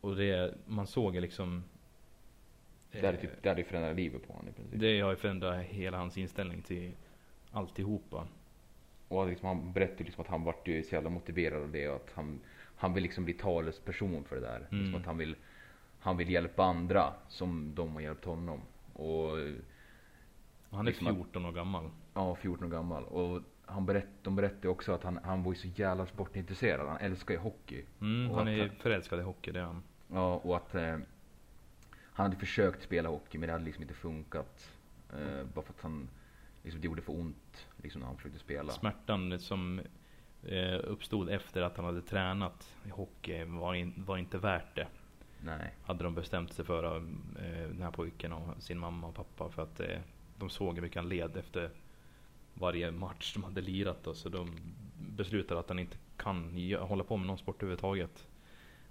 Och 0.00 0.16
det, 0.16 0.54
man 0.66 0.86
såg 0.86 1.14
ju 1.14 1.20
liksom 1.20 1.64
Det 2.92 2.98
hade, 2.98 3.18
eh, 3.18 3.20
typ, 3.20 3.42
det 3.42 3.48
hade 3.48 3.64
förändrat 3.64 3.96
livet 3.96 4.26
på 4.26 4.32
honom 4.32 4.48
i 4.48 4.52
princip. 4.52 4.80
Det 4.80 5.00
har 5.00 5.10
ju 5.10 5.16
förändrat 5.16 5.64
hela 5.64 5.98
hans 5.98 6.18
inställning 6.18 6.62
till 6.62 6.92
alltihopa. 7.50 8.28
Och 9.08 9.26
liksom, 9.26 9.48
han 9.48 9.72
berättade 9.72 10.04
liksom 10.04 10.22
att 10.22 10.28
han 10.30 10.44
vart 10.44 10.68
ju 10.68 10.82
så 10.82 10.94
jävla 10.94 11.10
motiverad 11.10 11.62
av 11.62 11.72
det 11.72 11.88
och 11.88 11.96
att 11.96 12.12
han, 12.14 12.40
han 12.76 12.94
vill 12.94 13.02
liksom 13.02 13.24
bli 13.24 13.34
talesperson 13.34 14.24
för 14.24 14.36
det 14.36 14.42
där. 14.42 14.66
Mm. 14.70 14.80
Liksom 14.82 15.00
att 15.00 15.06
han 15.06 15.18
vill, 15.18 15.36
han 16.00 16.16
vill 16.16 16.30
hjälpa 16.30 16.64
andra 16.64 17.12
som 17.28 17.74
de 17.74 17.94
har 17.94 18.00
hjälpt 18.00 18.24
honom. 18.24 18.60
Och 18.92 19.30
Och 20.70 20.76
han 20.76 20.86
är 20.86 20.90
Liksom 20.90 21.06
att- 21.06 21.14
14 21.14 21.46
år 21.46 21.52
gammal. 21.52 21.90
ja, 22.14 22.34
14 22.34 22.66
år 22.66 22.70
gammal. 22.70 23.04
Och 23.04 23.42
han 23.66 23.86
berätt, 23.86 24.08
de 24.22 24.36
berättade 24.36 24.68
också 24.68 24.92
att 24.92 25.02
han, 25.02 25.18
han 25.24 25.42
var 25.42 25.52
ju 25.52 25.58
så 25.58 25.68
jävla 25.68 26.06
sportintresserad. 26.06 26.88
Han 26.88 26.96
älskar 27.00 27.34
ju 27.34 27.40
hockey. 27.40 27.84
Mm, 28.00 28.30
Och 28.30 28.36
han 28.38 28.48
att 28.48 28.54
är 28.54 28.60
han- 28.68 28.76
förälskad 28.76 29.18
i 29.18 29.22
hockey, 29.22 29.52
det 29.52 29.60
är 29.60 29.64
han. 29.64 29.82
Ja, 30.12 30.34
och 30.36 30.56
att 30.56 30.74
eh, 30.74 30.82
han 32.02 32.26
hade 32.26 32.36
försökt 32.36 32.82
spela 32.82 33.08
hockey 33.08 33.38
men 33.38 33.46
det 33.46 33.52
hade 33.52 33.64
liksom 33.64 33.82
inte 33.82 33.94
funkat. 33.94 34.70
Eh, 35.12 35.44
bara 35.54 35.64
för 35.64 35.72
att 35.72 35.80
han, 35.80 36.08
liksom, 36.62 36.80
det 36.80 36.86
gjorde 36.86 37.02
för 37.02 37.12
ont 37.20 37.66
liksom, 37.82 38.00
när 38.00 38.06
han 38.06 38.16
försökte 38.16 38.38
spela. 38.38 38.72
Smärtan 38.72 39.38
som 39.38 39.80
eh, 40.48 40.80
uppstod 40.84 41.28
efter 41.28 41.62
att 41.62 41.76
han 41.76 41.86
hade 41.86 42.02
tränat 42.02 42.74
i 42.86 42.90
hockey 42.90 43.44
var, 43.44 43.74
in, 43.74 43.94
var 43.96 44.18
inte 44.18 44.38
värt 44.38 44.76
det. 44.76 44.86
Nej. 45.40 45.74
Hade 45.84 46.04
de 46.04 46.14
bestämt 46.14 46.52
sig 46.52 46.64
för, 46.64 46.96
eh, 46.96 47.02
den 47.68 47.82
här 47.82 47.90
pojken 47.90 48.32
och 48.32 48.62
sin 48.62 48.78
mamma 48.78 49.06
och 49.06 49.14
pappa. 49.14 49.50
För 49.50 49.62
att 49.62 49.80
eh, 49.80 49.98
de 50.38 50.50
såg 50.50 50.74
hur 50.74 50.82
mycket 50.82 50.96
han 50.96 51.08
led 51.08 51.36
efter 51.36 51.70
varje 52.54 52.90
match 52.90 53.34
de 53.34 53.44
hade 53.44 53.60
lirat. 53.60 54.04
Då, 54.04 54.14
så 54.14 54.28
de 54.28 54.50
beslutade 54.98 55.60
att 55.60 55.68
han 55.68 55.78
inte 55.78 55.96
kan 56.16 56.58
hålla 56.80 57.04
på 57.04 57.16
med 57.16 57.26
någon 57.26 57.38
sport 57.38 57.62
överhuvudtaget. 57.62 58.28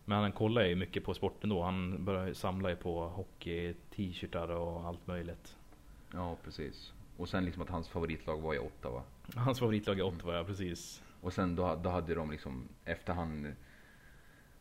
Men 0.06 0.22
han 0.22 0.32
kollar 0.32 0.66
ju 0.66 0.76
mycket 0.76 1.04
på 1.04 1.14
sporten 1.14 1.50
då. 1.50 1.64
Han 1.64 2.06
började 2.06 2.36
samla 2.36 2.70
ju 2.70 2.76
på 2.76 3.08
hockey, 3.08 3.74
t-shirtar 3.96 4.48
och 4.48 4.88
allt 4.88 5.08
möjligt. 5.08 5.58
Ja, 6.14 6.38
precis. 6.44 6.94
Och 7.18 7.30
sen 7.30 7.46
liksom 7.46 7.62
att 7.62 7.70
hans 7.70 7.90
favoritlag 7.90 8.42
var 8.42 8.54
i 8.54 8.60
Ottawa. 8.60 9.04
Hans 9.36 9.60
favoritlag 9.60 10.00
är 10.00 10.04
Ottawa, 10.04 10.36
ja 10.36 10.44
precis. 10.44 11.04
Och 11.26 11.34
sen 11.34 11.56
då, 11.56 11.76
då 11.84 11.90
hade 11.90 12.16
de 12.16 12.32
liksom, 12.32 12.68
efter 12.84 13.14
han, 13.14 13.56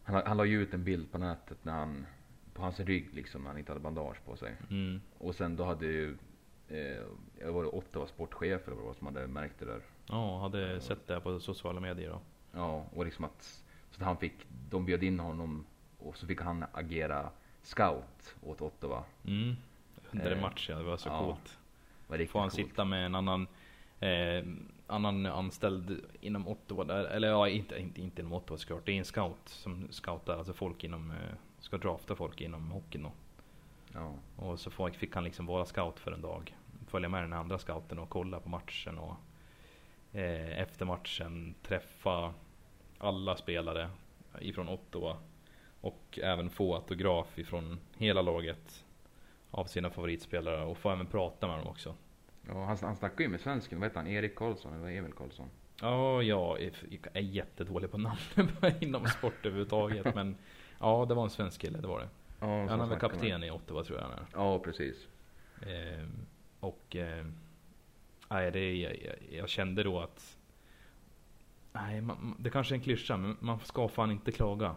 han, 0.04 0.36
la 0.36 0.44
ju 0.44 0.62
ut 0.62 0.74
en 0.74 0.84
bild 0.84 1.12
på 1.12 1.18
nätet 1.18 1.64
när 1.64 1.72
han, 1.72 2.06
på 2.54 2.62
hans 2.62 2.80
rygg 2.80 3.14
liksom, 3.14 3.42
när 3.42 3.48
han 3.48 3.58
inte 3.58 3.72
hade 3.72 3.80
bandage 3.80 4.24
på 4.24 4.36
sig. 4.36 4.56
Mm. 4.70 5.00
Och 5.18 5.34
sen 5.34 5.56
då 5.56 5.64
hade 5.64 5.86
ju, 5.86 6.16
eh, 6.68 7.52
var 7.52 7.62
det 7.62 7.68
Ottawa 7.68 8.06
sportchef 8.06 8.66
eller 8.68 8.76
vad 8.76 8.96
som 8.96 9.06
hade 9.06 9.26
märkt 9.26 9.58
det 9.58 9.64
där. 9.64 9.80
Ja, 10.06 10.40
hade 10.40 10.80
sett 10.80 11.06
det 11.06 11.20
på 11.20 11.40
sociala 11.40 11.80
medier 11.80 12.10
då. 12.10 12.20
Ja, 12.52 12.86
och 12.94 13.04
liksom 13.04 13.24
att, 13.24 13.42
så 13.90 14.00
att 14.00 14.06
han 14.06 14.16
fick, 14.16 14.46
de 14.70 14.86
bjöd 14.86 15.02
in 15.02 15.20
honom 15.20 15.66
och 15.98 16.16
så 16.16 16.26
fick 16.26 16.40
han 16.40 16.64
agera 16.72 17.30
scout 17.62 18.34
åt 18.42 18.60
Ottawa. 18.60 19.04
Mm. 19.26 19.56
Under 20.12 20.30
en 20.30 20.38
Eh, 20.38 20.42
match, 20.42 20.68
ja. 20.70 20.78
Det 20.78 20.84
var 20.84 20.96
så 20.96 21.08
ja, 21.08 21.18
coolt. 21.18 21.58
Var 22.06 22.26
Får 22.26 22.40
han 22.40 22.48
coolt. 22.48 22.68
sitta 22.68 22.84
med 22.84 23.06
en 23.06 23.14
annan 23.14 23.46
eh, 24.00 24.44
annan 24.86 25.26
anställd 25.26 26.00
inom 26.20 26.48
Ottawa 26.48 26.84
där, 26.84 27.04
eller 27.04 27.28
ja 27.28 27.48
inte, 27.48 27.78
inte, 27.78 28.00
inte 28.00 28.20
inom 28.20 28.32
Ottawa 28.32 28.58
såklart. 28.58 28.86
Det 28.86 28.92
är 28.92 28.98
en 28.98 29.04
scout 29.04 29.48
som 29.48 29.88
scoutar, 29.90 30.36
alltså 30.36 30.52
folk 30.52 30.84
inom, 30.84 31.10
eh, 31.10 31.34
ska 31.58 31.78
drafta 31.78 32.16
folk 32.16 32.40
inom 32.40 32.70
hockeyn 32.70 33.02
då. 33.02 33.12
Ja, 33.92 34.14
Och 34.36 34.60
så 34.60 34.70
fick 34.70 35.14
han 35.14 35.24
liksom 35.24 35.46
vara 35.46 35.64
scout 35.64 36.00
för 36.00 36.12
en 36.12 36.22
dag. 36.22 36.56
Följa 36.86 37.08
med 37.08 37.22
den 37.22 37.32
andra 37.32 37.58
scouten 37.58 37.98
och 37.98 38.08
kolla 38.08 38.40
på 38.40 38.48
matchen 38.48 38.98
och 38.98 39.16
eh, 40.18 40.60
efter 40.60 40.86
matchen 40.86 41.54
träffa 41.62 42.34
alla 42.98 43.36
spelare 43.36 43.90
ifrån 44.40 44.68
Ottawa. 44.68 45.16
Och 45.80 46.18
även 46.22 46.50
få 46.50 46.74
autograf 46.74 47.38
ifrån 47.38 47.80
hela 47.96 48.22
laget 48.22 48.84
av 49.50 49.64
sina 49.64 49.90
favoritspelare 49.90 50.64
och 50.64 50.78
få 50.78 50.90
även 50.90 51.06
prata 51.06 51.46
med 51.46 51.58
dem 51.58 51.66
också. 51.66 51.94
Ja 52.48 52.64
han, 52.64 52.76
han 52.80 52.96
snackade 52.96 53.22
ju 53.22 53.28
med 53.28 53.40
svensken, 53.40 53.80
vad 53.80 53.88
heter 53.88 53.96
han? 54.00 54.06
Erik 54.08 54.34
Karlsson 54.36 54.74
eller 54.74 54.98
Emil 54.98 55.12
Karlsson? 55.12 55.48
Ja, 55.80 56.22
jag 56.22 56.60
är, 57.12 57.20
jättedålig 57.20 57.90
på 57.90 57.98
namn 57.98 58.18
inom 58.80 59.06
sport 59.06 59.46
överhuvudtaget. 59.46 60.14
men 60.14 60.36
ja, 60.80 61.04
det 61.08 61.14
var 61.14 61.24
en 61.24 61.30
svensk 61.30 61.60
kille, 61.60 61.78
det 61.78 61.86
var 61.88 62.00
det. 62.00 62.08
Ja, 62.40 62.46
Han 62.46 62.58
väl 62.66 62.68
snackade 62.68 62.88
med- 62.90 63.00
kapten 63.00 63.44
i 63.44 63.50
Ottawa 63.50 63.84
tror 63.84 63.98
jag 63.98 64.04
han 64.06 64.12
är. 64.18 64.26
Ja, 64.32 64.58
precis. 64.58 65.08
Eh, 65.62 66.06
och 66.60 66.96
eh, 66.96 67.26
nej, 68.28 68.50
det, 68.50 68.74
jag, 68.76 68.92
jag, 69.04 69.14
jag 69.40 69.48
kände 69.48 69.82
då 69.82 70.00
att 70.00 70.36
Nej, 71.72 72.00
man, 72.00 72.36
det 72.38 72.50
kanske 72.50 72.74
är 72.74 72.76
en 72.76 72.82
klyscha, 72.82 73.16
men 73.16 73.36
man 73.40 73.58
ska 73.60 73.88
fan 73.88 74.10
inte 74.10 74.32
klaga. 74.32 74.74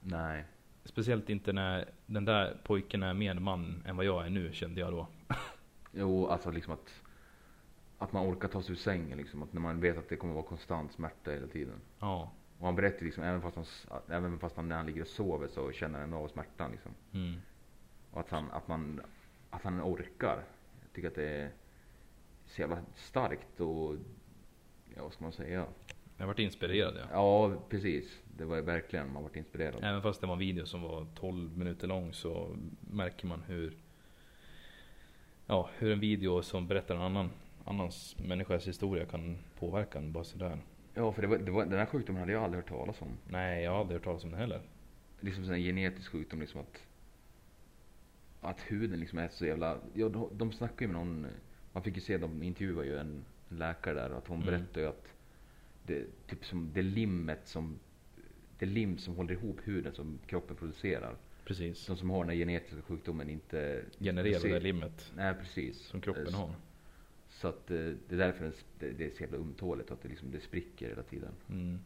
Nej. 0.00 0.44
Speciellt 0.84 1.30
inte 1.30 1.52
när 1.52 1.88
den 2.06 2.24
där 2.24 2.56
pojken 2.64 3.02
är 3.02 3.14
mer 3.14 3.34
man 3.34 3.82
än 3.86 3.96
vad 3.96 4.06
jag 4.06 4.26
är 4.26 4.30
nu, 4.30 4.52
kände 4.52 4.80
jag 4.80 4.92
då. 4.92 5.06
Jo, 5.92 6.26
alltså 6.26 6.50
liksom 6.50 6.72
att, 6.72 7.02
att 7.98 8.12
man 8.12 8.26
orkar 8.32 8.48
ta 8.48 8.62
sig 8.62 8.72
ur 8.72 8.76
sängen 8.76 9.18
liksom. 9.18 9.42
Att 9.42 9.52
när 9.52 9.60
man 9.60 9.80
vet 9.80 9.98
att 9.98 10.08
det 10.08 10.16
kommer 10.16 10.34
vara 10.34 10.44
konstant 10.44 10.92
smärta 10.92 11.30
hela 11.30 11.46
tiden. 11.46 11.80
Ja. 11.98 12.30
Och 12.58 12.66
han 12.66 12.76
berättar 12.76 13.04
liksom, 13.04 13.24
även 13.24 13.42
fast 13.42 13.56
han, 13.56 13.66
även 14.08 14.38
fast 14.38 14.56
han 14.56 14.68
när 14.68 14.76
han 14.76 14.86
ligger 14.86 15.00
och 15.00 15.06
sover 15.06 15.48
så 15.48 15.72
känner 15.72 16.00
han 16.00 16.14
av 16.14 16.28
smärtan 16.28 16.70
liksom. 16.70 16.92
Mm. 17.12 17.40
Och 18.10 18.20
att 18.20 18.30
han, 18.30 18.50
att 18.50 18.68
man, 18.68 19.00
att 19.50 19.62
han 19.62 19.82
orkar. 19.82 20.44
Jag 20.82 20.92
tycker 20.92 21.08
att 21.08 21.14
det 21.14 21.28
är 21.28 21.50
så 22.46 22.60
jävla 22.60 22.78
starkt 22.94 23.60
och, 23.60 23.96
ja 24.94 25.02
vad 25.02 25.12
ska 25.12 25.24
man 25.24 25.32
säga? 25.32 25.66
Jag 26.16 26.26
varit 26.26 26.38
inspirerad 26.38 26.94
ja. 26.96 27.06
Ja, 27.12 27.56
precis. 27.68 28.20
Det 28.36 28.44
var 28.44 28.60
verkligen, 28.60 29.12
man 29.12 29.22
varit 29.22 29.36
inspirerad. 29.36 29.84
Även 29.84 30.02
fast 30.02 30.20
det 30.20 30.26
var 30.26 30.34
en 30.34 30.38
video 30.38 30.66
som 30.66 30.82
var 30.82 31.06
12 31.14 31.58
minuter 31.58 31.88
lång 31.88 32.12
så 32.12 32.56
märker 32.80 33.26
man 33.26 33.42
hur 33.42 33.76
Ja, 35.50 35.70
hur 35.78 35.92
en 35.92 36.00
video 36.00 36.42
som 36.42 36.66
berättar 36.66 36.94
en 36.94 37.00
annan 37.00 37.30
annans 37.64 38.16
människas 38.18 38.68
historia 38.68 39.06
kan 39.06 39.38
påverka 39.58 39.98
en 39.98 40.12
bara 40.12 40.24
sådär. 40.24 40.58
Ja, 40.94 41.12
för 41.12 41.22
det 41.22 41.28
var, 41.28 41.38
det 41.38 41.50
var, 41.50 41.64
den 41.64 41.78
här 41.78 41.86
sjukdomen 41.86 42.20
hade 42.20 42.32
jag 42.32 42.44
aldrig 42.44 42.62
hört 42.62 42.68
talas 42.68 43.02
om. 43.02 43.08
Nej, 43.28 43.64
jag 43.64 43.70
har 43.70 43.80
aldrig 43.80 43.96
hört 43.96 44.04
talas 44.04 44.24
om 44.24 44.30
det 44.30 44.36
heller. 44.36 44.60
liksom 45.20 45.44
här 45.44 45.56
genetisk 45.56 46.10
sjukdom 46.10 46.40
liksom 46.40 46.60
att 46.60 46.86
att 48.40 48.60
huden 48.60 49.00
liksom 49.00 49.18
är 49.18 49.28
så 49.28 49.46
jävla, 49.46 49.78
ja 49.94 50.08
de, 50.08 50.28
de 50.32 50.52
snackar 50.52 50.86
ju 50.86 50.92
med 50.92 50.96
någon, 50.96 51.26
man 51.72 51.82
fick 51.82 51.94
ju 51.94 52.00
se, 52.00 52.18
de 52.18 52.42
intervjuade 52.42 52.88
ju 52.88 52.98
en, 52.98 53.24
en 53.48 53.58
läkare 53.58 53.94
där 53.94 54.10
att 54.10 54.28
hon 54.28 54.42
Mm. 54.42 54.46
berättade 54.46 54.80
ju 54.80 54.86
att 54.86 55.14
det, 55.86 56.26
typ 56.26 56.44
som 56.44 56.70
det 56.74 56.82
limmet 56.82 57.40
som, 57.48 57.78
det 58.58 58.66
lim 58.66 58.98
som 58.98 59.16
håller 59.16 59.32
ihop 59.32 59.60
huden 59.64 59.94
som 59.94 60.18
kroppen 60.26 60.56
producerar. 60.56 61.16
Precis. 61.44 61.86
De 61.86 61.96
som 61.96 62.10
har 62.10 62.24
den 62.24 62.36
genetiska 62.36 62.82
sjukdomen 62.82 63.30
inte 63.30 63.82
Generera 63.98 64.38
det 64.42 64.60
limmet 64.60 65.12
Nej 65.16 65.34
precis. 65.34 65.78
som 65.78 66.00
kroppen 66.00 66.26
Eh, 66.28 66.40
har. 66.40 66.54
Så 67.28 67.48
att 67.48 67.70
eh, 67.70 67.76
det 67.76 68.14
är 68.14 68.18
därför 68.18 68.52
det, 68.78 69.04
är 69.06 69.10
så 69.10 69.22
jävla 69.22 69.38
ömtåligt, 69.38 69.90
att 69.90 70.02
det 70.02 70.08
liksom, 70.08 70.30
det 70.30 70.40
spricker 70.40 70.88
hela 70.88 71.02
tiden. 71.02 71.32
Mm. 71.48 71.78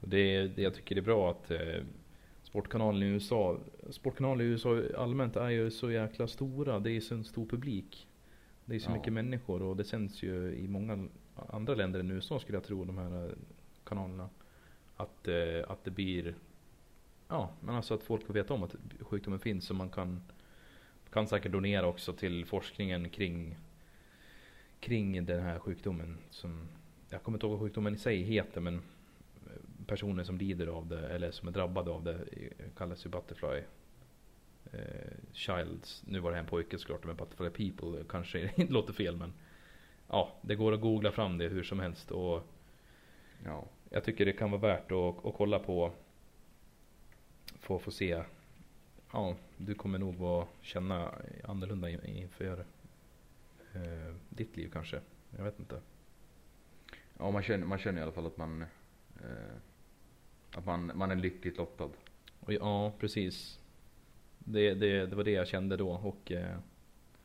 Och 0.00 0.08
det, 0.08 0.48
det, 0.48 0.62
jag 0.62 0.74
tycker 0.74 0.94
det 0.94 1.00
är 1.00 1.02
bra 1.02 1.30
att 1.30 1.50
eh, 1.50 1.82
Sportkanalen 2.42 3.02
i 3.02 3.06
USA. 3.06 3.58
Sportkanaler 3.90 4.44
i 4.44 4.48
USA 4.48 4.82
allmänt 4.96 5.36
är 5.36 5.48
ju 5.48 5.70
så 5.70 5.90
jäkla 5.90 6.26
stora. 6.28 6.78
Det 6.78 6.90
är 6.90 7.00
så 7.00 7.14
en 7.14 7.24
stor 7.24 7.46
publik. 7.46 8.08
Det 8.64 8.74
är 8.74 8.78
så 8.78 8.90
Ja. 8.90 8.94
mycket 8.96 9.12
människor 9.12 9.62
och 9.62 9.76
det 9.76 9.84
sänds 9.84 10.22
ju 10.22 10.54
i 10.54 10.68
många 10.68 11.08
andra 11.48 11.74
länder 11.74 12.00
än 12.00 12.10
USA 12.10 12.40
skulle 12.40 12.56
jag 12.56 12.64
tro, 12.64 12.84
de 12.84 12.98
här 12.98 13.34
kanalerna. 13.84 14.28
Att, 14.96 15.28
eh, 15.28 15.70
att 15.70 15.84
det 15.84 15.90
blir, 15.90 16.34
ja 17.28 17.50
men 17.60 17.74
alltså 17.74 17.94
att 17.94 18.02
folk 18.02 18.26
får 18.26 18.34
veta 18.34 18.54
om 18.54 18.62
att 18.62 18.74
sjukdomen 19.00 19.38
finns 19.40 19.64
så 19.64 19.74
man 19.74 19.90
kan, 19.90 20.22
kan 21.10 21.26
säkert 21.28 21.52
donera 21.52 21.86
också 21.86 22.12
till 22.12 22.46
forskningen 22.46 23.10
kring, 23.10 23.56
kring 24.80 25.26
den 25.26 25.42
här 25.42 25.58
sjukdomen. 25.58 26.18
Som, 26.30 26.68
jag 27.10 27.22
kommer 27.22 27.36
inte 27.36 27.46
ihåg 27.46 27.58
vad 27.58 27.66
sjukdomen 27.66 27.94
i 27.94 27.98
sig 27.98 28.22
heter 28.22 28.60
men 28.60 28.82
personer 29.86 30.24
som 30.24 30.38
lider 30.38 30.66
av 30.66 30.86
det 30.86 31.08
eller 31.08 31.30
som 31.30 31.48
är 31.48 31.52
drabbade 31.52 31.90
av 31.90 32.04
det 32.04 32.18
kallas 32.76 33.06
ju 33.06 33.10
Butterfly 33.10 33.62
eh, 34.72 35.12
Childs. 35.32 36.02
Nu 36.06 36.20
var 36.20 36.32
det 36.32 36.38
en 36.38 36.46
pojke 36.46 36.78
såklart 36.78 37.04
men 37.04 37.16
Butterfly 37.16 37.50
People 37.50 38.04
kanske 38.08 38.50
inte 38.56 38.72
låter 38.72 38.92
fel 38.92 39.16
men 39.16 39.32
Ja, 40.10 40.32
det 40.42 40.54
går 40.54 40.72
att 40.72 40.80
googla 40.80 41.12
fram 41.12 41.38
det 41.38 41.48
hur 41.48 41.62
som 41.62 41.80
helst 41.80 42.10
och 42.10 42.42
Ja. 43.44 43.64
jag 43.90 44.04
tycker 44.04 44.24
det 44.26 44.32
kan 44.32 44.50
vara 44.50 44.60
värt 44.60 44.92
att, 44.92 45.26
att 45.26 45.34
kolla 45.34 45.58
på 45.58 45.92
få 47.60 47.90
se 47.90 48.22
Ja, 49.12 49.36
du 49.56 49.74
kommer 49.74 49.98
nog 49.98 50.22
att 50.22 50.48
känna 50.60 51.14
annorlunda 51.44 51.90
in- 51.90 52.04
inför 52.04 52.64
eh, 53.74 54.14
ditt 54.28 54.56
liv 54.56 54.70
kanske. 54.72 55.00
Jag 55.36 55.44
vet 55.44 55.58
inte. 55.58 55.80
Ja, 57.18 57.30
man 57.30 57.42
känner, 57.42 57.66
man 57.66 57.78
känner 57.78 58.00
i 58.00 58.02
alla 58.02 58.12
fall 58.12 58.26
att 58.26 58.36
man, 58.36 58.62
eh, 59.22 59.56
att 60.54 60.66
man, 60.66 60.92
man 60.94 61.10
är 61.10 61.16
lyckligt 61.16 61.56
lottad. 61.56 61.90
Och 62.40 62.52
ja, 62.52 62.92
precis. 62.98 63.60
Det, 64.38 64.74
det, 64.74 65.06
det 65.06 65.16
var 65.16 65.24
det 65.24 65.30
jag 65.30 65.48
kände 65.48 65.76
då 65.76 65.90
och 65.90 66.32
eh. 66.32 66.58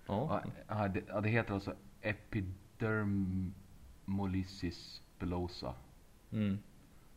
Ja, 0.07 0.43
ja, 0.67 0.87
det, 0.87 1.03
ja, 1.07 1.21
det 1.21 1.29
heter 1.29 1.53
alltså 1.53 1.75
epidermolysis 2.01 5.01
bullosa. 5.19 5.75
Mm. 6.31 6.59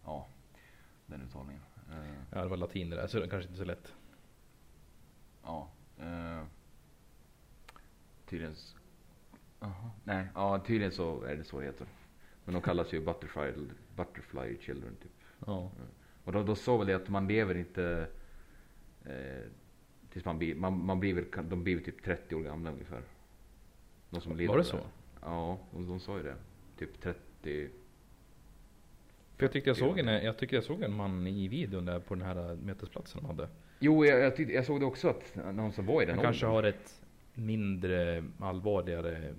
Ja, 0.04 0.26
den 1.06 1.22
uttalningen. 1.22 1.62
Eh, 1.90 2.14
Ja, 2.30 2.42
det 2.42 2.48
var 2.48 2.56
latin 2.56 2.90
det 2.90 2.96
där, 2.96 3.06
så 3.06 3.20
det 3.20 3.28
kanske 3.28 3.48
inte 3.48 3.58
så 3.58 3.64
lätt. 3.64 3.94
ja. 5.42 5.70
Eh, 5.98 6.42
tydligen... 8.26 8.54
Aha. 9.60 9.90
Nej, 10.04 10.26
ja 10.34 10.64
tydligen 10.66 10.92
så 10.92 11.22
är 11.22 11.36
det 11.36 11.44
så 11.44 11.60
det 11.60 11.66
heter. 11.66 11.86
Men 12.44 12.54
de 12.54 12.62
kallas 12.62 12.92
ju 12.92 13.00
butterfly, 13.00 13.52
butterfly 13.96 14.58
children 14.60 14.96
typ. 15.02 15.12
Ja. 15.46 15.70
Och 16.24 16.32
då, 16.32 16.42
då 16.42 16.54
sa 16.54 16.76
väl 16.76 16.86
det 16.86 16.94
att 16.94 17.08
man 17.08 17.28
lever 17.28 17.54
inte 17.56 18.08
eh, 19.04 19.50
tills 20.10 20.24
man 20.24 20.38
blir, 20.38 20.54
man, 20.54 20.84
man 20.86 21.00
blir 21.00 21.14
väl, 21.14 21.48
de 21.48 21.64
blir 21.64 21.74
väl 21.74 21.84
typ 21.84 22.04
30 22.04 22.34
år 22.34 22.40
gamla 22.42 22.70
ungefär. 22.70 23.02
De 24.10 24.20
som 24.20 24.32
Var 24.32 24.38
det 24.38 24.48
av 24.48 24.62
så? 24.62 24.80
Ja, 25.20 25.58
de, 25.72 25.88
de 25.88 26.00
sa 26.00 26.16
ju 26.16 26.22
det. 26.22 26.36
Typ 26.78 27.00
30. 27.00 27.70
För 29.36 29.44
jag 29.44 29.52
tyckte 29.52 29.70
jag 29.70 29.76
såg 29.76 29.98
en, 29.98 30.06
jag 30.06 30.38
tyckte 30.38 30.56
jag 30.56 30.64
såg 30.64 30.82
en 30.82 30.94
man 30.94 31.26
i 31.26 31.48
videon 31.48 31.84
där 31.84 32.00
på 32.00 32.14
den 32.14 32.24
här 32.24 32.56
mötesplatsen 32.56 33.20
de 33.22 33.26
hade. 33.26 33.48
Jo, 33.78 34.04
jag, 34.04 34.20
jag, 34.20 34.36
tyckte, 34.36 34.54
jag 34.54 34.64
såg 34.66 34.80
det 34.80 34.86
också 34.86 35.08
att 35.08 35.34
någon 35.54 35.72
som 35.72 35.86
var 35.86 36.02
i 36.02 36.06
den 36.06 36.14
Han 36.14 36.24
kanske 36.24 36.46
har 36.46 36.62
ett 36.62 37.02
mindre 37.34 38.24
allvarligare 38.40 39.34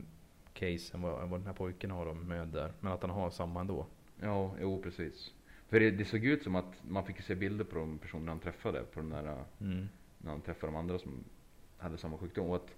case 0.53 0.93
än 0.95 1.01
vad, 1.01 1.23
än 1.23 1.29
vad 1.29 1.39
den 1.39 1.47
här 1.47 1.53
pojken 1.53 1.91
har 1.91 2.05
om 2.05 2.27
med 2.27 2.47
där. 2.47 2.71
Men 2.79 2.91
att 2.93 3.01
han 3.01 3.11
har 3.11 3.29
samma 3.29 3.61
ändå. 3.61 3.85
Ja, 4.21 4.55
jo 4.61 4.81
precis. 4.81 5.33
För 5.69 5.79
det, 5.79 5.91
det 5.91 6.05
såg 6.05 6.25
ut 6.25 6.43
som 6.43 6.55
att 6.55 6.83
man 6.89 7.05
fick 7.05 7.21
se 7.21 7.35
bilder 7.35 7.65
på 7.65 7.75
de 7.75 7.97
personer 7.97 8.27
han 8.27 8.39
träffade 8.39 8.83
på 8.83 8.99
den 8.99 9.09
där, 9.09 9.43
Mm. 9.61 9.87
när 10.17 10.31
han 10.31 10.41
träffade 10.41 10.71
de 10.73 10.75
andra 10.79 10.99
som 10.99 11.23
hade 11.77 11.97
samma 11.97 12.17
sjukdom. 12.17 12.49
Och 12.49 12.55
att 12.55 12.75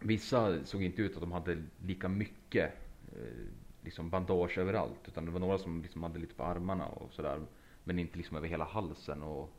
vissa 0.00 0.64
såg 0.64 0.82
inte 0.82 1.02
ut 1.02 1.14
att 1.14 1.20
de 1.20 1.32
hade 1.32 1.62
lika 1.84 2.08
mycket 2.08 2.72
eh, 3.12 3.46
liksom 3.86 4.10
bandage 4.10 4.58
överallt. 4.58 5.00
Utan 5.08 5.24
det 5.24 5.30
var 5.30 5.40
några 5.40 5.58
som 5.58 5.82
liksom 5.82 6.02
hade 6.02 6.18
lite 6.18 6.34
på 6.34 6.42
armarna 6.44 6.86
och 6.86 7.12
sådär. 7.12 7.40
Men 7.84 7.98
inte 7.98 8.16
liksom 8.18 8.36
över 8.36 8.48
hela 8.48 8.64
halsen. 8.64 9.22
Och 9.22 9.50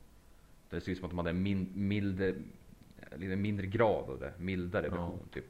det 0.69 0.81
såg 0.81 0.89
ut 0.91 0.97
som 0.97 1.05
att 1.05 1.11
de 1.11 1.17
hade 1.17 1.29
en 1.29 1.43
min, 1.43 1.69
milde, 1.75 2.35
lite 3.15 3.35
mindre 3.35 3.67
grad 3.67 4.09
av 4.09 4.19
det. 4.19 4.33
Mildare 4.37 4.85
Ja. 4.85 4.91
version 4.91 5.19
typ. 5.33 5.45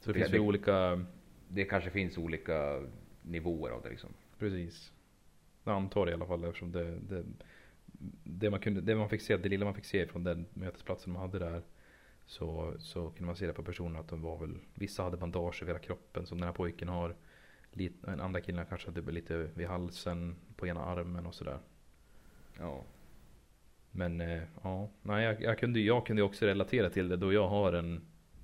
Så 0.00 0.12
det 0.12 0.18
Det- 0.18 0.18
finns 0.24 0.32
det- 0.32 0.38
olika, 0.40 1.04
Det 1.48 1.64
kanske 1.64 1.90
finns 1.90 2.18
olika 2.18 2.82
nivåer 3.22 3.70
av 3.70 3.82
det 3.82 3.88
liksom. 3.90 4.10
precis. 4.38 4.92
Jag 5.64 5.74
antar 5.74 6.06
det 6.06 6.10
i 6.10 6.14
alla 6.14 6.26
fall 6.26 6.44
eftersom 6.44 6.72
det, 6.72 6.98
det, 6.98 7.24
det, 8.24 8.50
man 8.50 8.60
kunde, 8.60 8.80
det 8.80 8.94
man 8.94 9.08
fick 9.08 9.20
se, 9.22 9.36
det 9.36 9.48
lilla 9.48 9.64
man 9.64 9.74
fick 9.74 9.84
se 9.84 10.06
från 10.06 10.24
den 10.24 10.46
mötesplatsen 10.54 11.12
de 11.12 11.18
hade 11.20 11.38
där. 11.38 11.62
Så, 12.26 12.74
så 12.78 13.10
kunde 13.10 13.26
man 13.26 13.36
se 13.36 13.46
det 13.46 13.52
på 13.52 13.62
personerna 13.62 13.98
att 13.98 14.08
de 14.08 14.22
var 14.22 14.38
väl, 14.38 14.58
vissa 14.74 15.02
hade 15.02 15.16
bandage 15.16 15.62
över 15.62 15.72
hela 15.72 15.84
kroppen 15.84 16.26
som 16.26 16.38
den 16.38 16.46
här 16.46 16.54
pojken 16.54 16.88
har. 16.88 17.14
Lite, 17.78 18.12
andra 18.22 18.40
killen 18.40 18.66
kanske 18.66 18.88
hade 18.88 19.12
lite 19.12 19.36
vid 19.54 19.66
halsen, 19.66 20.36
på 20.56 20.66
ena 20.66 20.84
armen 20.84 21.26
och 21.26 21.34
sådär. 21.34 21.58
Ja. 22.58 22.84
Men 23.90 24.20
eh, 24.20 24.42
ja, 24.62 24.88
nej, 25.02 25.24
jag, 25.24 25.42
jag, 25.42 25.58
kunde, 25.58 25.80
jag 25.80 26.06
kunde 26.06 26.22
också 26.22 26.46
relatera 26.46 26.90
till 26.90 27.08
det 27.08 27.16
då 27.16 27.32
jag 27.32 27.48
har 27.48 27.72
en, 27.72 28.00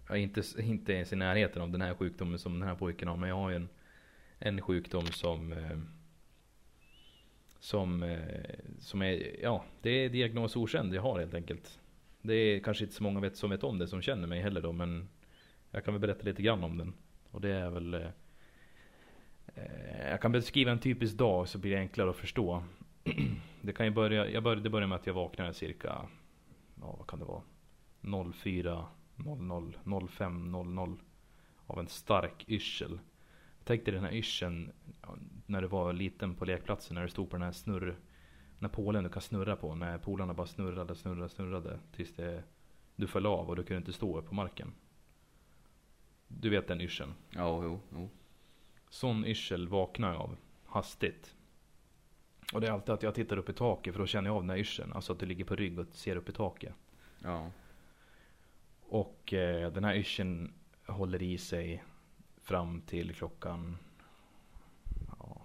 jag 0.09 0.18
inte, 0.18 0.43
inte 0.59 0.93
ens 0.93 1.12
i 1.12 1.16
närheten 1.16 1.62
av 1.62 1.70
den 1.70 1.80
här 1.80 1.95
sjukdomen 1.95 2.39
som 2.39 2.61
den 2.61 2.68
här 2.68 2.76
pojken 2.76 3.09
har, 3.09 3.16
men 3.16 3.28
jag 3.28 3.37
har 3.37 3.51
ju 3.51 3.57
en, 3.57 3.68
en 4.39 4.61
sjukdom 4.61 5.07
som 5.07 5.53
eh, 5.53 5.78
som, 7.64 8.03
eh, 8.03 8.55
som 8.78 9.03
är, 9.03 9.43
ja, 9.43 9.64
det 9.82 9.91
är 9.91 10.09
diagnos 10.09 10.57
okänd 10.57 10.95
jag 10.95 11.03
har 11.03 11.18
helt 11.18 11.35
enkelt. 11.35 11.80
Det 12.22 12.35
är 12.35 12.61
kanske 12.61 12.85
inte 12.85 12.97
så 12.97 13.03
många 13.03 13.20
vet, 13.20 13.37
som 13.37 13.51
vet 13.51 13.64
om 13.64 13.78
det 13.78 13.89
som 13.89 14.03
känner 14.03 14.28
mig 14.28 14.41
heller 14.41 14.61
då, 14.61 14.72
men 14.72 15.09
jag 15.70 15.85
kan 15.85 15.95
väl 15.95 16.01
berätta 16.01 16.22
lite 16.22 16.43
grann 16.43 16.64
om 16.64 16.78
den. 16.78 16.95
Och 17.30 17.41
det 17.41 17.51
är 17.51 17.70
väl 17.70 17.95
eh, 17.95 18.09
Eh, 19.55 20.11
jag 20.11 20.20
kan 20.20 20.32
beskriva 20.32 20.72
en 20.72 20.78
typisk 20.78 21.16
dag 21.16 21.48
så 21.48 21.59
blir 21.59 21.70
det 21.70 21.78
enklare 21.78 22.11
att 22.11 22.16
förstå. 22.16 22.64
Det 23.61 23.72
kan 23.72 23.86
ju 23.86 23.92
börja, 23.92 24.28
jag 24.28 24.42
började, 24.42 24.62
det 24.62 24.70
började 24.70 24.88
med 24.88 24.96
att 24.96 25.07
jag 25.07 25.14
vaknade 25.14 25.55
cirka, 25.55 26.09
ja 26.80 26.96
vad 26.98 27.07
kan 27.07 27.18
det 27.18 27.24
vara? 27.24 27.42
04, 28.32 28.86
00, 29.16 30.09
05, 30.09 30.52
00 30.52 30.96
av 31.66 31.78
en 31.78 31.88
stark 31.88 32.44
yrsel. 32.48 33.00
Tänk 33.64 33.84
dig 33.84 33.94
den 33.94 34.05
här 34.05 34.12
yrseln 34.12 34.72
när 35.46 35.62
du 35.62 35.68
var 35.68 35.92
liten 35.92 36.34
på 36.34 36.44
lekplatsen 36.44 36.94
när 36.94 37.02
du 37.02 37.09
stod 37.09 37.30
på 37.30 37.36
den 37.36 37.44
här 37.44 37.52
snurr, 37.52 37.96
när 38.59 38.68
pålen 38.68 39.05
du 39.05 39.11
kan 39.11 39.22
snurra 39.22 39.57
på, 39.57 39.74
när 39.74 39.98
polarna 39.98 40.34
bara 40.34 40.46
snurrade, 40.46 40.94
snurrade, 40.94 41.28
snurrade 41.28 41.78
tills 41.92 42.14
det, 42.14 42.42
du 42.96 43.07
föll 43.07 43.26
av 43.26 43.48
och 43.48 43.57
du 43.57 43.62
kunde 43.62 43.78
inte 43.78 43.92
stå 43.92 44.18
upp 44.18 44.26
på 44.26 44.34
marken. 44.34 44.72
Du 46.28 46.50
vet 46.50 46.68
den 46.68 46.80
yrseln? 46.80 47.14
Ja, 47.30 47.64
jo, 47.64 47.80
jo. 47.92 48.11
Sån 48.95 49.26
yrsel 49.26 49.68
vaknar 49.68 50.12
jag 50.12 50.22
av 50.22 50.36
hastigt. 50.64 51.34
Och 52.53 52.61
det 52.61 52.66
är 52.66 52.70
alltid 52.70 52.95
att 52.95 53.03
jag 53.03 53.14
tittar 53.14 53.36
upp 53.36 53.49
i 53.49 53.53
taket 53.53 53.95
för 53.95 54.01
då 54.01 54.07
känner 54.07 54.28
jag 54.28 54.36
av 54.36 54.42
den 54.42 54.51
här 54.51 54.57
yrseln. 54.57 54.92
Alltså 54.92 55.12
att 55.12 55.18
du 55.18 55.26
ligger 55.26 55.45
på 55.45 55.57
rygg 55.57 55.78
och 55.78 55.86
ser 55.90 56.16
upp 56.16 56.28
i 56.28 56.32
taket. 56.32 56.74
Ja. 57.22 57.51
Och 58.80 59.32
eh, 59.32 59.72
den 59.72 59.84
här 59.84 59.95
yrseln 59.95 60.55
håller 60.86 61.22
i 61.22 61.38
sig 61.38 61.84
fram 62.42 62.80
till 62.80 63.14
klockan 63.14 63.76
ja, 65.18 65.42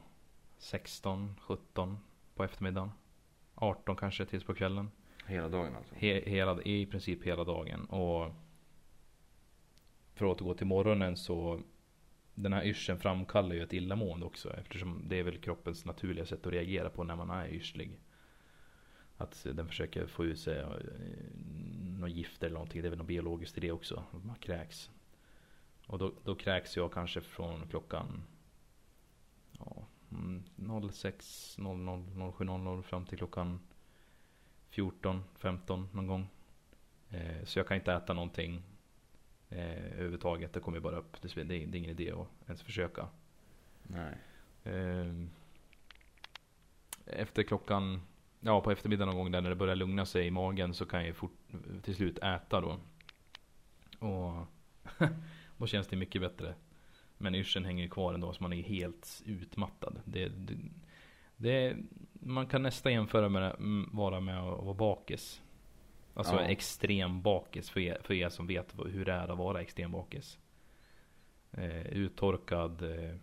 16, 0.58 1.36
17 1.42 1.98
på 2.36 2.44
eftermiddagen. 2.44 2.92
18 3.56 3.96
kanske 3.96 4.26
tills 4.26 4.44
på 4.44 4.54
kvällen. 4.54 4.92
Hela 5.26 5.50
dagen 5.50 5.76
alltså. 5.76 5.96
He, 5.96 6.22
hela, 6.26 6.62
I 6.62 6.86
princip 6.86 7.24
hela 7.24 7.44
dagen. 7.44 7.86
Och 7.86 8.32
för 10.14 10.26
att 10.26 10.32
återgå 10.32 10.54
till 10.54 10.68
morgonen 10.68 11.18
så 11.18 11.62
den 12.42 12.54
här 12.54 12.64
yrseln 12.64 13.00
framkallar 13.00 13.56
ju 13.56 13.64
ett 13.64 13.74
illamående 13.74 14.26
också 14.26 14.54
eftersom 14.54 15.04
det 15.08 15.20
är 15.20 15.24
väl 15.24 15.38
kroppens 15.38 15.86
naturliga 15.86 16.26
sätt 16.26 16.46
att 16.46 16.54
reagera 16.54 16.90
på 16.90 17.04
när 17.04 17.16
man 17.16 17.30
är 17.30 17.48
yrslig. 17.48 18.00
Att 19.18 19.48
den 19.54 19.68
försöker 19.68 20.08
få 20.08 20.26
ut 20.26 20.40
sig 20.40 20.60
eh, 20.60 20.68
något 22.00 22.12
gift 22.12 22.44
eller 22.44 22.54
någonting. 22.54 22.82
Det 22.82 22.88
är 22.88 22.90
väl 22.90 22.98
något 22.98 23.08
biologiskt 23.08 23.58
i 23.58 23.62
det 23.62 23.72
också. 23.72 24.04
Man 24.24 24.36
kräks. 24.36 24.90
Och 25.88 26.00
då, 26.00 26.14
då 26.24 26.36
kräks 26.36 26.78
jag 26.78 26.94
kanske 26.94 27.22
från 27.22 27.68
klockan 27.68 28.24
ja, 29.52 29.88
mm, 30.12 30.92
06, 30.92 31.58
00, 31.58 32.34
07, 32.38 32.44
00 32.46 32.84
fram 32.84 33.06
till 33.06 33.18
klockan 33.18 33.60
14, 34.70 35.24
15 35.36 35.90
någon 35.94 36.08
gång. 36.08 36.28
Eh, 37.10 37.44
så 37.44 37.60
jag 37.60 37.68
kan 37.68 37.78
inte 37.78 37.94
äta 37.94 38.14
någonting 38.14 38.64
eh, 39.50 39.86
överhuvudtaget. 39.94 40.54
Det 40.54 40.60
kommer 40.60 40.80
bara 40.80 40.98
upp. 40.98 41.22
Det, 41.22 41.38
är, 41.38 41.44
det 41.44 41.56
är 41.56 41.76
ingen 41.76 41.90
idé 41.90 42.12
att 42.12 42.28
ens 42.46 42.62
försöka. 42.62 43.08
Nej. 43.84 44.18
Eh, 44.64 45.14
efter 47.06 47.44
klockan, 47.44 48.02
ja 48.40 48.62
på 48.62 48.72
eftermiddagen 48.72 49.08
någon 49.08 49.18
gång 49.18 49.32
där 49.32 49.42
när 49.42 49.50
det 49.50 49.56
börjar 49.56 49.76
lugna 49.76 50.06
sig 50.06 50.28
i 50.28 50.32
magen 50.32 50.74
så 50.74 50.86
kan 50.86 51.06
jag 51.06 51.16
fort, 51.16 51.38
till 51.84 51.96
slut 51.96 52.18
äta 52.18 52.62
då. 52.62 52.80
Och 54.08 54.46
då 55.58 55.68
känns 55.68 55.88
det 55.88 55.96
mycket 55.96 56.22
bättre. 56.22 56.56
Men 57.18 57.36
yrseln 57.36 57.66
hänger 57.66 57.84
ju 57.84 57.90
kvar 57.90 58.14
ändå 58.14 58.34
så 58.34 58.44
man 58.44 58.54
är 58.54 58.64
helt 58.64 59.22
utmattad. 59.26 60.02
Det, 60.06 60.28
det, 60.30 60.54
Det 61.38 61.78
man 62.14 62.48
kan 62.48 62.64
nästan 62.64 62.94
jämföra 62.94 63.30
med 63.30 63.56
vara 63.92 64.20
med 64.20 64.40
att 64.40 64.64
vara 64.64 64.74
bakis. 64.74 65.42
Alltså 66.20 66.36
Ja. 66.36 66.42
extrem 66.42 67.22
bakis 67.22 67.70
för 67.70 67.80
er, 67.80 67.98
för 68.04 68.14
er 68.14 68.30
som 68.30 68.48
vet 68.48 68.76
hur 68.86 69.06
det 69.06 69.12
är 69.14 69.28
att 69.28 69.38
vara 69.38 69.62
extrem 69.62 69.92
bakis. 69.92 70.40
Eh, 71.52 71.88
uttorkad, 71.88 72.82
eh, 72.82 73.16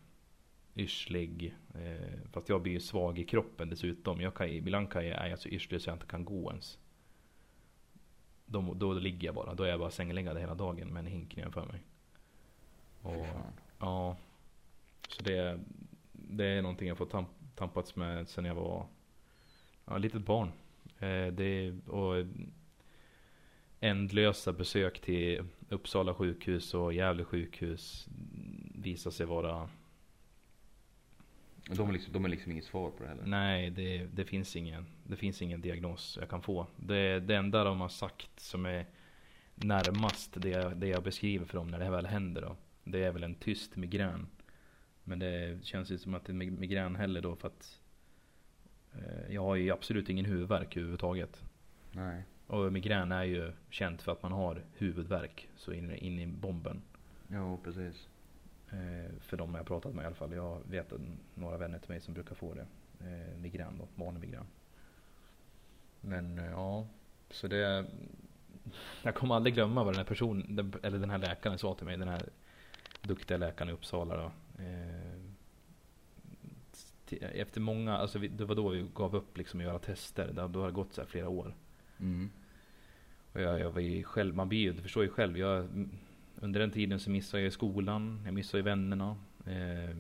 yrslig. 0.75 1.55
Eh, 1.75 2.19
fast 2.33 2.49
jag 2.49 2.63
blir 2.63 2.73
ju 2.73 2.81
svag 2.81 3.19
i 3.19 3.25
kroppen 3.25 3.71
dessutom. 3.71 4.21
Jag 4.21 4.35
kan, 4.35 4.49
ibland 4.49 4.91
kan 4.91 5.07
jag, 5.07 5.19
är 5.19 5.27
jag 5.27 5.39
så 5.39 5.49
yrslig 5.49 5.81
så 5.81 5.91
jag 5.91 5.97
inte 5.97 6.07
kan 6.07 6.25
gå 6.25 6.51
ens. 6.51 6.79
Då, 8.47 8.75
då 8.75 8.93
ligger 8.93 9.27
jag 9.27 9.35
bara. 9.35 9.55
Då 9.55 9.65
är 9.65 9.69
jag 9.69 9.81
bara 9.81 9.91
sängliggande 9.91 10.41
hela 10.41 10.55
dagen 10.55 10.89
med 10.89 11.01
en 11.01 11.07
hink 11.07 11.37
nedanför 11.37 11.67
mig. 11.67 11.81
Och. 13.03 13.27
Ja. 13.79 14.17
Så 15.09 15.23
det, 15.23 15.61
det 16.13 16.45
är 16.45 16.63
någonting 16.63 16.89
jag 16.89 16.99
fått 16.99 17.11
tamp, 17.11 17.29
tampats 17.55 17.97
med 17.97 18.29
sen 18.29 18.45
jag 18.45 18.55
var 18.55 18.87
ja, 19.85 19.99
litet 19.99 20.25
barn. 20.25 20.53
Eh, 20.99 21.27
det, 21.27 21.75
och 21.87 22.27
ändlösa 23.81 24.53
besök 24.53 25.01
till 25.01 25.45
Uppsala 25.69 26.15
sjukhus 26.15 26.75
och 26.75 26.93
Gävle 26.95 27.25
sjukhus 27.25 28.09
visar 28.75 29.11
sig 29.11 29.27
vara 29.27 29.69
De 31.77 31.89
är 31.89 31.93
liksom, 31.93 32.13
de 32.13 32.25
är 32.25 32.29
liksom 32.29 32.53
inget 32.53 32.65
svar 32.65 32.91
på 32.91 33.03
det 33.03 33.09
heller. 33.09 33.27
Nej, 33.27 33.71
det, 33.71 34.07
det, 34.07 34.25
finns 34.25 34.57
ingen, 34.57 34.87
det 35.07 35.17
finns 35.17 35.43
ingen 35.43 35.61
diagnos 35.61 36.19
jag 36.21 36.31
kan 36.31 36.43
få. 36.43 36.67
Det, 36.77 37.21
det 37.21 37.37
enda 37.37 37.65
de 37.65 37.81
har 37.81 37.89
sagt 37.89 38.41
som 38.41 38.67
är 38.67 38.87
närmast 39.55 40.35
det, 40.43 40.49
jag- 40.49 40.77
det 40.77 40.87
jag 40.89 41.03
beskriver 41.03 41.47
för 41.47 41.59
dem 41.59 41.69
när 41.69 41.79
det 41.79 41.85
här 41.85 41.93
väl 41.93 42.07
händer 42.07 42.43
då. 42.43 42.57
Det 42.85 43.05
är 43.05 43.13
väl 43.13 43.23
en 43.25 43.35
tyst 43.35 43.77
migrän. 43.77 44.27
Men 45.05 45.19
det 45.19 45.59
känns 45.65 45.91
ju 45.91 45.99
som 45.99 46.15
att 46.15 46.25
det 46.25 46.33
är 46.33 46.35
mig- 46.35 46.51
migrän 46.51 46.97
heller 46.97 47.21
då 47.21 47.37
för 47.37 47.49
att 47.49 47.81
eh, 48.95 49.35
jag 49.35 49.43
har 49.43 49.55
ju 49.55 49.71
absolut 49.71 50.09
ingen 50.09 50.25
huvudvärk 50.25 50.77
överhuvudtaget. 50.77 51.43
Nej. 51.93 52.23
Och 52.47 52.73
migrän 52.73 53.13
är 53.13 53.25
ju 53.25 53.53
känt 53.71 54.03
för 54.03 54.13
att 54.13 54.23
man 54.23 54.33
har 54.33 54.63
huvudvärk 54.77 55.49
så 55.57 55.73
in, 55.73 55.91
in 55.91 56.19
i 56.21 56.27
bomben. 56.27 56.83
Ja, 57.29 57.59
precis. 57.65 58.09
Eh, 58.71 59.13
för 59.21 59.37
de 59.37 59.55
jag 59.55 59.67
pratat 59.67 59.95
med 59.95 60.03
i 60.03 60.07
alla 60.07 60.15
fall. 60.15 60.33
Jag 60.33 60.61
vet 60.71 60.93
några 61.35 61.57
vänner 61.57 61.79
till 61.79 61.89
mig 61.91 62.01
som 62.01 62.15
brukar 62.15 62.35
få 62.35 62.55
det. 62.55 62.67
Eh, 63.01 63.39
migrän 63.39 63.79
då, 63.79 63.89
vanlig 64.05 64.21
migrän. 64.21 64.47
Men 66.01 66.39
eh, 66.39 66.51
ja, 66.51 66.87
så 67.31 67.49
det... 67.49 67.87
Jag 69.03 69.15
kommer 69.15 69.35
aldrig 69.35 69.55
glömma 69.55 69.85
vad 69.85 69.95
den 69.95 69.99
här 69.99 70.05
personen, 70.05 70.57
den- 70.57 70.75
eller 70.83 70.99
den 70.99 71.11
här 71.11 71.19
läkaren 71.19 71.59
sa 71.59 71.75
till 71.75 71.87
mig. 71.87 71.97
Den 71.97 72.09
här 72.09 72.23
duktiga 73.03 73.39
läkaren 73.39 73.69
i 73.71 73.73
Uppsala 73.73 74.17
då. 74.17 74.33
Eh, 74.63 75.17
efter 77.21 77.61
många, 77.61 77.97
alltså 77.97 78.19
vi, 78.19 78.29
det 78.29 78.45
var 78.45 78.55
då 78.55 78.69
vi 78.69 78.87
gav 78.95 79.17
upp 79.17 79.37
liksom 79.39 79.61
att 79.61 79.67
göra 79.67 79.79
tester. 79.79 80.49
Då, 80.49 80.61
har 80.61 80.67
det 80.67 80.73
gått 80.73 80.93
så 80.93 81.01
här 81.01 81.09
flera 81.09 81.29
år. 81.29 81.55
Mm. 82.01 82.31
Och 83.33 83.41
jag, 83.41 83.61
jag 83.61 83.71
var 83.71 83.81
ju 83.81 84.03
själv, 84.03 84.35
man 84.35 84.49
blir 84.49 84.59
ju, 84.59 84.73
du 84.73 84.83
förstår 84.83 85.03
ju 85.03 85.11
själv. 85.11 85.39
Jag, 85.39 85.69
under 86.37 86.61
den 86.61 86.71
tiden 86.71 87.01
så 87.01 87.11
missade 87.11 87.43
jag 87.43 87.53
skolan, 87.53 88.23
jag 88.25 88.35
missade 88.35 88.63
vännerna. 88.63 89.17
Eh, 89.47 89.97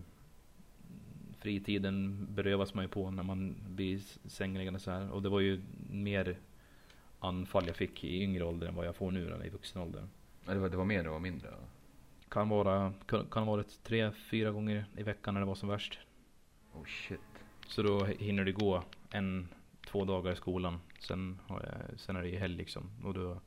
fritiden 1.38 2.26
berövas 2.30 2.74
man 2.74 2.84
ju 2.84 2.88
på 2.88 3.10
när 3.10 3.22
man 3.22 3.54
blir 3.68 4.00
sängliggande 4.28 4.80
så 4.80 4.90
här. 4.90 5.10
Och 5.10 5.22
det 5.22 5.28
var 5.28 5.40
ju 5.40 5.60
mer 5.90 6.36
anfall 7.20 7.66
jag 7.66 7.76
fick 7.76 8.04
i 8.04 8.22
yngre 8.22 8.44
ålder 8.44 8.66
än 8.68 8.74
vad 8.74 8.86
jag 8.86 8.96
får 8.96 9.10
nu 9.10 9.26
eller 9.26 9.46
i 9.46 9.48
vuxen 9.48 9.82
ålder. 9.82 10.08
Ja, 10.46 10.54
det, 10.54 10.60
var, 10.60 10.68
det 10.68 10.76
var 10.76 10.84
mer, 10.84 11.04
var 11.04 11.20
mindre. 11.20 11.48
ja. 11.50 11.68
Kan 12.28 12.48
vara, 12.48 12.92
kan, 13.06 13.26
kan 13.26 13.42
ha 13.42 13.50
varit 13.52 13.82
tre, 13.82 14.10
fyra 14.10 14.50
gånger 14.50 14.84
i 14.96 15.02
veckan 15.02 15.34
när 15.34 15.40
det 15.40 15.46
var 15.46 15.54
som 15.54 15.68
värst. 15.68 15.98
Oh 16.72 16.84
shit. 16.84 17.20
Så 17.66 17.82
då 17.82 18.04
hinner 18.04 18.44
det 18.44 18.52
gå 18.52 18.82
en, 19.10 19.48
två 19.86 20.04
dagar 20.04 20.32
i 20.32 20.36
skolan. 20.36 20.78
Sen, 21.00 21.40
har 21.46 21.62
jag, 21.62 22.00
sen 22.00 22.16
är 22.16 22.22
det 22.22 22.28
ju 22.28 22.38
helg 22.38 22.56
liksom. 22.56 22.90
Och 23.04 23.14
då 23.14 23.40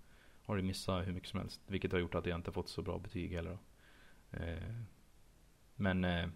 har 0.43 0.55
du 0.55 0.61
missat 0.61 1.07
hur 1.07 1.13
mycket 1.13 1.29
som 1.29 1.39
helst. 1.39 1.61
Vilket 1.67 1.91
har 1.91 1.99
gjort 1.99 2.15
att 2.15 2.25
jag 2.25 2.35
inte 2.35 2.51
fått 2.51 2.69
så 2.69 2.81
bra 2.81 2.99
betyg 2.99 3.31
heller. 3.33 3.57
Eh, 4.31 4.73
men 5.75 6.03
eh, 6.03 6.29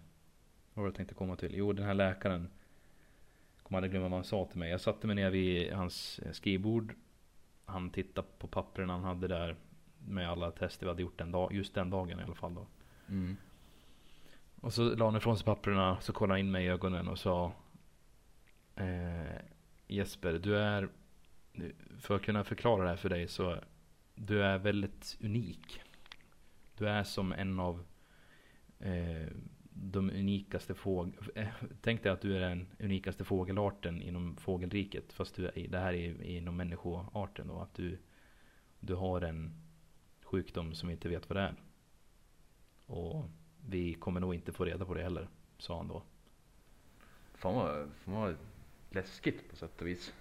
vad 0.74 0.82
var 0.82 0.84
det 0.84 0.88
jag 0.88 0.94
tänkte 0.94 1.14
komma 1.14 1.36
till? 1.36 1.54
Jo, 1.54 1.72
den 1.72 1.86
här 1.86 1.94
läkaren. 1.94 2.50
Kommer 3.62 3.78
aldrig 3.78 3.90
glömma 3.90 4.08
vad 4.08 4.18
han 4.18 4.24
sa 4.24 4.44
till 4.44 4.58
mig. 4.58 4.70
Jag 4.70 4.80
satte 4.80 5.06
mig 5.06 5.16
ner 5.16 5.30
vid 5.30 5.72
hans 5.72 6.20
skrivbord. 6.32 6.94
Han 7.64 7.90
tittade 7.90 8.28
på 8.38 8.46
pappren 8.46 8.90
han 8.90 9.04
hade 9.04 9.28
där. 9.28 9.56
Med 9.98 10.30
alla 10.30 10.50
tester 10.50 10.86
vi 10.86 10.90
hade 10.90 11.02
gjort 11.02 11.18
den 11.18 11.32
dag, 11.32 11.52
just 11.52 11.74
den 11.74 11.90
dagen 11.90 12.20
i 12.20 12.22
alla 12.22 12.34
fall 12.34 12.54
då. 12.54 12.66
Mm. 13.08 13.36
Och 14.60 14.72
så 14.72 14.94
la 14.94 15.04
han 15.04 15.16
ifrån 15.16 15.36
sig 15.36 15.44
papperna, 15.44 16.00
så 16.00 16.12
kollade 16.12 16.40
han 16.40 16.46
in 16.46 16.50
mig 16.50 16.64
i 16.64 16.68
ögonen 16.68 17.08
och 17.08 17.18
sa 17.18 17.52
eh, 18.76 19.40
Jesper, 19.86 20.32
du 20.32 20.58
är, 20.58 20.88
för 21.98 22.16
att 22.16 22.22
kunna 22.22 22.44
förklara 22.44 22.82
det 22.82 22.88
här 22.88 22.96
för 22.96 23.08
dig 23.08 23.28
så, 23.28 23.56
du 24.14 24.42
är 24.42 24.58
väldigt 24.58 25.16
unik. 25.20 25.80
Du 26.78 26.88
är 26.88 27.04
som 27.04 27.32
en 27.32 27.60
av 27.60 27.84
eh, 28.78 29.28
de 29.74 30.10
unikaste 30.10 30.74
fågel... 30.74 31.14
Eh, 31.34 31.48
tänk 31.80 32.02
dig 32.02 32.12
att 32.12 32.20
du 32.20 32.36
är 32.36 32.40
den 32.40 32.66
unikaste 32.78 33.24
fågelarten 33.24 34.02
inom 34.02 34.36
fågelriket. 34.36 35.12
Fast 35.12 35.34
du 35.34 35.46
är, 35.46 35.68
det 35.68 35.78
här 35.78 35.92
är 35.92 36.22
inom 36.22 36.56
människoarten 36.56 37.48
då. 37.48 37.60
Att 37.60 37.74
du, 37.74 37.98
du 38.80 38.94
har 38.94 39.20
en 39.20 39.54
sjukdom 40.22 40.74
som 40.74 40.88
vi 40.88 40.94
inte 40.94 41.08
vet 41.08 41.28
vad 41.28 41.36
det 41.36 41.42
är. 41.42 41.54
Och 42.86 43.24
vi 43.66 43.94
kommer 43.94 44.20
nog 44.20 44.34
inte 44.34 44.52
få 44.52 44.64
reda 44.64 44.84
på 44.84 44.94
det 44.94 45.02
heller, 45.02 45.28
sa 45.58 45.76
han 45.76 45.88
då. 45.88 46.02
Fan 47.34 47.54
vad, 47.54 47.90
fan 48.04 48.14
vad 48.14 48.36
läskigt 48.90 49.50
på 49.50 49.56
sätt 49.56 49.80
och 49.80 49.86
vis. 49.86 50.12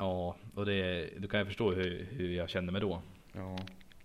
Ja, 0.00 0.36
och 0.54 0.66
det, 0.66 1.10
du 1.18 1.28
kan 1.28 1.40
ju 1.40 1.46
förstå 1.46 1.72
hur, 1.72 2.08
hur 2.10 2.30
jag 2.30 2.50
kände 2.50 2.72
mig 2.72 2.80
då. 2.80 3.02
Ja. 3.32 3.58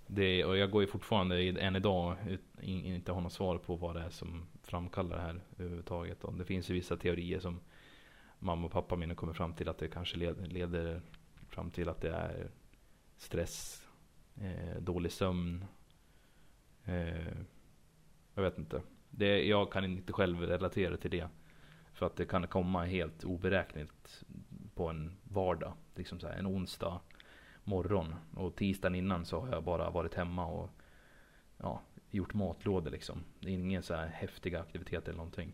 Det, 0.08 0.46
och 0.46 0.58
jag 0.58 0.72
går 0.72 0.82
ju 0.82 0.88
fortfarande 0.88 1.50
än 1.50 1.76
idag 1.76 2.16
ut, 2.28 2.42
in, 2.62 2.86
inte 2.86 3.12
har 3.12 3.22
något 3.22 3.34
svar 3.34 3.58
på 3.58 3.76
vad 3.76 3.96
det 3.96 4.02
är 4.02 4.10
som 4.10 4.46
framkallar 4.64 5.18
det 5.18 5.22
här 5.22 5.42
överhuvudtaget. 5.58 6.24
Och 6.24 6.34
det 6.34 6.46
finns 6.46 6.70
ju 6.70 6.74
vissa 6.74 6.98
teorier 6.98 7.40
som 7.40 7.60
mamma 8.40 8.66
och 8.66 8.72
pappa 8.72 8.96
mina 8.96 9.16
kommer 9.16 9.34
fram 9.34 9.54
till 9.54 9.70
att 9.70 9.78
det 9.78 9.88
kanske 9.88 10.18
led, 10.18 10.54
leder 10.54 11.02
fram 11.50 11.72
till 11.72 11.90
att 11.90 12.02
det 12.02 12.12
är 12.12 12.50
stress, 13.18 13.88
eh, 14.42 14.82
dålig 14.82 15.12
sömn. 15.12 15.66
Eh, 16.86 17.38
jag 18.34 18.44
vet 18.44 18.58
inte. 18.58 18.82
Det, 19.10 19.48
jag 19.48 19.72
kan 19.72 19.86
inte 19.86 20.14
själv 20.14 20.42
relatera 20.42 20.98
till 20.98 21.12
det. 21.12 21.28
För 21.94 22.06
att 22.06 22.16
det 22.16 22.26
kan 22.26 22.48
komma 22.48 22.86
helt 22.86 23.24
oberäkneligt 23.24 24.24
på 24.76 24.88
en 24.90 25.18
vardag. 25.24 25.74
Liksom 25.96 26.20
så 26.20 26.28
här, 26.28 26.36
en 26.38 26.48
onsdag 26.48 27.00
morgon. 27.64 28.16
Och 28.34 28.56
tisdagen 28.56 28.96
innan 28.96 29.26
så 29.26 29.40
har 29.40 29.50
jag 29.50 29.64
bara 29.64 29.90
varit 29.90 30.14
hemma 30.14 30.46
och 30.46 30.70
ja, 31.58 31.82
gjort 32.12 32.34
matlådor 32.34 32.92
liksom. 32.92 33.24
Det 33.40 33.50
är 33.50 33.54
ingen 33.54 33.84
så 33.84 33.94
här 33.96 34.08
häftiga 34.08 34.62
aktiviteter 34.62 35.08
eller 35.10 35.18
någonting. 35.18 35.54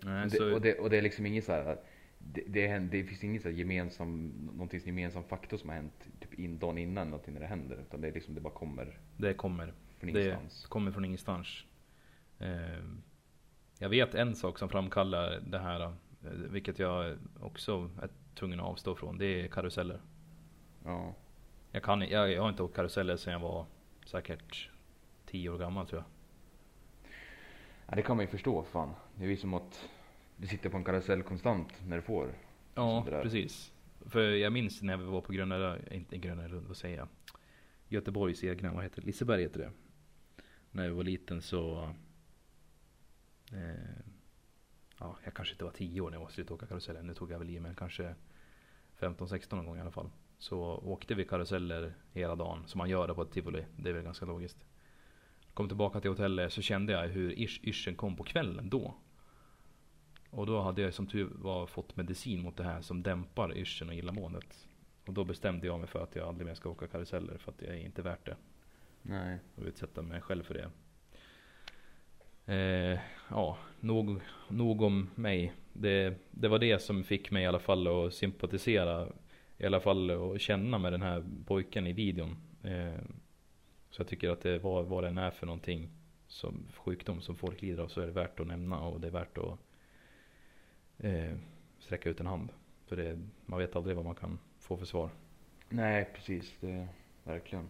Nej, 0.00 0.24
Det, 0.24 0.36
så, 0.36 0.54
och, 0.54 0.60
det, 0.60 0.78
och 0.78 0.90
det 0.90 0.98
är 0.98 1.02
liksom 1.02 1.26
inget 1.26 1.44
så 1.44 1.52
här. 1.52 1.78
Det, 2.18 2.42
det, 2.48 2.78
det 2.78 3.04
finns 3.04 3.24
ingen 3.24 3.42
så 3.42 3.48
här 3.48 3.56
gemensam, 3.56 4.28
någonting 4.52 4.80
gemensam 4.84 5.24
faktor 5.24 5.56
som 5.56 5.68
har 5.68 5.76
hänt 5.76 6.08
typ 6.20 6.34
in, 6.34 6.58
dagen 6.58 6.78
innan 6.78 7.10
någonting 7.10 7.34
när 7.34 7.40
det 7.40 7.46
händer. 7.46 7.76
Utan 7.76 8.00
det 8.00 8.08
är 8.08 8.12
liksom, 8.12 8.34
det 8.34 8.40
bara 8.40 8.54
kommer 8.54 8.98
det 9.16 9.34
kommer. 9.34 9.74
från 9.98 10.12
Det 10.12 10.20
ingenstans. 10.20 10.66
kommer 10.66 10.90
från 10.92 11.04
ingenstans. 11.04 11.64
Eh, 12.38 12.84
jag 13.78 13.88
vet 13.88 14.14
en 14.14 14.34
sak 14.34 14.58
som 14.58 14.68
framkallar 14.68 15.40
det 15.46 15.58
här. 15.58 15.94
Eh, 16.24 16.30
Vilket 16.30 16.78
jag 16.78 17.18
också 17.40 17.90
är 18.02 18.08
tvungen 18.34 18.60
att 18.60 18.66
avstå 18.66 18.94
från. 18.94 19.18
Det 19.18 19.26
är 19.26 19.48
karuseller. 19.48 20.00
Ja. 20.84 21.14
Jag, 21.72 21.82
kan, 21.82 22.00
jag, 22.00 22.32
jag 22.32 22.42
har 22.42 22.48
inte 22.48 22.62
åkt 22.62 22.76
karuseller 22.76 23.16
sedan 23.16 23.32
jag 23.32 23.40
var 23.40 23.66
säkert 24.06 24.70
10 25.26 25.50
år 25.50 25.58
gammal 25.58 25.86
tror 25.86 26.02
jag. 26.02 26.08
ja. 27.86 27.94
Det 27.96 28.02
kan 28.02 28.16
man 28.16 28.24
ju 28.24 28.30
förstå 28.30 28.64
fan. 28.64 28.94
Det 29.14 29.24
är 29.24 29.28
ju 29.28 29.36
som 29.36 29.54
att 29.54 29.88
du 30.36 30.46
sitter 30.46 30.70
på 30.70 30.76
en 30.76 30.84
karusell 30.84 31.22
konstant 31.22 31.82
när 31.86 31.96
du 31.96 32.02
får. 32.02 32.34
Ja, 32.74 33.04
precis. 33.06 33.72
För 34.06 34.20
jag 34.20 34.52
minns 34.52 34.82
när 34.82 34.96
vi 34.96 35.04
var 35.04 35.20
på 35.20 35.32
Gröna, 35.32 35.78
inte 35.90 36.18
Gröna 36.18 36.46
Lund, 36.46 36.66
vad 36.66 36.76
säger 36.76 36.96
jag? 36.96 37.08
Göteborgs 37.88 38.44
egna, 38.44 38.72
vad 38.72 38.82
heter 38.82 39.00
det? 39.00 39.06
Liseberg 39.06 39.42
heter 39.42 39.60
det. 39.60 39.70
När 40.70 40.84
jag 40.84 40.94
var 40.94 41.04
liten 41.04 41.42
så... 41.42 41.94
Eh, 43.52 44.13
ja, 44.98 45.16
jag 45.24 45.34
kanske 45.34 45.54
inte 45.54 45.64
var 45.64 45.72
10 45.72 46.00
år 46.00 46.10
när 46.10 46.18
jag 46.18 46.28
var 46.46 46.52
åka 46.52 46.66
karusellen. 46.66 47.06
Nu 47.06 47.14
tog 47.14 47.30
jag 47.30 47.38
väl 47.38 47.50
i 47.50 47.60
men 47.60 47.74
kanske 47.74 48.14
15-16 48.98 49.56
någon 49.56 49.66
gång 49.66 49.78
i 49.78 49.80
alla 49.80 49.90
fall. 49.90 50.10
Så 50.38 50.60
åkte 50.62 51.14
vi 51.14 51.24
karuseller 51.24 51.94
hela 52.12 52.36
dagen, 52.36 52.62
som 52.66 52.78
man 52.78 52.90
gör 52.90 53.08
det 53.08 53.14
på 53.14 53.22
ett 53.22 53.30
tivoli. 53.30 53.64
Det 53.76 53.88
är 53.88 53.92
väl 53.92 54.04
ganska 54.04 54.26
logiskt. 54.26 54.64
Kom 55.54 55.68
tillbaka 55.68 56.00
till 56.00 56.10
hotellet 56.10 56.52
så 56.52 56.62
kände 56.62 56.92
jag 56.92 57.08
hur 57.08 57.38
yrseln 57.38 57.96
kom 57.96 58.16
på 58.16 58.24
kvällen 58.24 58.70
då. 58.70 58.94
Och 60.30 60.46
då 60.46 60.60
hade 60.60 60.82
jag 60.82 60.94
som 60.94 61.06
tur 61.06 61.30
var 61.34 61.66
fått 61.66 61.96
medicin 61.96 62.42
mot 62.42 62.56
det 62.56 62.64
här 62.64 62.80
som 62.80 63.02
dämpar 63.02 63.56
yrseln 63.56 63.90
och 63.90 63.96
illamåendet. 63.96 64.68
Och 65.06 65.14
då 65.14 65.24
bestämde 65.24 65.66
jag 65.66 65.78
mig 65.78 65.88
för 65.88 66.02
att 66.02 66.16
jag 66.16 66.28
aldrig 66.28 66.46
mer 66.46 66.54
ska 66.54 66.68
åka 66.68 66.86
karuseller 66.86 67.38
för 67.38 67.52
att 67.52 67.58
det 67.58 67.66
är 67.66 67.74
inte 67.74 68.02
värt 68.02 68.26
det. 68.26 68.36
Nej. 69.02 69.38
Och 69.56 69.64
utsätta 69.64 70.02
mig 70.02 70.20
själv 70.20 70.42
för 70.42 70.54
det. 70.54 70.70
Eh, 72.46 72.98
ja, 73.30 73.58
nog, 73.80 74.20
nog 74.48 74.82
om 74.82 75.10
mig. 75.14 75.52
Det, 75.72 76.14
det 76.30 76.48
var 76.48 76.58
det 76.58 76.78
som 76.78 77.04
fick 77.04 77.30
mig 77.30 77.42
i 77.42 77.46
alla 77.46 77.58
fall 77.58 78.06
att 78.06 78.14
sympatisera. 78.14 79.08
I 79.58 79.66
alla 79.66 79.80
fall 79.80 80.10
att 80.10 80.40
känna 80.40 80.78
med 80.78 80.92
den 80.92 81.02
här 81.02 81.24
pojken 81.46 81.86
i 81.86 81.92
videon. 81.92 82.36
Eh, 82.62 83.00
så 83.90 84.00
jag 84.00 84.08
tycker 84.08 84.30
att 84.30 84.40
det 84.40 84.58
var 84.58 84.82
vad 84.82 85.04
den 85.04 85.18
är 85.18 85.30
för 85.30 85.46
någonting. 85.46 85.90
Som 86.26 86.66
sjukdom 86.76 87.20
som 87.20 87.36
folk 87.36 87.62
lider 87.62 87.82
av 87.82 87.88
så 87.88 88.00
är 88.00 88.06
det 88.06 88.12
värt 88.12 88.40
att 88.40 88.46
nämna 88.46 88.80
och 88.80 89.00
det 89.00 89.06
är 89.06 89.10
värt 89.10 89.38
att 89.38 89.58
eh, 90.98 91.36
sträcka 91.78 92.10
ut 92.10 92.20
en 92.20 92.26
hand. 92.26 92.52
För 92.86 92.96
det, 92.96 93.20
man 93.46 93.58
vet 93.58 93.76
aldrig 93.76 93.96
vad 93.96 94.04
man 94.04 94.14
kan 94.14 94.38
få 94.58 94.76
för 94.76 94.86
svar. 94.86 95.10
Nej, 95.68 96.10
precis. 96.14 96.56
Det, 96.60 96.88
verkligen. 97.24 97.68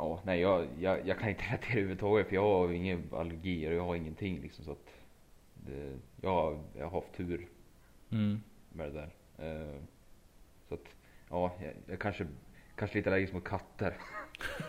Ja, 0.00 0.20
nej 0.24 0.40
jag, 0.40 0.66
jag, 0.80 1.06
jag 1.08 1.18
kan 1.18 1.28
inte 1.28 1.42
relatera 1.48 1.72
överhuvudtaget 1.72 2.28
för 2.28 2.34
jag 2.34 2.42
har 2.42 2.72
ingen 2.72 3.02
allergier 3.12 3.70
och 3.70 3.76
jag 3.76 3.84
har 3.84 3.94
ingenting 3.96 4.40
liksom 4.40 4.64
så 4.64 4.72
att 4.72 4.88
det, 5.54 5.98
jag, 6.20 6.58
jag 6.78 6.84
har 6.88 7.00
haft 7.00 7.12
tur 7.16 7.46
Mm. 8.10 8.40
med 8.72 8.92
det 8.92 9.00
där. 9.00 9.10
Eh, 9.38 9.80
så 10.68 10.74
att, 10.74 10.84
ja, 11.30 11.52
jag, 11.62 11.72
jag 11.86 11.98
kanske, 11.98 12.26
kanske 12.74 12.96
lite 12.98 13.10
allergisk 13.10 13.32
mot 13.32 13.44
katter. 13.44 13.94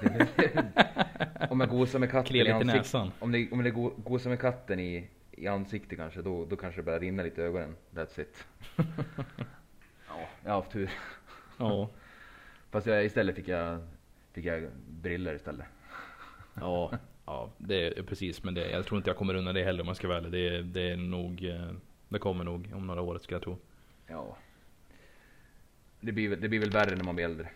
om 1.49 1.59
jag 1.59 1.69
gosar 1.69 1.99
med 1.99 2.11
katten 2.11 2.35
i 2.35 2.51
ansiktet. 2.51 3.11
Om 3.19 3.31
det, 3.31 3.51
om 3.51 3.63
det 3.63 3.71
go- 3.71 3.93
gosar 3.97 4.29
med 4.29 4.39
katten 4.39 4.79
i, 4.79 5.07
i 5.31 5.47
ansiktet 5.47 5.97
kanske, 5.97 6.21
då, 6.21 6.45
då 6.45 6.55
kanske 6.55 6.81
det 6.81 6.85
börjar 6.85 6.99
rinna 6.99 7.23
lite 7.23 7.41
i 7.41 7.43
ögonen. 7.43 7.75
That's 7.93 8.21
it. 8.21 8.45
ja, 10.07 10.19
jag 10.43 10.51
har 10.51 10.55
haft 10.61 10.71
tur. 10.71 10.89
Ja. 11.57 11.89
Fast 12.71 12.87
jag, 12.87 13.05
istället 13.05 13.35
fick 13.35 13.47
jag, 13.47 13.87
fick 14.41 14.45
jag 14.51 14.69
briller 14.87 15.35
istället. 15.35 15.65
Ja, 16.53 16.91
ja 17.25 17.49
det 17.57 17.97
är 17.97 18.03
precis. 18.03 18.43
Men 18.43 18.53
det, 18.53 18.69
jag 18.71 18.85
tror 18.85 18.97
inte 18.97 19.09
jag 19.09 19.17
kommer 19.17 19.33
undan 19.35 19.55
det 19.55 19.63
heller 19.63 19.81
om 19.81 19.85
man 19.85 19.95
ska 19.95 20.07
vara 20.07 20.17
ärlig. 20.17 20.31
Det, 20.31 20.61
det 20.61 20.89
är 20.91 20.97
nog, 20.97 21.45
eh, 21.45 21.71
det 22.09 22.19
kommer 22.19 22.43
nog 22.43 22.71
om 22.75 22.87
några 22.87 23.01
år 23.01 23.17
skulle 23.17 23.35
jag 23.35 23.43
tro. 23.43 23.57
Ja. 24.07 24.37
Det 25.99 26.11
blir, 26.11 26.35
det 26.35 26.49
blir 26.49 26.59
väl 26.59 26.69
värre 26.69 26.95
när 26.95 27.03
man 27.03 27.15
blir 27.15 27.25
äldre. 27.25 27.49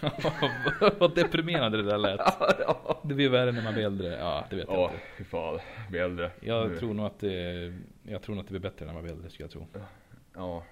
Vad 0.98 1.14
deprimerande 1.14 1.82
det 1.82 1.88
där 1.90 1.98
lät. 1.98 2.20
Det 3.02 3.14
blir 3.14 3.28
värre 3.28 3.52
när 3.52 3.62
man 3.62 3.74
blir 3.74 3.84
äldre. 3.84 4.08
Ja, 4.18 4.44
det 4.50 4.56
vet 4.56 4.68
jag 4.68 4.76
ja 4.78 4.84
inte. 4.90 5.02
fy 5.18 5.24
fan. 5.24 5.58
Blir 5.90 6.00
äldre. 6.00 6.30
Jag 6.40 6.68
Nu. 6.70 6.76
tror 6.78 6.94
nog 6.94 7.06
att 7.06 7.18
det, 7.20 7.74
jag 8.02 8.22
tror 8.22 8.34
nog 8.34 8.42
att 8.42 8.48
det 8.48 8.52
blir 8.58 8.70
bättre 8.70 8.86
när 8.86 8.92
man 8.92 9.02
blir 9.02 9.12
äldre 9.12 9.30
skulle 9.30 9.44
jag 9.44 9.50
tro. 9.50 9.66
Ja. 10.34 10.64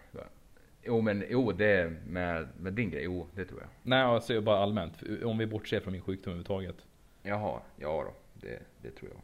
Jo 0.86 1.00
men, 1.00 1.24
jo 1.30 1.52
det 1.52 1.92
med, 2.06 2.48
med 2.60 2.72
din 2.72 2.90
grej, 2.90 3.02
jo 3.04 3.26
det 3.34 3.44
tror 3.44 3.60
jag. 3.60 3.68
Nej, 3.82 4.00
alltså 4.02 4.40
bara 4.40 4.58
allmänt. 4.58 5.02
Om 5.24 5.38
vi 5.38 5.46
bortser 5.46 5.80
från 5.80 5.92
min 5.92 6.02
sjukdom 6.02 6.30
överhuvudtaget. 6.32 6.76
Jaha, 7.22 7.60
ja 7.76 8.04
då. 8.06 8.14
Det, 8.34 8.58
det 8.82 8.90
tror 8.90 9.10
jag. 9.10 9.20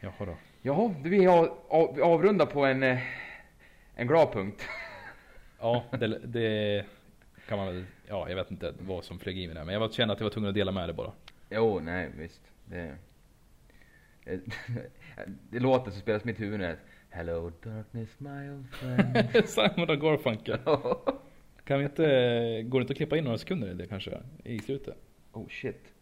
Jaha 0.00 0.26
då. 0.26 0.36
Jaha, 0.62 0.94
vi, 1.04 1.24
har, 1.24 1.52
av, 1.68 1.94
vi 1.96 2.02
avrundar 2.02 2.46
på 2.46 2.64
en, 2.64 2.82
eh, 2.82 2.98
en 3.94 4.06
glad 4.06 4.32
punkt. 4.32 4.66
Ja, 5.60 5.84
det, 5.90 6.18
det 6.18 6.84
kan 7.48 7.58
man 7.58 7.66
väl, 7.66 7.84
ja 8.08 8.28
jag 8.28 8.36
vet 8.36 8.50
inte 8.50 8.74
vad 8.80 9.04
som 9.04 9.18
flög 9.18 9.38
i 9.38 9.46
mig 9.46 9.54
där. 9.56 9.64
Men 9.64 9.72
jag 9.72 9.80
var- 9.80 9.88
kände 9.88 10.14
att 10.14 10.20
jag 10.20 10.24
var 10.24 10.30
tvungen 10.30 10.48
att 10.48 10.54
dela 10.54 10.72
med 10.72 10.88
det 10.88 10.92
bara. 10.92 11.12
Jo, 11.50 11.80
nej 11.80 12.10
visst. 12.18 12.42
Det, 12.64 12.94
det 15.50 15.58
låter 15.60 15.90
som 15.90 16.00
spelas 16.00 16.22
i 16.22 16.26
mitt 16.26 16.40
huvud 16.40 16.60
nu. 16.60 16.76
Hello 17.10 17.50
darkness 17.62 18.08
my 18.20 18.50
old 18.50 18.66
friend. 18.74 19.48
Simon 19.48 19.90
och 19.90 20.00
Garfunkel. 20.00 20.58
Kan 21.64 21.78
vi 21.78 21.84
inte, 21.84 22.02
går 22.62 22.78
det 22.80 22.82
inte 22.82 22.92
att 22.92 22.96
klippa 22.96 23.16
in 23.16 23.24
några 23.24 23.38
sekunder 23.38 23.68
i 23.70 23.74
det 23.74 23.86
kanske? 23.86 24.20
I 24.44 24.58
slutet? 24.58 24.96
oh 25.32 25.48
shit. 25.48 25.94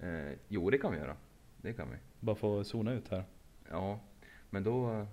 Eh, 0.00 0.38
jo, 0.48 0.70
det 0.70 0.78
kan 0.78 0.92
vi 0.92 0.98
göra. 0.98 1.16
Det 1.56 1.72
kan 1.72 1.90
vi. 1.90 1.96
Bara 2.20 2.36
få 2.36 2.64
zona 2.64 2.92
ut 2.92 3.08
här. 3.08 3.24
Ja, 3.70 4.00
men 4.50 4.64
då 4.64 4.92
eh, 4.92 5.06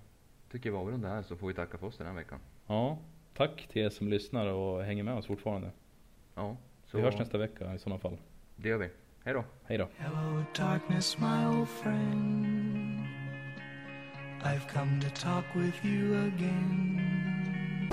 tycker 0.52 0.70
jag 0.70 0.74
vi 0.74 0.80
avrundar 0.80 1.10
här 1.10 1.22
så 1.22 1.36
får 1.36 1.48
vi 1.48 1.54
tacka 1.54 1.78
för 1.78 1.88
oss 1.88 1.98
den 1.98 2.08
här 2.08 2.14
veckan. 2.14 2.40
Ja, 2.68 2.98
tack 3.34 3.68
till 3.68 3.82
er 3.82 3.90
som 3.90 4.08
lyssnar 4.10 4.48
och 4.48 4.84
hänger 4.84 5.04
med 5.04 5.14
oss 5.14 5.26
fortfarande. 5.28 5.72
Ja, 6.36 6.58
så 6.86 6.98
Vi 6.98 7.04
hörs 7.04 7.18
nästa 7.18 7.38
vecka 7.38 7.76
i 7.76 7.80
sådana 7.80 8.00
fall. 8.00 8.18
Det 8.56 8.70
gör 8.70 8.78
vi. 8.78 8.90
Hej 9.24 9.34
då. 9.34 9.44
Hej 9.64 9.78
då. 9.78 9.88
Hello, 9.98 10.44
darkness, 10.58 11.18
my 11.20 11.46
old 11.60 11.70
friend. 11.70 13.05
I've 14.46 14.68
come 14.68 15.00
to 15.00 15.10
talk 15.10 15.44
with 15.56 15.74
you 15.84 16.14
again. 16.28 17.92